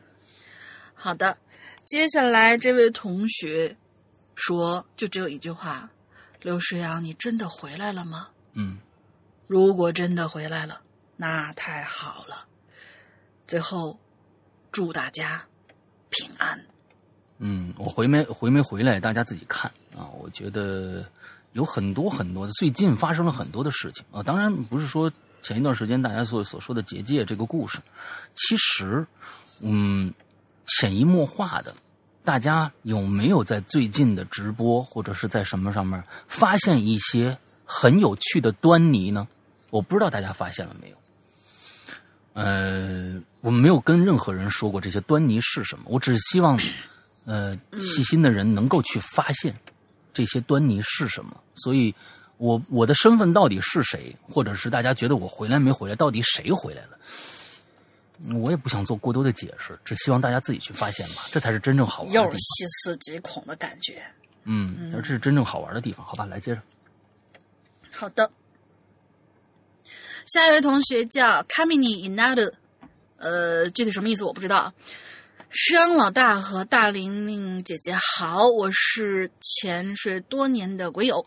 [0.94, 1.36] 好的，
[1.84, 3.76] 接下来这位同学
[4.34, 5.88] 说，就只有一句话。
[6.40, 8.28] 刘诗阳，你真的回来了吗？
[8.52, 8.78] 嗯，
[9.48, 10.80] 如果真的回来了，
[11.16, 12.46] 那太好了。
[13.46, 13.98] 最后，
[14.70, 15.44] 祝大家
[16.10, 16.64] 平安。
[17.38, 20.06] 嗯，我回没回没回来，大家自己看啊。
[20.20, 21.04] 我觉得
[21.54, 24.22] 有很多很多的，最近发生了很多的事情啊。
[24.22, 25.10] 当然不是说
[25.48, 27.78] 前一段时间大家所所说的结界这个故事，
[28.34, 29.06] 其实，
[29.62, 30.12] 嗯，
[30.66, 31.74] 潜移默化的。
[32.22, 37.34] 大家有没有在最近的直播或者是在什么上面发现一些
[37.64, 39.26] 很有趣的端倪呢？
[39.70, 40.96] 我不知道大家发现了没有。
[42.34, 46.60] 呃，我们没有跟任何人说过这些端倪是什么，我只是希望，
[47.24, 49.58] 呃，细心的人能够去发现
[50.12, 51.40] 这些端倪是什么。
[51.54, 51.94] 所以，
[52.38, 56.98] 我我的身份到底是谁，或者是大家觉得我回来没回来，到底谁回来了？
[58.34, 62.24] 我也不想做过多的解释，只希望大家自己去发现吧，这才是真正好玩的地方。
[62.24, 64.02] 又是细思极恐的感觉。
[64.42, 66.24] 嗯，这是真正好玩的地方，好吧？
[66.24, 66.62] 来接着。
[67.92, 68.30] 好的，
[70.26, 72.52] 下一位同学叫 Kamini Inado，
[73.18, 74.72] 呃，具体什么意思我不知道。
[75.50, 81.24] 山老大和大玲玲姐姐好，我是潜水多年的鬼友，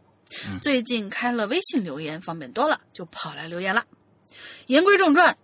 [0.62, 3.84] 最近开了微信留言方便多了，就跑来留言了。
[4.68, 5.38] 言归正传。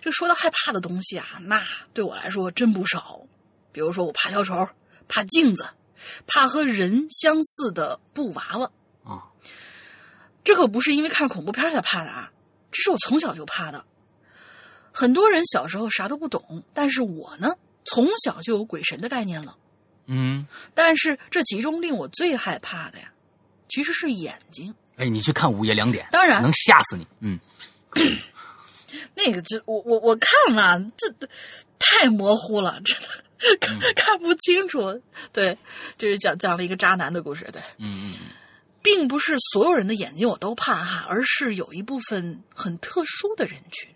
[0.00, 3.20] 这说到害怕的东西啊，那对我来说真不少。
[3.72, 4.68] 比如说，我怕小丑，
[5.08, 5.66] 怕镜子，
[6.26, 8.70] 怕和人相似的布娃娃
[9.02, 9.24] 啊。
[10.44, 12.30] 这可不是因为看恐怖片才怕的啊，
[12.70, 13.84] 这是我从小就怕的。
[14.92, 19.56] 很多人小时候啥都不懂，但是我呢，从小就有鬼神的概念了。
[20.06, 23.10] 嗯，但是这其中令我最害怕的呀，
[23.74, 24.72] 其实是眼睛。
[24.94, 27.04] 哎，你去看午夜两点，当然能吓死你。
[27.18, 27.40] 嗯。
[29.16, 31.12] 那个就我我我看了，这
[31.80, 35.02] 太模糊了，真的看看不清楚。
[35.32, 35.58] 对，
[35.98, 37.48] 就是讲讲了一个渣男的故事。
[37.52, 38.14] 对，嗯嗯，
[38.84, 43.90] 并不是所有人的眼睛我都怕哈，而是有一部分很特殊的人群。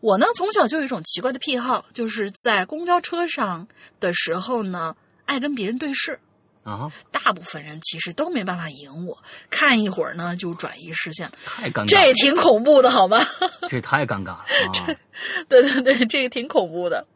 [0.00, 3.68] 我呢，从小就有一种奇怪的癖好，就是在公交车上
[4.00, 4.96] 的时候呢，
[5.26, 6.18] 爱跟别人对视。
[6.64, 13.24] 啊，大部分人其实都没办法赢我，看一会儿呢就转移视线，太尴尬，这挺恐怖的，好吧？
[13.68, 14.96] 这太尴尬了啊！
[15.48, 17.06] 对对对，这个挺恐怖的，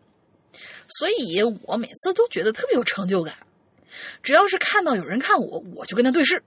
[0.87, 3.35] 所以我每次都觉得特别有成就感，
[4.23, 6.43] 只要是看到有人看我，我就跟他对视。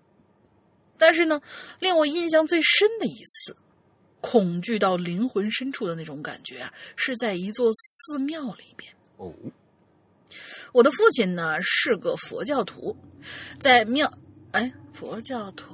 [0.98, 1.41] 但是呢，
[1.80, 3.57] 令我印象最深的一次，
[4.22, 9.34] 恐惧到灵魂深处的那种感觉啊，是在一座寺庙里边哦。
[10.74, 12.95] 我的父亲呢是个佛教徒，
[13.60, 14.12] 在庙，
[14.52, 15.74] 哎，佛教徒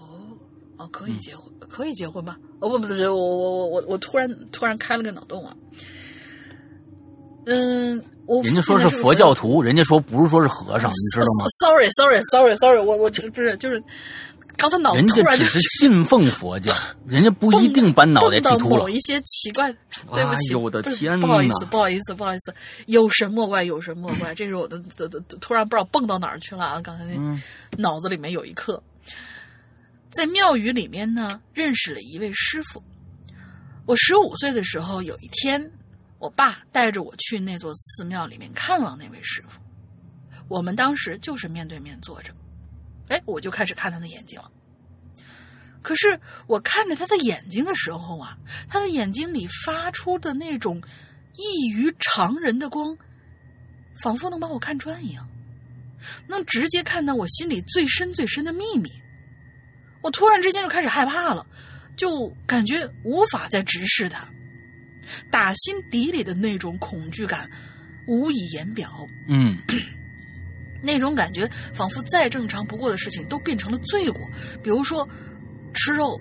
[0.78, 2.38] 哦，可以结婚，可以结婚吧？
[2.60, 5.56] 哦不不不，我我我我我突然突然开了个脑洞啊，
[7.46, 13.84] 嗯，我人家说是佛教徒，人家说不是说是和尚，你知道吗？Sorry Sorry Sorry Sorry，我我这不是就是。
[14.58, 16.74] 刚才脑子突然只是信奉佛教，
[17.06, 18.80] 人家不一定把脑袋剃秃了。
[18.80, 19.72] 某一些奇怪，
[20.14, 22.54] 对不起，我的天不好意思，不好意思，不好意思，
[22.88, 24.82] 有神莫怪，有神莫怪，这是我的，
[25.40, 26.82] 突然不知道蹦到哪儿去了啊！
[26.82, 27.42] 刚才那
[27.78, 28.82] 脑子里面有一刻，
[30.10, 32.82] 在庙宇里面呢，认识了一位师傅。
[33.86, 35.72] 我十五岁的时候，有一天，
[36.18, 39.60] 我爸带着我去那座寺庙里面看望那位师傅。
[40.48, 42.34] 我们当时就是面对面坐着。
[43.10, 44.52] 哎，我就开始看他的眼睛了。
[45.82, 50.82] 可是我看着他的眼睛的时候啊，他的眼睛里发出的那种
[51.36, 52.98] 异于常人的光，
[54.04, 55.30] 仿佛能把我看穿一样，
[56.28, 58.92] 能直接看到我心里最深最深的秘密。
[60.02, 61.46] 我突然之间就开始害怕了，
[61.96, 64.28] 就感觉无法再直视他，
[65.32, 67.50] 打心底里的那种恐惧感
[68.08, 68.92] 无以言表。
[69.30, 69.58] 嗯。
[70.82, 74.22] 那种感觉，仿佛再正常不过的事情都变成了罪过。
[74.64, 75.08] 比如说，
[75.74, 76.20] 吃肉，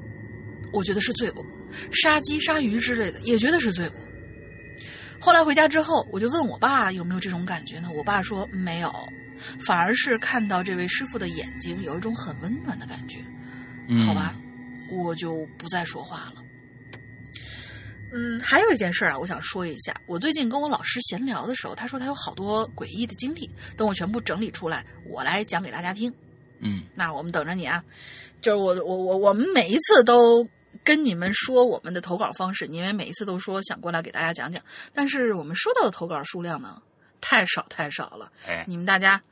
[0.73, 1.45] 我觉得是罪过；
[1.93, 3.99] 杀鸡、杀鱼之类的，也觉得是罪过。
[5.19, 7.89] 后来回家之后，我就问我爸有没有这种感觉呢？
[7.95, 8.93] 我爸说没有，
[9.67, 13.19] 反而是看到这位师傅的眼睛有一种很温暖的感觉。
[13.89, 14.35] 嗯好吧，
[14.91, 16.43] 我就不再说话了。
[18.17, 19.95] 嗯，还有一件事儿啊，我想说一下。
[20.07, 26.11] 我最近跟我老师闲聊的时候，他说他有好多诡异的经历，等我全部整理出来，我来讲给大家听。
[26.61, 27.85] 嗯那我们等着你啊！
[28.41, 30.49] 就是我我我我们每一次都
[30.83, 34.63] 跟你们说我们的投稿方式，你们每一次都说想过来给大家讲讲，
[34.95, 36.81] 但是我们收到的投稿数量呢
[37.21, 38.33] 太少太少了。
[38.47, 39.23] 哎你们大家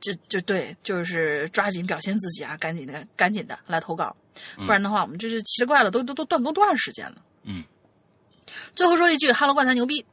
[0.00, 4.16] 就就对，就是抓紧表现自己啊，赶紧的赶紧的来投稿，
[4.64, 7.22] 不然的话我们这是奇了怪了，都都都断更多长时间了。
[7.42, 7.62] 嗯
[8.74, 10.04] 最后说一句哈喽怪才牛逼，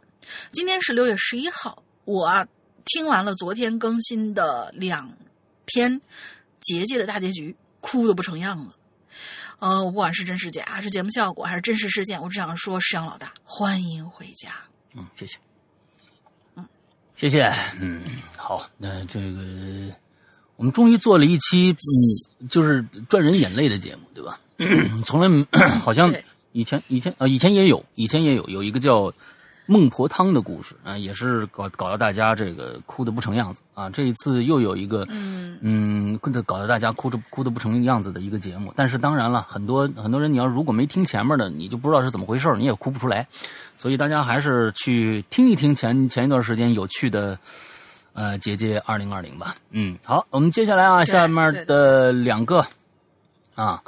[0.52, 2.48] 今天是六月十一号，我啊
[2.86, 5.14] 听完了昨天更新的两
[5.66, 6.02] 篇
[6.60, 8.74] 结界的大结局，哭的不成样子。
[9.60, 14.50] 呃，不管是真是假，是节目效果还是真实事件，我只想说，石阳老大，欢迎回家。
[14.96, 15.38] 嗯，谢谢，
[16.56, 16.68] 嗯，
[17.16, 17.44] 谢谢，
[17.80, 18.04] 嗯，
[18.36, 19.94] 好，那这个
[20.56, 21.76] 我们终于做了一期，
[22.40, 24.40] 嗯，就是赚人眼泪的节目，对吧？
[25.06, 25.28] 从来
[25.80, 29.12] 好像对以前以前呃以前也有，以前也有有一个叫
[29.68, 33.90] 孟婆汤的故事啊、也是搞搞到大家这个哭的不成样子啊。
[33.90, 38.74] 这一次又有一个嗯嗯，搞得大家哭着哭的不成样子的一个节目。
[38.76, 43.26] 但是当然了，很多很多人，你要如果没听前面的，你就不知道是怎么回事你也哭不出来。
[43.78, 47.40] 所以大家还是去听一听前前一段时间有趣的
[48.14, 49.56] 呃结界二零二零吧。
[49.70, 52.66] 嗯，好，我们接下来啊，下面的两个
[53.56, 53.82] 啊，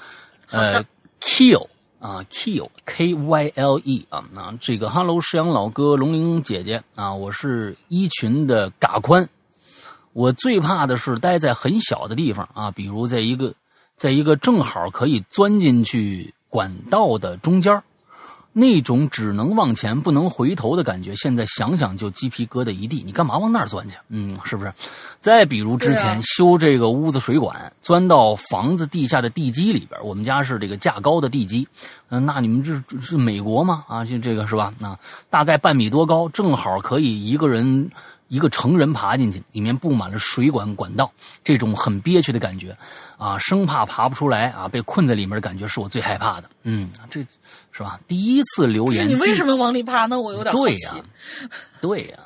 [0.49, 0.81] 呃
[1.19, 1.67] ，Kill。
[2.03, 9.29] 啊，Kill K Y L E 啊，那这个 Hello 石阳老哥、龙玲姐姐啊，我是一群的嘎宽，
[10.11, 13.53] 我最怕的是待在很小的地方啊，比如在一个
[13.95, 17.81] 在一个正好可以钻进去管道的中间
[18.53, 23.01] 那种只能往前不能回头的感觉，现在想想就鸡皮疙瘩一地。
[23.03, 23.97] 你干嘛往那儿钻去？
[24.09, 24.71] 嗯，是不是？
[25.19, 31.67] 再比如之前啊修这个屋子水管，钻到房子地下的地基里边，我们家是这个架高的地基，
[32.09, 33.83] 嗯、那你们这这是美国吗？
[33.87, 34.73] 啊，就这个是吧？
[34.79, 34.97] 那
[35.29, 37.89] 大概半米多高，正好可以一个人。
[38.29, 41.11] 一个成人爬进去，里面布满了水管管道，
[41.43, 42.75] 这种很憋屈的感觉，
[43.15, 46.49] 啊，生怕爬不出来啊，被困在里面的感觉是我最害怕的。
[46.63, 47.23] 嗯，这
[47.75, 47.99] 是吧？
[48.07, 50.21] 第一次留言， 你为什么往里爬呢？
[50.21, 50.53] 我有点。
[50.55, 50.95] 对呀、
[51.81, 52.19] 对呀、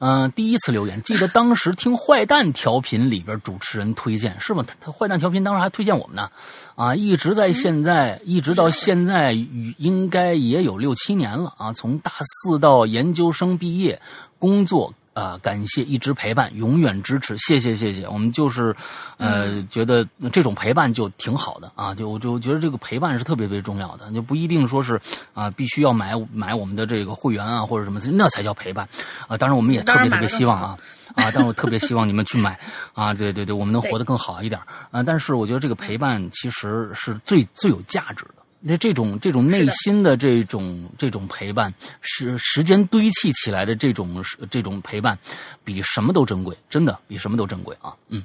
[0.00, 4.62] 嗯、第一次留言，记得当时听坏蛋调频里边主持人推荐是吗？
[4.66, 6.28] 他他坏蛋调频当时还推荐我们呢，
[6.74, 9.32] 啊，一直在现在，一直到现在，
[9.78, 11.72] 应该也有六七年了啊。
[11.72, 14.00] 从大四到研究生毕业，
[14.38, 18.06] 工作啊、感谢一直陪伴，永远支持，谢谢谢谢。
[18.08, 18.74] 我们就是，
[19.16, 25.00] 呃，觉得这种陪伴就挺好的啊，就我就觉得这个陪伴是特别特别重要的，就不一定说是
[25.34, 28.88] 啊、必须要买买我们的这个会员啊或者什么，那才叫陪伴
[29.28, 29.36] 啊。
[29.36, 30.78] 当然我们也特别特别希望啊。
[31.14, 32.58] 啊，但我特别希望你们去买
[32.94, 33.12] 啊！
[33.12, 34.58] 对对对，我们能活得更好一点
[34.90, 35.02] 啊！
[35.02, 38.41] 但是我觉得这个陪伴其实是最最有价值的。
[38.64, 45.18] 那这种这种内心的这种这种陪伴，是时间堆砌起来的这种这种陪伴，
[45.64, 47.92] 比什么都珍贵，真的比什么都珍贵啊！
[48.08, 48.24] 嗯，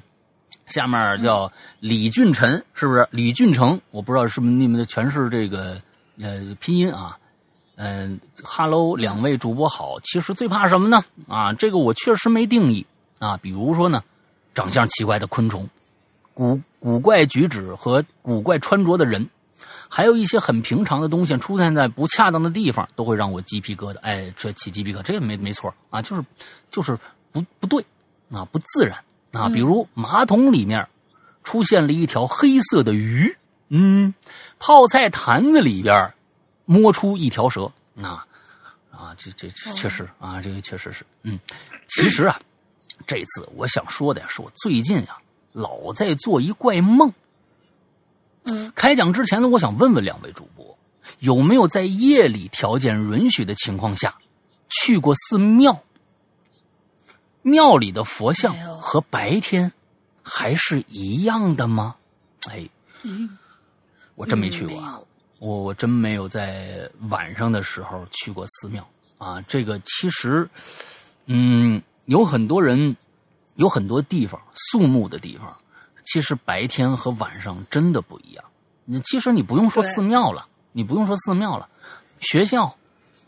[0.66, 1.50] 下面叫
[1.80, 3.06] 李俊臣，是不是？
[3.10, 5.82] 李俊成，我不知道是不是你们的全是这个
[6.20, 7.18] 呃拼音啊。
[7.80, 10.00] 嗯哈喽，两位主播好。
[10.00, 11.04] 其实最怕什么呢？
[11.28, 12.86] 啊，这个我确实没定义
[13.18, 13.36] 啊。
[13.36, 14.02] 比如说呢，
[14.54, 15.68] 长相奇怪的昆虫，
[16.34, 19.28] 古古怪举止和古怪穿着的人，
[19.88, 23.98] 还有一些很平常的东西出现在不恰当的地方，都会让我鸡皮疙瘩。
[24.00, 26.24] 哎，这起鸡皮疙瘩，这也没没错啊，就是
[26.70, 26.98] 就是
[27.32, 27.84] 不不对
[28.30, 28.98] 啊，不自然
[29.32, 29.48] 啊。
[29.48, 30.86] 比如马桶里面
[31.42, 33.34] 出现了一条黑色的鱼，
[33.68, 34.12] 嗯，
[34.58, 36.12] 泡菜坛子里边
[36.66, 38.10] 摸出一条蛇，那
[38.90, 41.38] 啊，这这这确实啊，这个确实是，嗯，
[41.86, 42.38] 其实啊，
[43.06, 45.16] 这次我想说的呀，是我最近啊
[45.52, 47.10] 老在做一怪梦。
[48.50, 50.76] 嗯，开讲之前呢，我想问问两位主播，
[51.20, 54.14] 有没有在夜里条件允许的情况下
[54.68, 55.82] 去过寺庙？
[57.42, 59.72] 庙里的佛像和白天
[60.22, 61.94] 还是一样的吗？
[62.50, 62.68] 哎，
[63.02, 63.38] 嗯，
[64.14, 65.06] 我真没去过
[65.38, 68.86] 我我真没有在晚上的时候去过寺庙
[69.18, 69.40] 啊。
[69.42, 70.48] 这个其实，
[71.26, 72.96] 嗯，有很多人，
[73.54, 75.56] 有很多地方肃穆的地方，
[76.10, 78.42] 其实白天和晚上真的不一样。
[78.86, 81.68] 你其实你不用说寺庙了，你不用说寺庙了，
[82.20, 82.74] 学校、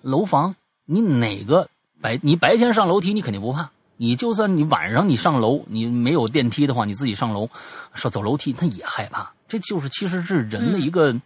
[0.01, 1.69] 楼房，你哪个
[2.01, 7.51] 白你白天上楼梯你肯定不怕，你就算你晚上你上楼，你没有电梯的话，你自己上楼，
[7.93, 9.31] 说走楼梯，他也害怕。
[9.47, 11.23] 这就是其实是人的一个人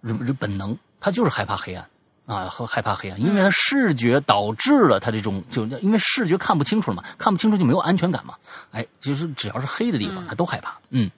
[0.00, 1.86] 人本能，他就是害怕黑暗
[2.26, 8.34] 啊，和害怕黑暗，因为他视觉导致了他这种，就因为视觉看不清楚了嘛，看不清楚就没有安全感嘛。
[8.70, 10.78] 哎，就是只要是黑的地方，他都害怕。
[10.88, 11.10] 嗯，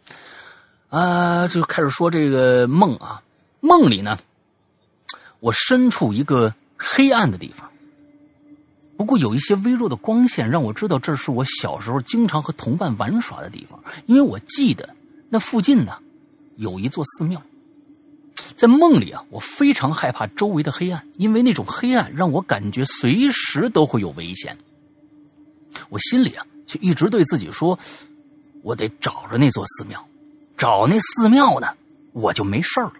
[0.88, 3.22] 啊，就开始说这个梦啊，
[3.60, 4.18] 梦里呢，
[5.38, 7.70] 我身处一个黑暗的地方，
[8.96, 14.88] 不过有一些微弱的光线让我知道这是我小时候经常和同伴玩耍的地方，因为我记得
[15.28, 15.98] 那附近呢
[16.56, 17.40] 有一座寺庙。
[18.55, 24.56] 在梦里啊，我非常害怕周围的黑暗，因为那种黑暗让我感觉随时都会有危险。
[25.89, 27.78] 我心里啊，却一直对自己说
[28.62, 30.06] ：“我得找着那座寺庙，
[30.56, 31.68] 找那寺庙呢，
[32.12, 32.93] 我就没事了。”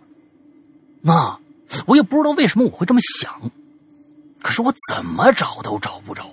[1.01, 1.39] 那
[1.87, 3.51] 我也不知道为什么我会这么想，
[4.43, 6.31] 可是我怎么找都找不着。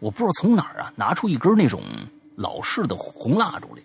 [0.00, 1.82] 我不知道从哪儿啊拿出一根那种
[2.34, 3.82] 老式的红蜡烛来，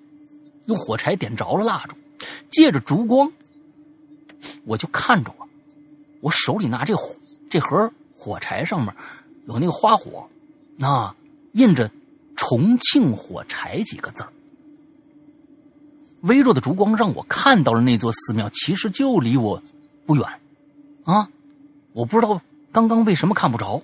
[0.66, 1.96] 用火柴点着了蜡烛，
[2.50, 3.32] 借着烛光。
[4.66, 5.48] 我就看着我，
[6.22, 7.16] 我手里拿这火
[7.50, 8.94] 这盒火柴上面
[9.48, 10.28] 有那个花火，
[10.76, 11.16] 那
[11.54, 11.90] 印着
[12.36, 14.26] “重庆火柴”几个字
[16.22, 19.62] 微弱的烛光让我看到了那座寺庙，其实就离我
[20.06, 20.26] 不远
[21.06, 21.30] 啊！
[21.94, 22.42] 我不知道
[22.72, 23.82] 刚刚为什么看不着。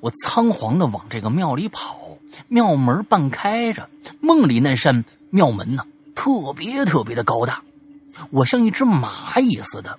[0.00, 1.98] 我仓皇的往这个庙里跑，
[2.48, 3.88] 庙门半开着，
[4.20, 5.84] 梦里那扇庙门呢，
[6.14, 7.62] 特别特别的高大。
[8.30, 9.98] 我像一只蚂蚁似的，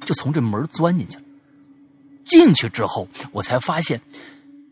[0.00, 1.22] 就从这门钻进去了。
[2.24, 4.00] 进去之后，我才发现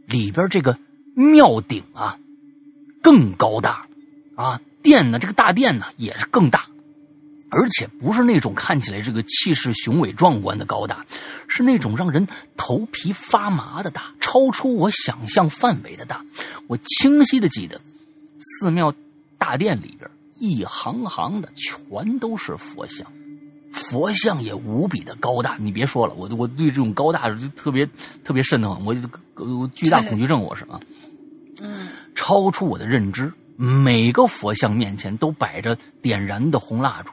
[0.07, 0.79] 里边这个
[1.15, 2.19] 庙顶啊
[3.03, 3.87] 更高大
[4.37, 6.67] 啊，殿呢这个大殿呢也是更大，
[7.51, 11.05] 而且不是那种看起来这个气势雄伟壮观的高大，
[11.49, 16.23] 是那种让人头皮发麻的大，超出我想象范围的大。
[16.69, 17.81] 我清晰的记得
[18.41, 18.95] 寺庙
[19.37, 20.09] 大殿里边。
[20.39, 23.07] 一行行的全都是佛像，
[23.73, 25.57] 佛像也无比的高大。
[25.59, 27.89] 你别说了，我我对这种高大就特别
[28.25, 28.95] 特别瘆得慌，我
[29.75, 30.81] 巨大恐惧症，我是啊，
[31.61, 33.33] 嗯，超出我的认知。
[33.57, 37.11] 每个佛像面前都摆着点燃的红蜡烛，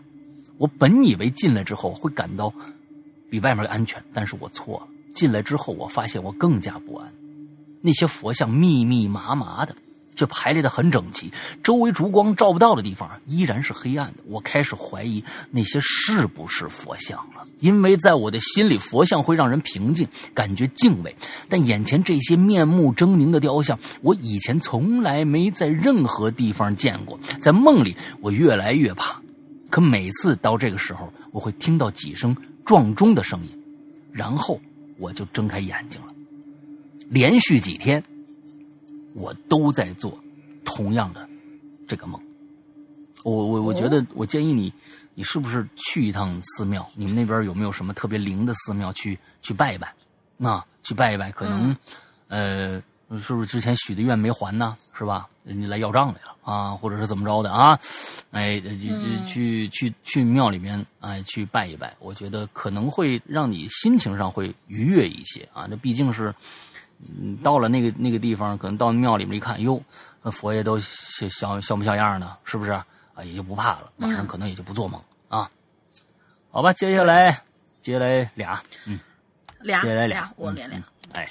[0.57, 2.53] 我本以为进来之后会感到
[3.31, 4.87] 比外面安全，但是我错了。
[5.15, 7.11] 进来之后，我发现我更加不安。
[7.81, 9.75] 那些佛像密密麻麻的。
[10.15, 11.31] 却排列的很整齐，
[11.61, 14.23] 周围烛光照不到的地方依然是黑暗的。
[14.27, 21.15] 我开始怀疑那些是不是佛像了，因为在我的心里，佛像会让人平静，感觉敬畏。
[21.49, 27.19] 但眼前这些面目狰狞的雕像，我以前从来没在任何地方见过。
[27.39, 29.21] 在梦里，我越来越怕。
[29.69, 33.49] 可每次到这个时候，我会听到几声撞钟的声音，
[34.11, 34.59] 然后
[34.97, 36.07] 我就睁开眼睛了。
[37.09, 38.01] 连续几天。
[39.15, 40.15] 我都在做
[40.65, 41.25] 同样的
[41.87, 42.21] 这个梦，
[43.23, 44.73] 我我我觉得，我建议你，
[45.13, 46.85] 你是不是去一趟寺庙？
[46.95, 49.93] 你们那边有没有什么特别灵的寺庙去去拜一拜？
[50.35, 51.73] 那去拜一拜，可能
[52.27, 52.81] 呃，
[53.17, 54.75] 是不是之前许的愿没还呢？
[54.97, 55.29] 是吧？
[55.45, 57.79] 人家来要账来了啊，或者是怎么着的啊？
[58.31, 58.89] 哎，去
[59.25, 65.67] 去去去庙里面哎去拜一拜，我觉得可能会让你心情上会愉悦一些啊。
[65.69, 66.35] 这毕竟是。
[66.99, 69.81] 嗯，到了那个那个地方，可能到庙里面一看，哟，
[70.31, 72.37] 佛爷都像像不像样呢？
[72.45, 72.85] 是不是啊？
[73.23, 75.49] 也就不怕了，晚上可能也就不做梦啊。
[76.51, 77.43] 好吧，接下来
[77.81, 78.99] 接下来俩，嗯，
[79.61, 80.83] 俩，接下来俩，我连连。
[81.13, 81.25] 哎，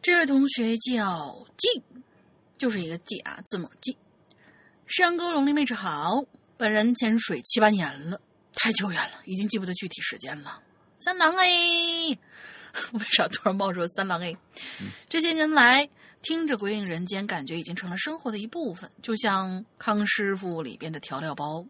[0.00, 1.82] 这位同学叫静
[2.56, 3.96] 就是一个 G 啊，字母 G。
[4.86, 6.22] 山哥龙鳞妹子好，
[6.56, 8.20] 本人潜水七八年了，
[8.54, 10.60] 太久远了，已经记不得具体时间了。
[10.98, 11.46] 三郎哎。
[12.92, 14.36] 为啥突然冒出三郎 A？
[15.08, 15.88] 这些年来，
[16.22, 21.64] 听着《鬼影人间》，感觉已经成了生活的一部分，就像康师傅里边的调料包。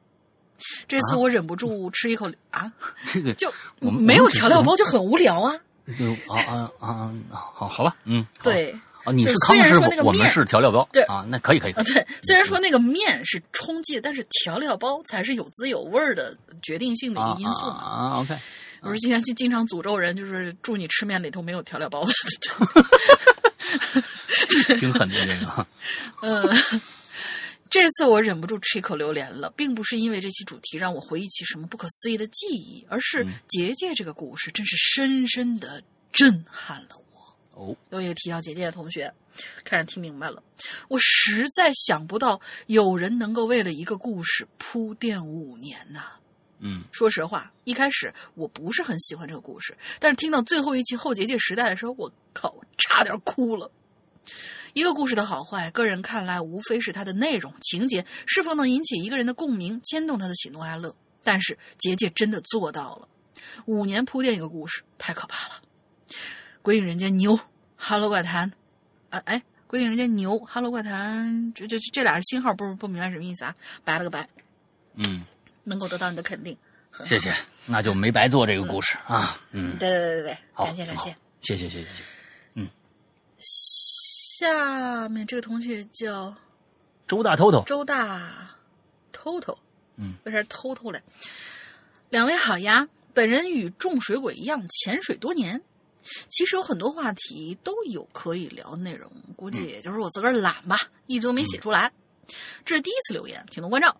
[0.86, 2.70] 这次我忍不住吃一口啊，
[3.06, 3.50] 这个就
[3.80, 5.54] 没有调料包就很无聊啊。
[5.98, 7.12] 就啊啊啊！
[7.32, 8.70] 好，好吧，嗯，对
[9.02, 11.82] 啊，你是康师傅，我们是调料包，对啊，那可以可以啊。
[11.82, 17.74] 对，虽然说那个面是充饥，但是调料包才是有滋有味的决定性的一个因素嘛。
[17.74, 18.36] 啊，OK。
[18.82, 22.06] 我是经常经经常诅咒人，就是祝你吃面里头没有调料包。
[24.78, 25.66] 挺狠的这个。
[26.22, 26.80] 嗯，
[27.68, 35.82] 这次我忍不住吃一口榴莲了，并不是因为这期主题让我回忆起什么不可思议的记忆，而是结界这个故事真是深深的
[36.12, 37.36] 震撼了我。
[37.52, 39.12] 哦，有一个提到结界的同学，
[39.62, 40.42] 开始听明白了。
[40.88, 46.04] 我实在想不到有人能够为了一个故事铺垫五年呐。
[46.60, 53.70] 嗯，说实话，一开始我不是很喜欢这个故事，但是听到最后一期后结界时代的时候，我靠，差点哭了。
[54.72, 60.94] 一个故事的好坏，个人看来无非是它的内容、情节是否能引起一个人的共鸣，牵动他的喜怒哀乐。
[61.22, 63.08] 但是结界真的做到了，
[63.66, 65.54] 五年铺垫一个故事，太可怕了。
[66.62, 67.38] 鬼影人间牛
[67.76, 68.52] ，Hello 怪谈，
[69.08, 73.56] 啊哎，鬼影人间牛，Hello 怪谈，这这这俩信号不不明白什么意思啊？
[73.84, 74.28] 白了个白，
[74.94, 75.24] 嗯，
[75.64, 76.56] 能够得到你的肯定，
[77.06, 77.34] 谢谢，
[77.66, 79.38] 那就没白做这个故事啊。
[79.52, 82.02] 嗯，对对对对对，感谢感谢好。，谢谢谢谢谢
[82.54, 82.68] 嗯。
[83.38, 86.34] 下面这个同学叫
[87.06, 88.50] 周大偷偷，周大
[89.12, 89.56] 偷偷，
[89.96, 91.02] 嗯，为啥偷偷嘞？
[92.08, 95.62] 两位好呀，本人与众水鬼一样潜水多年，
[96.28, 101.92] 其实有很多话题都有可以聊内容，估计也就是我自个儿懒吧，一直都没写出来。
[102.64, 103.96] 这是第一次留言，请多关照。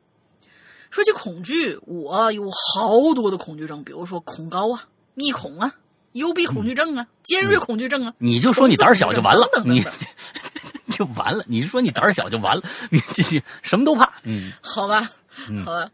[0.90, 4.84] 说起恐惧，我有好多的恐惧症，比如说恐高啊、
[5.14, 5.72] 密恐啊、
[6.12, 8.12] 幽闭恐惧症啊、尖锐恐惧症啊。
[8.18, 11.44] 你就说你胆儿小就完了，你等等等 就完了。
[11.46, 14.12] 你说你胆儿小就完了，你继续什么都怕。
[14.24, 15.08] 嗯好吧，
[15.48, 15.88] 嗯好吧。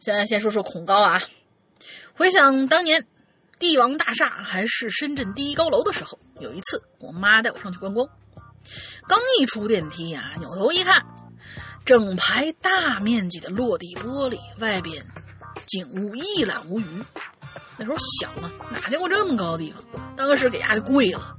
[0.00, 1.20] 现在先说说恐高啊。
[2.14, 3.06] 回想当年
[3.58, 8.08] 帝王大厦还是深圳第一高楼的时候，有一次我妈带我上去观光，
[9.06, 11.04] 刚一出电梯呀、扭头一看，
[11.84, 15.04] 整排大面积的落地玻璃，外边
[15.66, 16.84] 景物一览无余。
[17.76, 19.82] 那时候小嘛，哪见过这么高的地方？
[20.16, 21.36] 当时给压的跪了，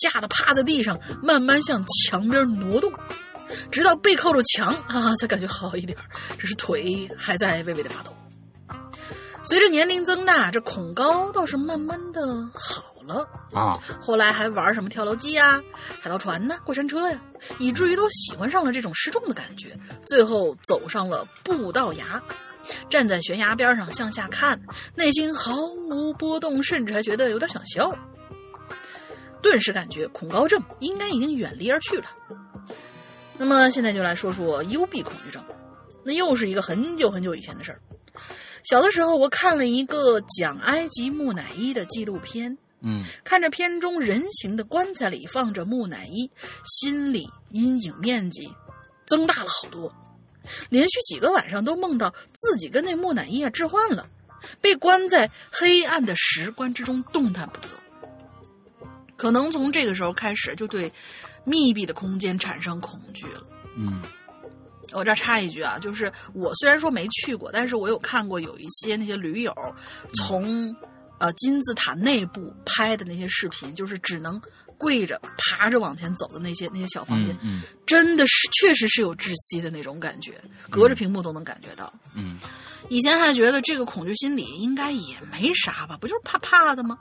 [0.00, 2.92] 吓得趴在地上，慢慢向墙边挪动。
[3.70, 5.96] 直到背靠着墙啊，才感觉好一点，
[6.38, 8.14] 只是腿还在微微的发抖。
[9.44, 12.20] 随着年龄增大，这恐高倒是慢慢的
[12.52, 13.26] 好了。
[13.52, 15.60] 啊，后来还玩什么跳楼机啊、
[16.00, 17.20] 海盗船呐、过山车呀，
[17.58, 19.74] 以至于都喜欢上了这种失重的感觉。
[20.06, 22.22] 最后走上了步道崖，
[22.90, 24.60] 站在悬崖边上向下看，
[24.94, 27.92] 内心毫无波动，甚至还觉得有点想笑。
[29.40, 32.04] 顿时感觉恐高症应该已经远离而去了。
[33.36, 35.42] 那么现在就来说说幽闭恐惧症，
[36.04, 37.80] 那又是一个很久很久以前的事儿。
[38.64, 46.30] 小的时候，我看了一个讲埃及木乃伊的纪录片，嗯看着片中人形的棺材里放着木乃伊，
[46.64, 48.48] 心里阴影面积
[49.06, 49.92] 增大了好多。
[50.70, 54.08] 连续几个晚上都梦到自己跟那木乃伊啊置换了，
[54.60, 57.68] 被关在黑暗的石棺之中动弹不得。
[59.16, 60.90] 可能从这个时候开始就对
[61.44, 63.42] 密闭的空间产生恐惧了。
[63.76, 64.00] 嗯
[64.92, 69.54] 我这儿插一句啊，就是我虽然说没去过，但是我有看过有一些那些驴友
[70.14, 70.74] 从
[71.18, 74.40] 呃金字塔内部拍的那些视频，就是只能
[74.76, 80.40] 跪着爬着往前走的那些那些小房间，嗯真的是确实是有窒息的那种感觉，
[80.70, 81.92] 隔着屏幕都能感觉到。
[82.14, 82.38] 嗯
[82.88, 86.96] 以前还觉得这个恐惧心理应该也没啥吧，不就是怕怕的吗？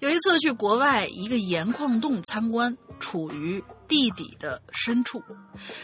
[0.00, 5.22] 有一次去国外一个盐矿洞参观，处于地底的深处，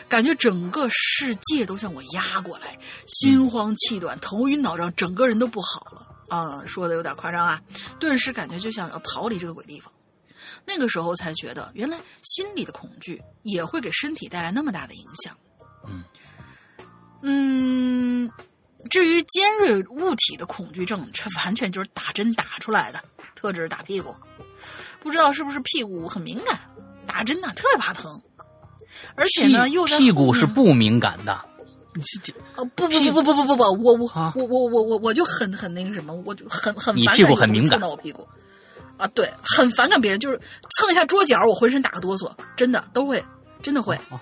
[0.09, 6.63] 感觉整个世界都向我压过来，心慌气短、头晕脑胀，整个人都不好了啊！
[6.65, 7.61] 说的有点夸张啊，
[7.99, 9.93] 顿时感觉就想要逃离这个鬼地方。
[10.65, 15.37] 那个时候才觉得，原来心里的恐惧也会给身体带来那么大的影响。
[15.87, 16.03] 嗯
[17.23, 18.31] 嗯，
[18.89, 23.03] 至于尖锐物体的恐惧症，这完全就是打针打出来的，
[23.35, 24.15] 特指打屁股。
[25.01, 26.59] 不知道是不是屁股很敏感，
[27.07, 28.21] 打针呢、特别怕疼，
[29.15, 31.45] 而且呢屁又在屁股是不敏感的，
[31.95, 32.65] 你是姐啊？
[32.77, 38.27] 不不不不不不不不，我我我我我我我就很很那个什么，我就很很你屁股很敏感，蹭到我屁股，
[38.97, 40.41] 啊，对，很反感别人，就是
[40.79, 43.25] 蹭一下桌角，我浑身打个哆嗦，真的都会，
[43.63, 43.99] 真的会。
[44.11, 44.21] 哦，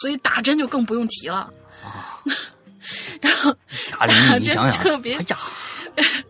[0.00, 1.50] 所以打针就更不用提了。
[1.84, 2.18] 啊，
[3.20, 3.54] 然后
[3.92, 4.16] 打针
[4.72, 5.38] 特别，哎呀。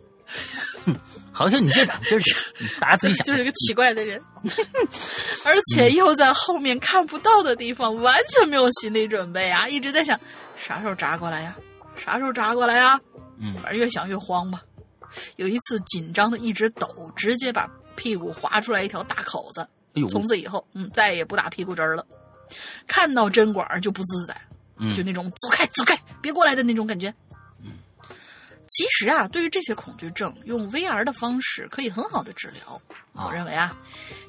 [1.38, 3.24] 好像你接着讲，接着讲，大家自己想。
[3.24, 4.20] 就是个奇怪的人，
[5.46, 9.68] 而且又在后面看不到的地方，完全没有心理准备啊！
[9.68, 10.18] 一直在想
[10.56, 11.56] 啥时候扎过来呀，
[11.94, 13.00] 啥时候扎过来呀？
[13.38, 14.60] 嗯反正越想越慌吧。
[15.36, 19.60] 有一次紧张的一直抖，直接把屁股划出来一条大口子。
[19.94, 22.04] 哎呦，从此以后，嗯，再也不打屁股针了。
[22.88, 24.36] 看到针管就不自在，
[24.78, 27.14] 嗯就那种走开走开，别过来的那种感觉。
[28.68, 32.80] 其实啊，对于这些恐惧症，用 VR 的方式可以很好的治疗。
[33.14, 33.76] 啊我认为啊，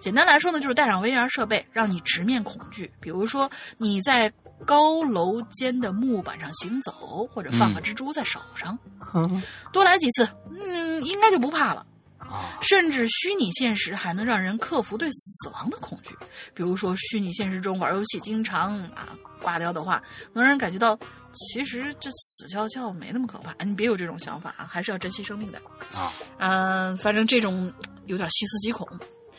[0.02, 2.91] 简单来说呢，就是带上 VR 设备，让你直面恐惧。
[2.99, 4.32] 比如说你在
[4.66, 8.78] 高楼间的木板上行走，或者放个嗯蜘蛛在手上，
[9.14, 9.41] 嗯
[9.72, 10.28] 多来几次，
[10.60, 11.86] 嗯，应该就不怕了。
[12.30, 16.15] 啊，甚至虚拟现实还能让人克服对死亡的恐惧。
[16.53, 19.10] 比如说，虚拟现实中玩游戏经常啊
[19.41, 20.01] 挂掉的话，
[20.34, 20.97] 能让人感觉到
[21.34, 23.53] 其实这死翘翘没那么可怕。
[23.65, 25.60] 你别有这种想法啊，还是要珍惜生命的。
[25.93, 27.73] 啊，嗯、反正这种
[28.06, 28.88] 有点细思极恐。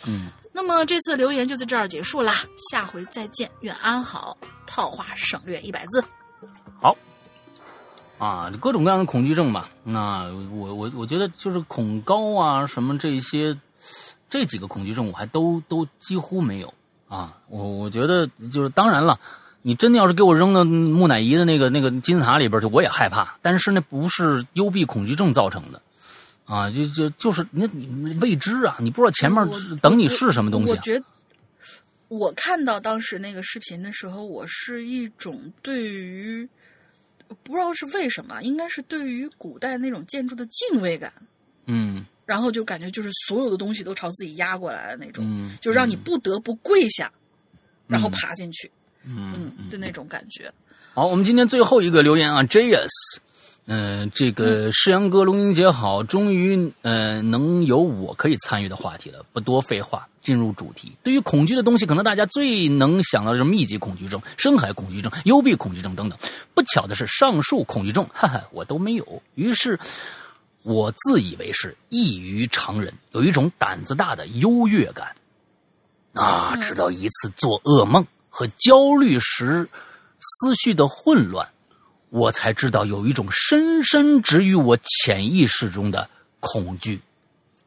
[0.05, 4.37] 嗯，那么这次留言就在这儿结束啦，下回再见，愿安好。
[4.67, 6.03] 套话省略一百字。
[8.21, 8.27] 好。
[8.27, 9.71] 啊，各种各样的恐惧症吧。
[9.83, 13.57] 那我我我觉得就是恐高啊，什么这些
[14.29, 16.73] 这几个恐惧症，我还都都几乎没有
[17.09, 17.39] 啊。
[17.49, 19.19] 我我觉得就是当然了，
[19.63, 23.37] 你真的要是给我扔到木乃伊的那个那个金字塔里边去，我也害怕。
[23.41, 25.81] 但是那不是幽闭恐惧症造成的
[26.45, 29.43] 啊，就就就是你你未知啊，你不知道前面
[29.81, 30.77] 等你是什么东西、啊。
[30.77, 31.05] 我觉得
[32.09, 36.49] 我看到当时那个视频的时候，我是一种对于
[37.43, 41.13] 不知道是为什么，应该是对于古代那种建筑的敬畏感，
[41.67, 47.13] 嗯然后就感觉就是所有的东西都朝自己压过来的那种，嗯，就让你不得不跪下，
[47.89, 48.71] 然后嗯爬进去，
[49.05, 50.53] 嗯嗯的那种感觉。
[50.95, 52.89] 好，我们今天最后一个留言啊，JS，
[53.67, 60.93] 嗯、这个世阳哥龙英姐好，终于呃能有我可以参与的话题了，不多废话，进入主题。
[61.03, 66.19] 对于恐惧的东西，可能大家最能想到的是密集恐惧症、深海恐惧症、幽闭恐惧症等等。
[66.55, 69.23] 不巧的是，上述恐惧症，哈哈，我都没有。
[69.35, 69.79] 于是。
[70.63, 75.17] 我自以为是异于常人，有一种胆子大的优越感。
[76.13, 79.67] 啊，嗯直到一次做噩梦和焦虑时
[80.21, 81.49] 思绪的混乱，
[82.11, 86.09] 我才知道有一种深深植于我潜意识中的
[86.39, 87.01] 恐惧。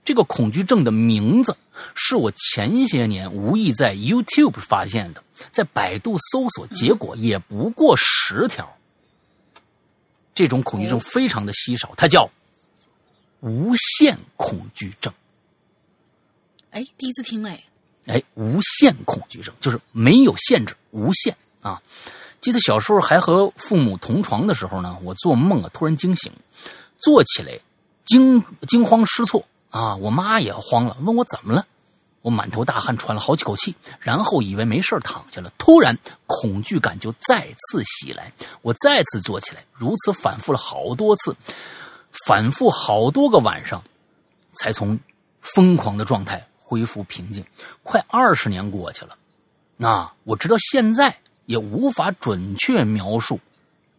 [0.05, 1.55] 这个恐惧症的名字
[1.95, 8.77] 是我前些年无意在 YouTube 发现的，在百度搜索结果也不过十条。
[10.35, 12.29] 这种恐惧症非常的稀少，它叫
[13.39, 15.13] 无限恐惧症。
[16.71, 17.63] 哎，第一次听哎，
[18.07, 21.81] 哎，无限恐惧症就是没有限制，无限啊！
[22.43, 26.29] 记得小时候还和父母同床的时候呢，我做梦啊，突然惊醒，
[26.99, 27.57] 坐起来
[28.03, 29.95] 惊惊慌失措啊！
[29.95, 31.65] 我妈也慌了，问我怎么了。
[32.21, 35.53] 我满头大汗，喘了好几口气，然后以为没事躺下了。
[35.57, 35.97] 突然，
[36.27, 38.29] 恐惧感就再次袭来，
[38.61, 41.33] 我再次坐起来，如此反复了好多次，
[42.27, 43.81] 反复好多个晚上，
[44.55, 44.99] 才从
[45.39, 47.45] 疯狂的状态恢复平静。
[47.83, 49.15] 快二十年过去了，
[49.77, 53.39] 那我直到现在也无法准确描述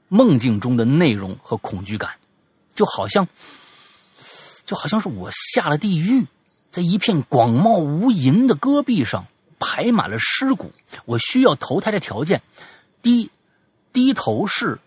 [0.09, 2.16] 梦境中的内容和恐惧感，
[2.75, 3.27] 就好像
[4.65, 6.27] 就好像是我下了地狱，
[6.71, 9.27] 在一片广袤无垠的戈壁上
[9.59, 10.73] 排满了尸骨。
[11.05, 12.43] 我需要投胎的条件，
[13.03, 13.31] 低
[13.93, 14.79] 低头是，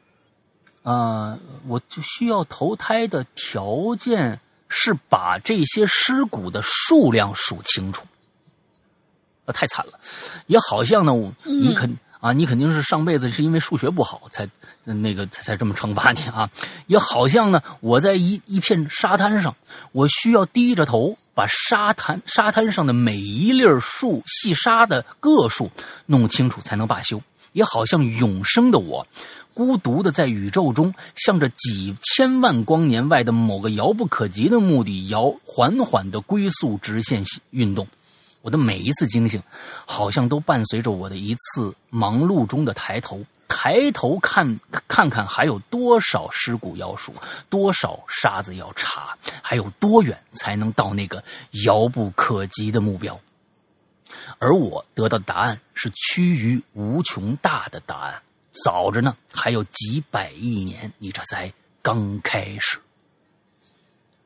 [0.84, 8.06] 呃，我就需要投胎的条件是把这些尸骨的数量数清楚。
[9.46, 10.00] 啊，太惨了，
[10.48, 11.14] 也好像呢，
[11.44, 14.50] 你肯、啊，你肯定是上辈子是因为数学不好才
[14.84, 16.50] 那个才才这么惩罚你啊，
[16.88, 19.56] 也好像呢，我在一一片沙滩上，
[19.92, 25.70] 我需要低着头把沙滩沙滩上的每一粒数细沙的个数
[26.06, 27.22] 弄清楚才能罢休，
[27.54, 29.06] 也好像永生的我。
[29.54, 37.88] 孤独的在宇宙中，向着几千万光年外的某个遥不可及的目的遥缓缓的龟速直线运动。
[38.48, 39.44] 我的每一次惊醒，
[39.86, 44.58] 好像都伴随着我的一次忙碌中的抬头，抬头看
[44.88, 47.14] 看看还有多少尸骨要数，
[47.50, 51.22] 多少沙子要查，还有多远才能到那个
[51.66, 53.20] 遥不可及的目标。
[54.40, 58.22] 而我得到的答案是趋于无穷大的答案，
[58.64, 61.52] 早着呢，还有几百亿年，你这才
[61.82, 62.80] 刚开始。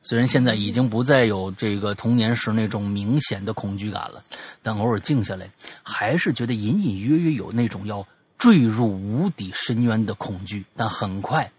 [0.02, 4.20] 虽然现在已经不再有这个童年时那种明显的恐惧感了，
[4.62, 5.48] 但偶尔静下来，
[5.82, 8.06] 还是觉得隐隐约约有那种要
[8.36, 11.50] 坠入无底深渊的恐惧，但很快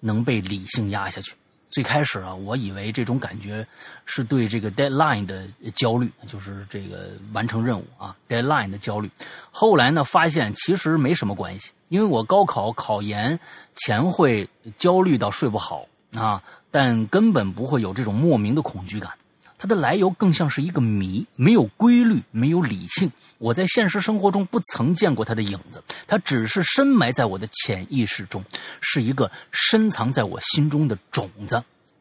[0.00, 1.34] 能被理性压下去。
[1.66, 3.66] 最开始啊，我以为这种感觉
[4.06, 9.10] 是对这个 deadline 的焦虑，就是这个完成任务啊 deadline 的焦虑。
[9.50, 13.38] 后来呢，发现其实没什么关系，因为我高考考研
[13.74, 14.48] 前会
[14.78, 15.84] 焦虑到睡不好
[16.14, 16.42] 啊，
[16.78, 19.10] 但根本不会有这种莫名的恐惧感。
[19.58, 23.10] 它的来由更像是一个谜，没有规律，没有理性。
[23.38, 28.44] 我在现实生活中不曾见过它的影子，它只是深埋在我的潜意识中，
[28.80, 31.60] 是一个深藏在我心中的种子。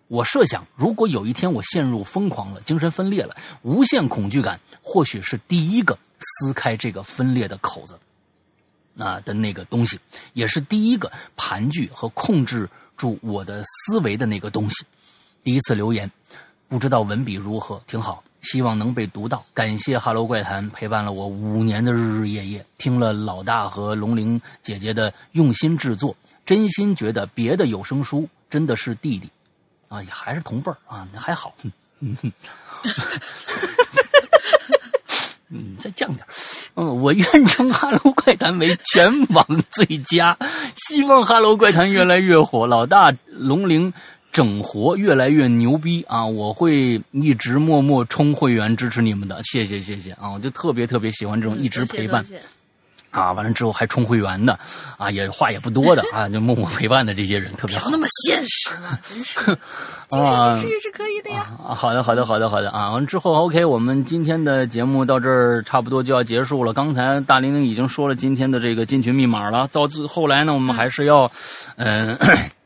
[0.10, 7.98] 我设想，如果有一天我陷入疯狂了，精神分裂了，无限恐惧感或许是第一个撕开这个分裂的口子
[9.04, 10.00] 啊的那个东西，
[10.34, 14.86] 也是第一个盘踞和控制住我的思维的那个东西。
[15.44, 16.12] 第一次留言。
[16.70, 19.42] 不知道文笔如何，挺好，希望能被读到。
[19.54, 26.14] 感谢《哈喽怪谈》陪伴了我五年的日日夜夜，听了老大和龙玲姐姐的用心制作，
[26.46, 29.30] 真心觉得别的有声书真的是弟弟
[29.88, 31.56] 啊，也还是同辈儿啊，还好。
[31.62, 31.72] 嗯，
[32.22, 32.34] 嗯
[35.80, 36.26] 再降点
[36.76, 40.38] 嗯，我愿称《哈喽怪谈》为全网最佳，
[40.76, 43.94] 希望《哈喽怪谈》越来越火，老大龙鳞
[44.32, 46.26] 整活越来越牛逼啊！
[46.26, 50.30] 我会一直默默充会员支持你们的，谢谢谢谢啊！
[50.32, 52.24] 我就特别特别喜欢这种一直陪伴。
[53.18, 54.58] 啊，完了之后还充会员的，
[54.98, 57.90] 啊，也话也不多的啊，就默默陪伴的这些人特别好。
[57.92, 58.98] 那么现实吗？
[59.10, 59.40] 真是，
[60.16, 61.48] 啊，这也是可以的呀。
[61.68, 62.92] 啊，好的，好的，好的，好的啊。
[62.92, 66.72] 完了之后，OK，我们今天的节目到这儿差不多就要结束了。
[66.72, 69.68] 刚才大玲玲已经说了今天的这个进群密码了。
[69.70, 71.30] 到最后来呢，我们还是要，
[71.78, 72.16] 嗯，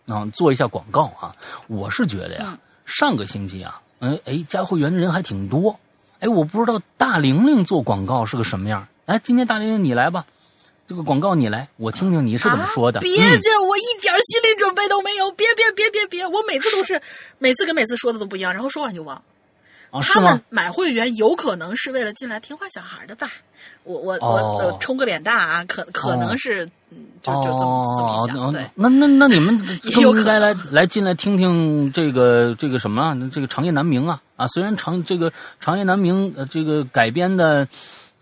[0.07, 1.31] 啊，做一下广告啊。
[1.67, 5.79] 我是觉得呀，上个星期啊，嗯，哎，加会员的人还挺多。
[6.19, 8.87] 哎，我不知道大玲玲做广告是个什么样。
[9.07, 10.25] 哎，今天大玲玲你来吧。
[10.91, 12.99] 这个广告你来，我听听你是怎么说的。
[12.99, 15.31] 别介，我一点心理准备都没有。
[15.31, 17.01] 别别别别别，我每次都是，
[17.39, 19.15] 每次跟每次说的都不一样，然后说完就忘。
[19.89, 23.31] 啊，他们买会员有可能是为了进来听话小孩的吧？
[23.85, 28.51] 我我我充个脸大啊，可可能是，嗯，就就这么这么想。
[28.51, 29.57] 对，那那那你们
[29.95, 33.17] 更应该来来进来听听这个这个什么？
[33.31, 34.45] 这个长夜难明啊啊！
[34.47, 35.31] 虽然长这个
[35.61, 37.65] 长夜难明呃这个改编的。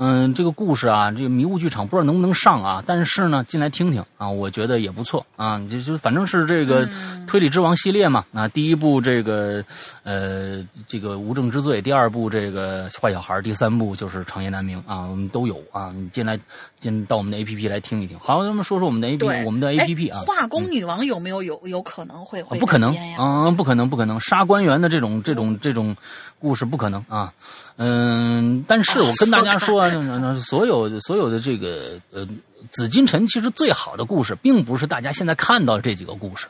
[0.02, 2.82] 嗯，这个故事啊，这个迷雾剧场不知道能不能上啊？
[2.88, 5.60] 但是呢，进来听听啊，我觉得也不错啊。
[5.70, 6.88] 就就反正是这个
[7.28, 9.62] 推理之王系列嘛啊，第一部这个
[10.04, 15.90] 呃这个无证之罪，第二部这个坏小孩，第三部就是长夜难明啊，我们都有啊。
[15.94, 16.40] 你进来
[16.80, 18.18] 进到我们的 A P P 来听一听。
[18.20, 20.22] 好，咱们说说我们的 A P P，我们的 A P P 啊。
[20.26, 22.58] 化工女王有没有有有可能会会？
[22.60, 25.96] 不可能，嗯，不可能，不可能，杀官员的这种这种这种
[26.40, 27.34] 故事不可能啊。
[27.76, 30.40] 嗯，但是我跟大家说啊。
[30.40, 32.28] 所有所有的这个呃，
[32.72, 36.48] 紫禁城其实最好的故事，并不是大家现在看到的这几个故事，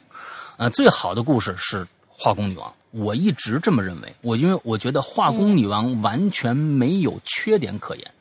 [0.57, 2.71] 呃，最好的故事是化工女王。
[2.91, 8.11] 我一直这么认为，我因为我觉得化工女王完全没有缺点可言。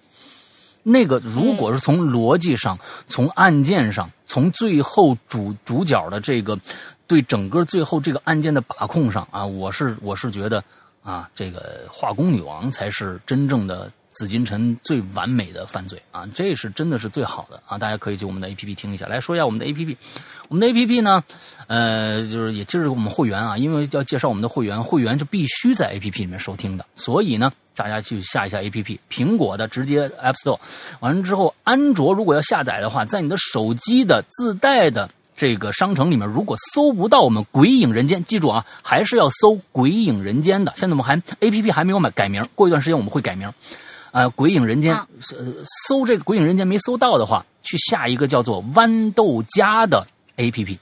[0.89, 6.59] 那个如果是从逻辑上、从案件上、从最后主主角的这个
[7.07, 10.63] 对整个最后这个案件的把控上啊，我是我是觉得
[11.03, 13.91] 啊，这个化工女王才是真正的。
[14.11, 17.79] 紫禁城最完美的犯罪啊，这是真的是最好的啊！
[17.79, 19.07] 大家可以去我们的 A P P 听一下。
[19.07, 19.97] 来说一下我们的 A P P，
[20.49, 21.23] 我们的 A P P 呢，
[21.69, 28.99] 呃，就是也就是我们会员啊，因为要介绍我们的会员，会员是必须在 A P P 里面收听的，所以呢，大家去下一下 A P P。
[29.09, 30.59] 苹果的直接 App Store，
[30.99, 40.73] 完了之后，安卓如果要下载的话，在你的手机的自带的这个商城里面，如果搜不到我们《鬼影人间》，记住啊，还是要搜《鬼影人间》的。
[40.75, 43.49] 现在我们还 A P P 还没有买改名，过一段时间我们会改名。
[44.11, 44.97] 啊，鬼影人间，
[45.87, 50.05] 搜这个鬼影人间没搜到的话，去下一个叫做豌豆荚的
[50.37, 50.79] A P P，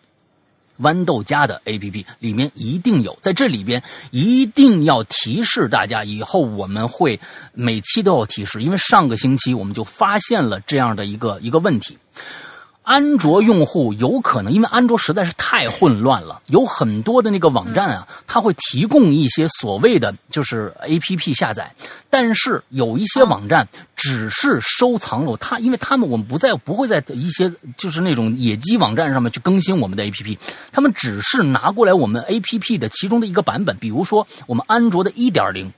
[0.80, 7.18] 豌豆荚的 A P P 里面一定有，在这里边一定要提示大家，以后我们会
[7.52, 11.98] 每期都要提示，因为上个星期我们就发现了这样的一个一个问题。
[12.86, 21.74] 安卓用户有可能，因为安卓实在是太混乱了，有很多的那个网站啊，它会提供一些所谓的就是 A P P 下载，
[22.08, 30.38] 但是有一些网站只是收藏了它，因为他们我们不在不会在一些就是那种野鸡网站上面去更新我们的 A P P，
[30.70, 35.72] 他们只是拿过来我们 A P P 的其中的一个版本，比如说我们安卓的一点零。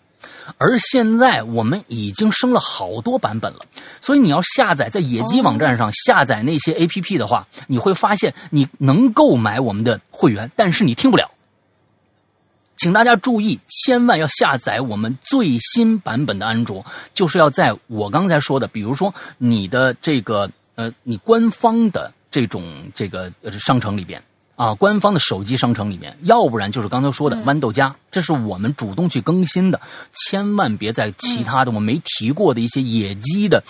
[0.57, 3.61] 而现在我们已经升了好多版本了，
[4.01, 11.31] 所以你要下载在野鸡网站上下载那些 A P P 的话，你会发现你能购买我们的会员，但是你听不了。
[12.77, 24.23] 请大家注意，千万要下载我们最新版本的安卓，就是要在我刚才说的，比如说你的这个呃，你官方的这种这个商城里边。
[24.59, 29.81] 啊，官方的手机商城里面，要不然就是刚才说的豌豆荚，这是我们主动去更新的，
[30.13, 33.63] 千万别在其他的我没提过的一些野鸡的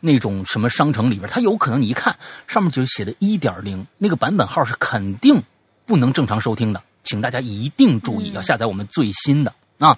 [0.00, 2.14] 那种什么商城里边，它有可能你一看
[2.46, 5.42] 上面就写的一点零，那个版本号是肯定
[5.86, 9.96] 不能正常收听的，请大家一定注意，要下载我们最新的啊，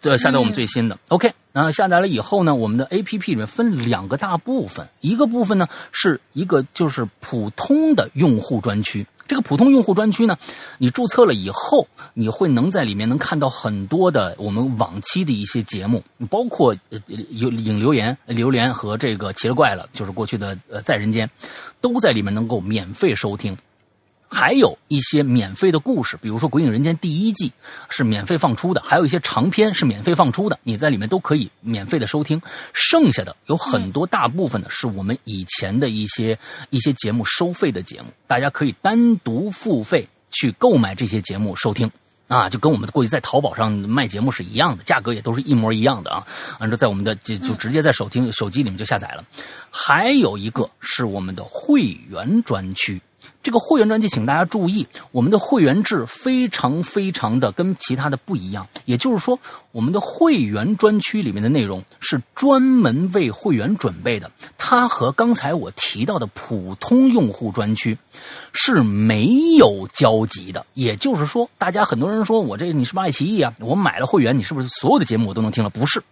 [0.00, 0.96] 这下载我们最新的。
[1.08, 9.04] OK，那下载了以后呢，我们的 APP 里面分两个大部分，一个部分呢是一个就是普通的用户专区。
[9.26, 10.36] 这个普通用户专区呢，
[10.78, 16.74] 你注册了以后，你会能在里面能看到很多的我们往期的一些节目，包括
[17.30, 21.28] 有影留言、榴莲和这个奇了怪了，就是过去的呃在人间，
[21.80, 23.56] 都在里面能够免费收听。
[24.28, 27.52] 还有一些免费的故事，比如说《鬼影人间》第一季
[27.88, 32.40] 是免费放出的，还有一些长篇是免费放出的，你在里面都可以免费的收听。
[32.72, 36.36] 剩下的有很多，大部分的是我们以前的一些
[36.70, 41.90] 一些节目收费的节目，大家可以单独付费去购买这些节目收听。
[42.26, 46.26] 啊，就跟我们过去在淘宝上卖节目是一样的，价格也都是一模一样的啊。
[46.58, 49.22] 按照在我们的就就直接在手听手机里面就下载了。
[49.70, 53.00] 还有一个是我们的会员专区。
[53.42, 58.66] 这个会员专辑，请大家注意，我们的会员制非常非常的跟其他的不一样。
[58.84, 59.38] 也就是说，
[59.72, 67.96] 我们的会员专区里面的内容是专门为会员准备的，它和刚才我提到的普通用户专区
[68.52, 69.26] 是没
[69.56, 70.64] 有交集的。
[70.74, 73.52] 也就是说，大家很多人说我这你是不是爱奇艺啊？
[73.60, 75.68] 我买了会员，你是不是所有的节目我都能听了？
[75.70, 76.02] 不是。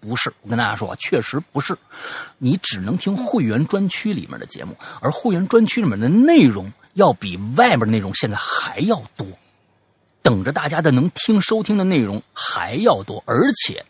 [0.00, 1.76] 不是，我跟大家说啊，确实不是，
[2.38, 9.26] 你只能听会员专区里面的节目，而会员专区里面的内容要比外面内容现在还要多，
[10.22, 13.84] 等着大家的能听收听的内容还要多，而且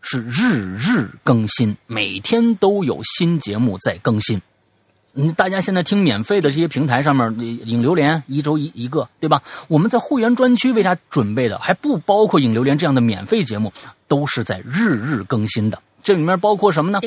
[0.00, 4.40] 是日日更新，每天都有新节目在更新。
[5.14, 9.42] 嗯，大家现在听免费的这些平台上面影流连一周一一个，对吧？
[9.68, 13.72] 我们在会员专区为啥准备的还不包括影流连这样的免费节目，
[14.06, 15.80] 都是在日日更新的。
[16.02, 17.00] 这里面包括什么呢？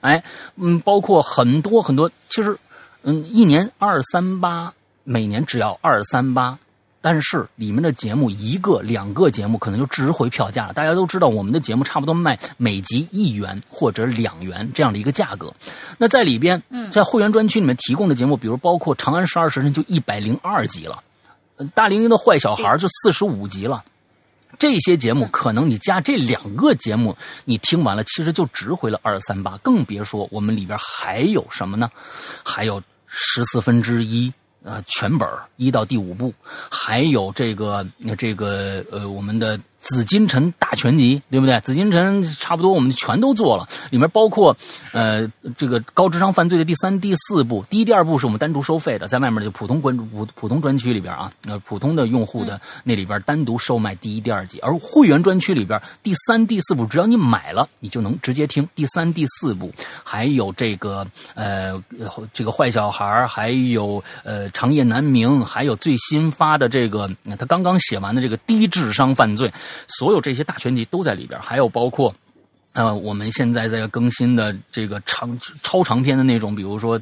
[0.00, 0.22] 哎，
[0.54, 2.10] 嗯，包括很多很多。
[2.28, 2.56] 其实，
[3.02, 4.72] 嗯，一年二三八，
[5.02, 6.58] 每年只要二三八。
[7.00, 10.72] 但是里面的节目一个两个节目可能就值回票价了。
[10.72, 15.54] 大家都知道，我们的节目差不多卖每集一元或者两元这样的一个价格。
[15.96, 16.60] 那在里边，
[16.90, 21.02] 在会员专区里面提供的节目，比如包括《长安十二时辰》就一百零二集了，
[21.74, 23.84] 《大玲玲的坏小孩》就四十五集了。
[24.58, 29.56] 这些节目可能你加这两个节目，你听完了其实就值回了二三八。
[29.58, 31.88] 更别说我们里边还有什么呢？
[32.44, 34.32] 还有十四分之一。
[34.64, 36.34] 啊，全本一到第五部，
[36.70, 37.86] 还有这个
[38.16, 39.58] 这个呃，我们的。
[39.80, 41.58] 紫禁城大全集，对不对？
[41.60, 44.56] 紫禁城差不多我们全都做了，里面包括
[44.92, 45.26] 呃
[45.56, 59.72] 这个高智商犯罪的第三、第四部，第一、第二部是我们单独收费的，在外面就普通关普普通专区里边啊，呃普通的用户的那里边单独售卖第一、第二集，而会员专区里边第三、第四部，只要你买了，你就能直接听第三、第四部，
[60.02, 61.80] 还有这个呃
[62.32, 69.50] 这个坏小孩，还有呃长夜难明，还有最新发的这个他刚刚写完的这个低智商犯罪。
[69.98, 72.14] 所有这些大全集都在里边，还有包括，
[72.72, 77.00] 呃，我们现在在更新的这个长超长篇的那种，比如说，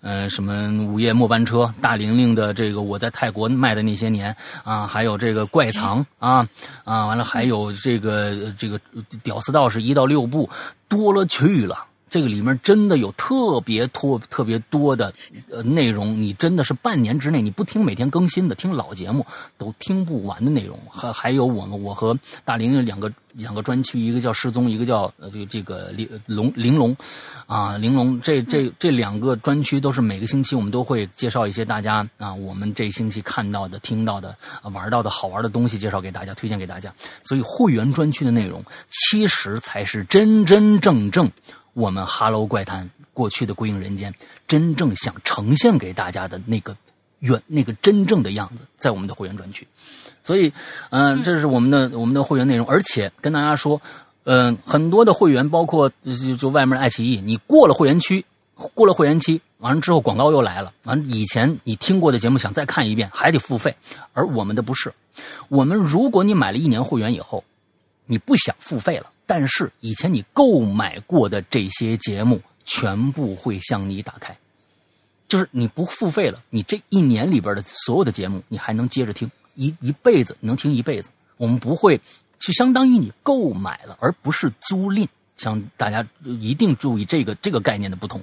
[0.00, 4.34] 呃，什么《午夜末班车》、大玲玲的这个我在泰国卖的那些年
[4.64, 6.48] 啊，还有这个怪藏啊
[6.84, 8.80] 啊，完了还有这个这个
[9.22, 10.48] 屌丝道士一到六部，
[10.88, 11.84] 多了去了。
[12.10, 15.12] 这个里面真的有特别多、特别多的
[15.50, 19.26] 呃内容，你真的是半年之内你不听每天更新的，听老节目
[19.56, 20.78] 都听不完的内容。
[20.90, 26.96] 还还有我们我和大玲玲两个两个专区，一个叫失踪，一个叫呃这个这个玲龙玲珑
[27.46, 28.20] 啊玲珑。
[28.20, 34.36] 这这 这两个专区都是每个星期我们都会介绍一些大家啊我们这星期看到的、听到的、
[34.72, 36.92] 玩到的好玩的东西，介绍给大家，推荐给大家。
[37.22, 41.30] 所以会员专区的内容其实才是真真正正。
[41.78, 42.84] 我们《哈喽怪谈》
[43.14, 44.12] 过去的《归影人间》，
[44.48, 46.76] 真正想呈现给大家的那个
[47.20, 49.64] 原、那个真正的样子，在我们的会员专区。
[50.20, 50.52] 所以，
[50.90, 52.66] 嗯，这是我们的我们的会员内容。
[52.66, 53.80] 而且跟大家说，
[54.24, 58.26] 嗯，很多的会员，包括就就外面的爱奇艺，你过了会员区，
[58.74, 60.72] 过了会员期，完了之后广告又来了。
[60.82, 63.72] 完，以前你听过的节目想再看一遍，还得付费。
[64.14, 64.92] 而我们的不是，
[65.48, 67.44] 我们如果你买了一年会员以后，
[68.04, 69.06] 你不想付费了。
[69.28, 74.36] 但是以前你购买过的这些节目全部会向你打开，
[75.28, 81.10] 就是你不付费了，你这一年里边的所有的节目你还能接着听一一辈子，能听一辈子。
[81.36, 82.00] 我们不会，
[82.38, 85.06] 就相当于你购买了，而不是租赁。
[85.36, 88.20] 像大家一定注意这个这个概念的不同。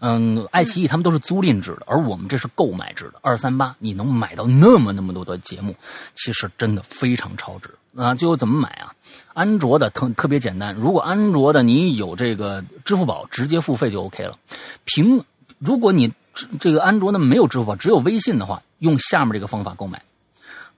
[0.00, 3.20] 嗯，爱奇艺他们都是租赁制的，而我们这是购买制的。
[3.20, 5.76] 二三八你能买到那么那么多的节目，
[6.14, 7.68] 其实真的非常超值。
[7.96, 8.92] 啊，就怎么买啊？
[9.32, 14.38] 安卓的特特别简单，如果安卓的你有这个支付宝，直接付费就 OK 了。
[14.86, 15.22] 苹，
[15.58, 16.12] 如果你
[16.60, 20.02] 这个安卓的没有支付宝，只有微信的话，用下面这个方法购买。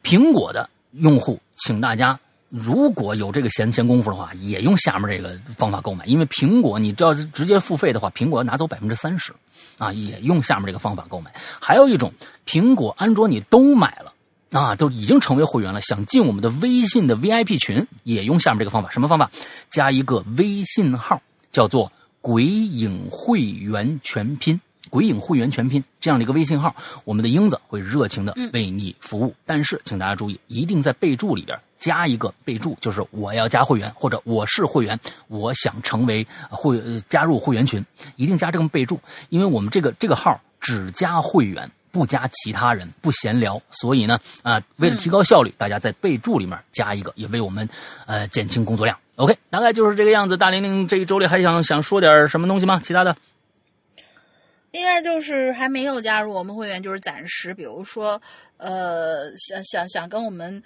[0.03, 2.19] 苹果的用户，请大家
[2.49, 9.33] 如果有这个闲闲工夫的话，也用下面这个方法购买，因为苹果你只要直接付费的话，苹果要拿走百分之三十，
[9.79, 11.33] 啊，也用下面这个方法购买。
[11.61, 12.13] 还有一种，
[12.47, 14.13] 苹果、安卓你都买了。
[14.51, 18.91] 啊，都已经成为会员了，想进我们的微信的 VIP 群，也用下面这个方法。
[18.91, 19.31] 什么方法？
[19.69, 21.21] 加一个微信号，
[21.53, 21.93] 叫做
[22.23, 24.59] “鬼影会员全拼
[24.89, 29.35] ”，“鬼影会员全拼”这样的一个微信号，我们的英子会热情的为你服务。
[29.45, 37.85] 但是，请大家注意，一定在备注里边加一个备注，就是我要加会员，或者我是会员，我想成为会加入会员群，
[38.17, 38.99] 一定加这个备注，
[39.29, 41.71] 因为我们这个这个号只加会员。
[41.99, 43.61] 不加其他人，不闲聊。
[43.73, 47.69] 所以呢，啊，为了提高效率，大家在备注里面加一个，也为我们
[48.07, 48.97] 呃减轻工作量。
[49.17, 50.37] OK，大概就是这个样子。
[50.37, 52.81] 大玲玲这一周里还想想说点什么东西吗？
[52.85, 53.17] 其他的？
[54.71, 58.23] 应该就是还没有加入我们会员，就是暂时，比如说，
[58.59, 60.63] 呃，想想想跟我们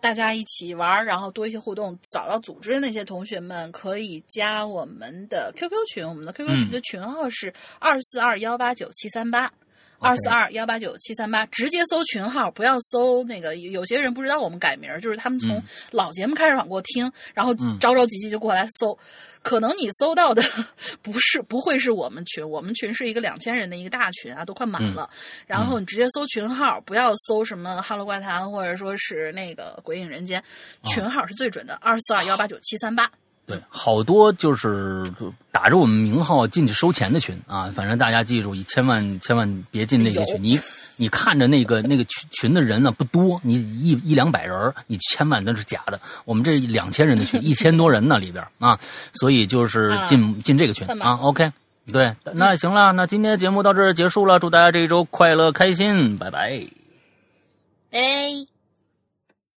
[0.00, 9.52] 大家一起玩，然后多一些互动，找到组织的那些同学们，可以加我们的 QQ 群，我们的 QQ 群的群号是二四二幺八九七三八。
[9.98, 13.56] 二四二幺八九七三八，直接搜群号，不要搜那个。
[13.56, 18.96] 有些人不知道我们改名，就是他们从老节目开始往过听，然后着着急急就过来搜。
[19.42, 20.42] 可能你搜到的
[21.00, 25.08] 不是不会是我们群，我们群是一个两千人的一个大群啊，都快满了。
[25.46, 30.42] 然后你直接搜群号，不要搜什么《哈喽怪谈》或者说是那个《鬼影人间》，
[30.94, 33.10] 群号是最准的，二四二幺八九七三八。
[33.48, 35.02] 对，好多就是
[35.50, 40.42] 打着我们名号进去收钱的群啊，反正大家记住，千万千万别进那些群。
[40.42, 40.60] 你
[40.96, 45.98] 你看着那个那个群群的人呢不多，你一一两百人，你千万那是假的。
[46.26, 48.78] 我们这两千人的群， 一千多人呢里边啊，
[49.12, 51.18] 所以就是进进这个群啊。
[51.22, 51.50] OK，
[51.90, 56.66] 对，那行了，那今天节目到这儿结束了，祝大家这一周快乐开心，拜拜。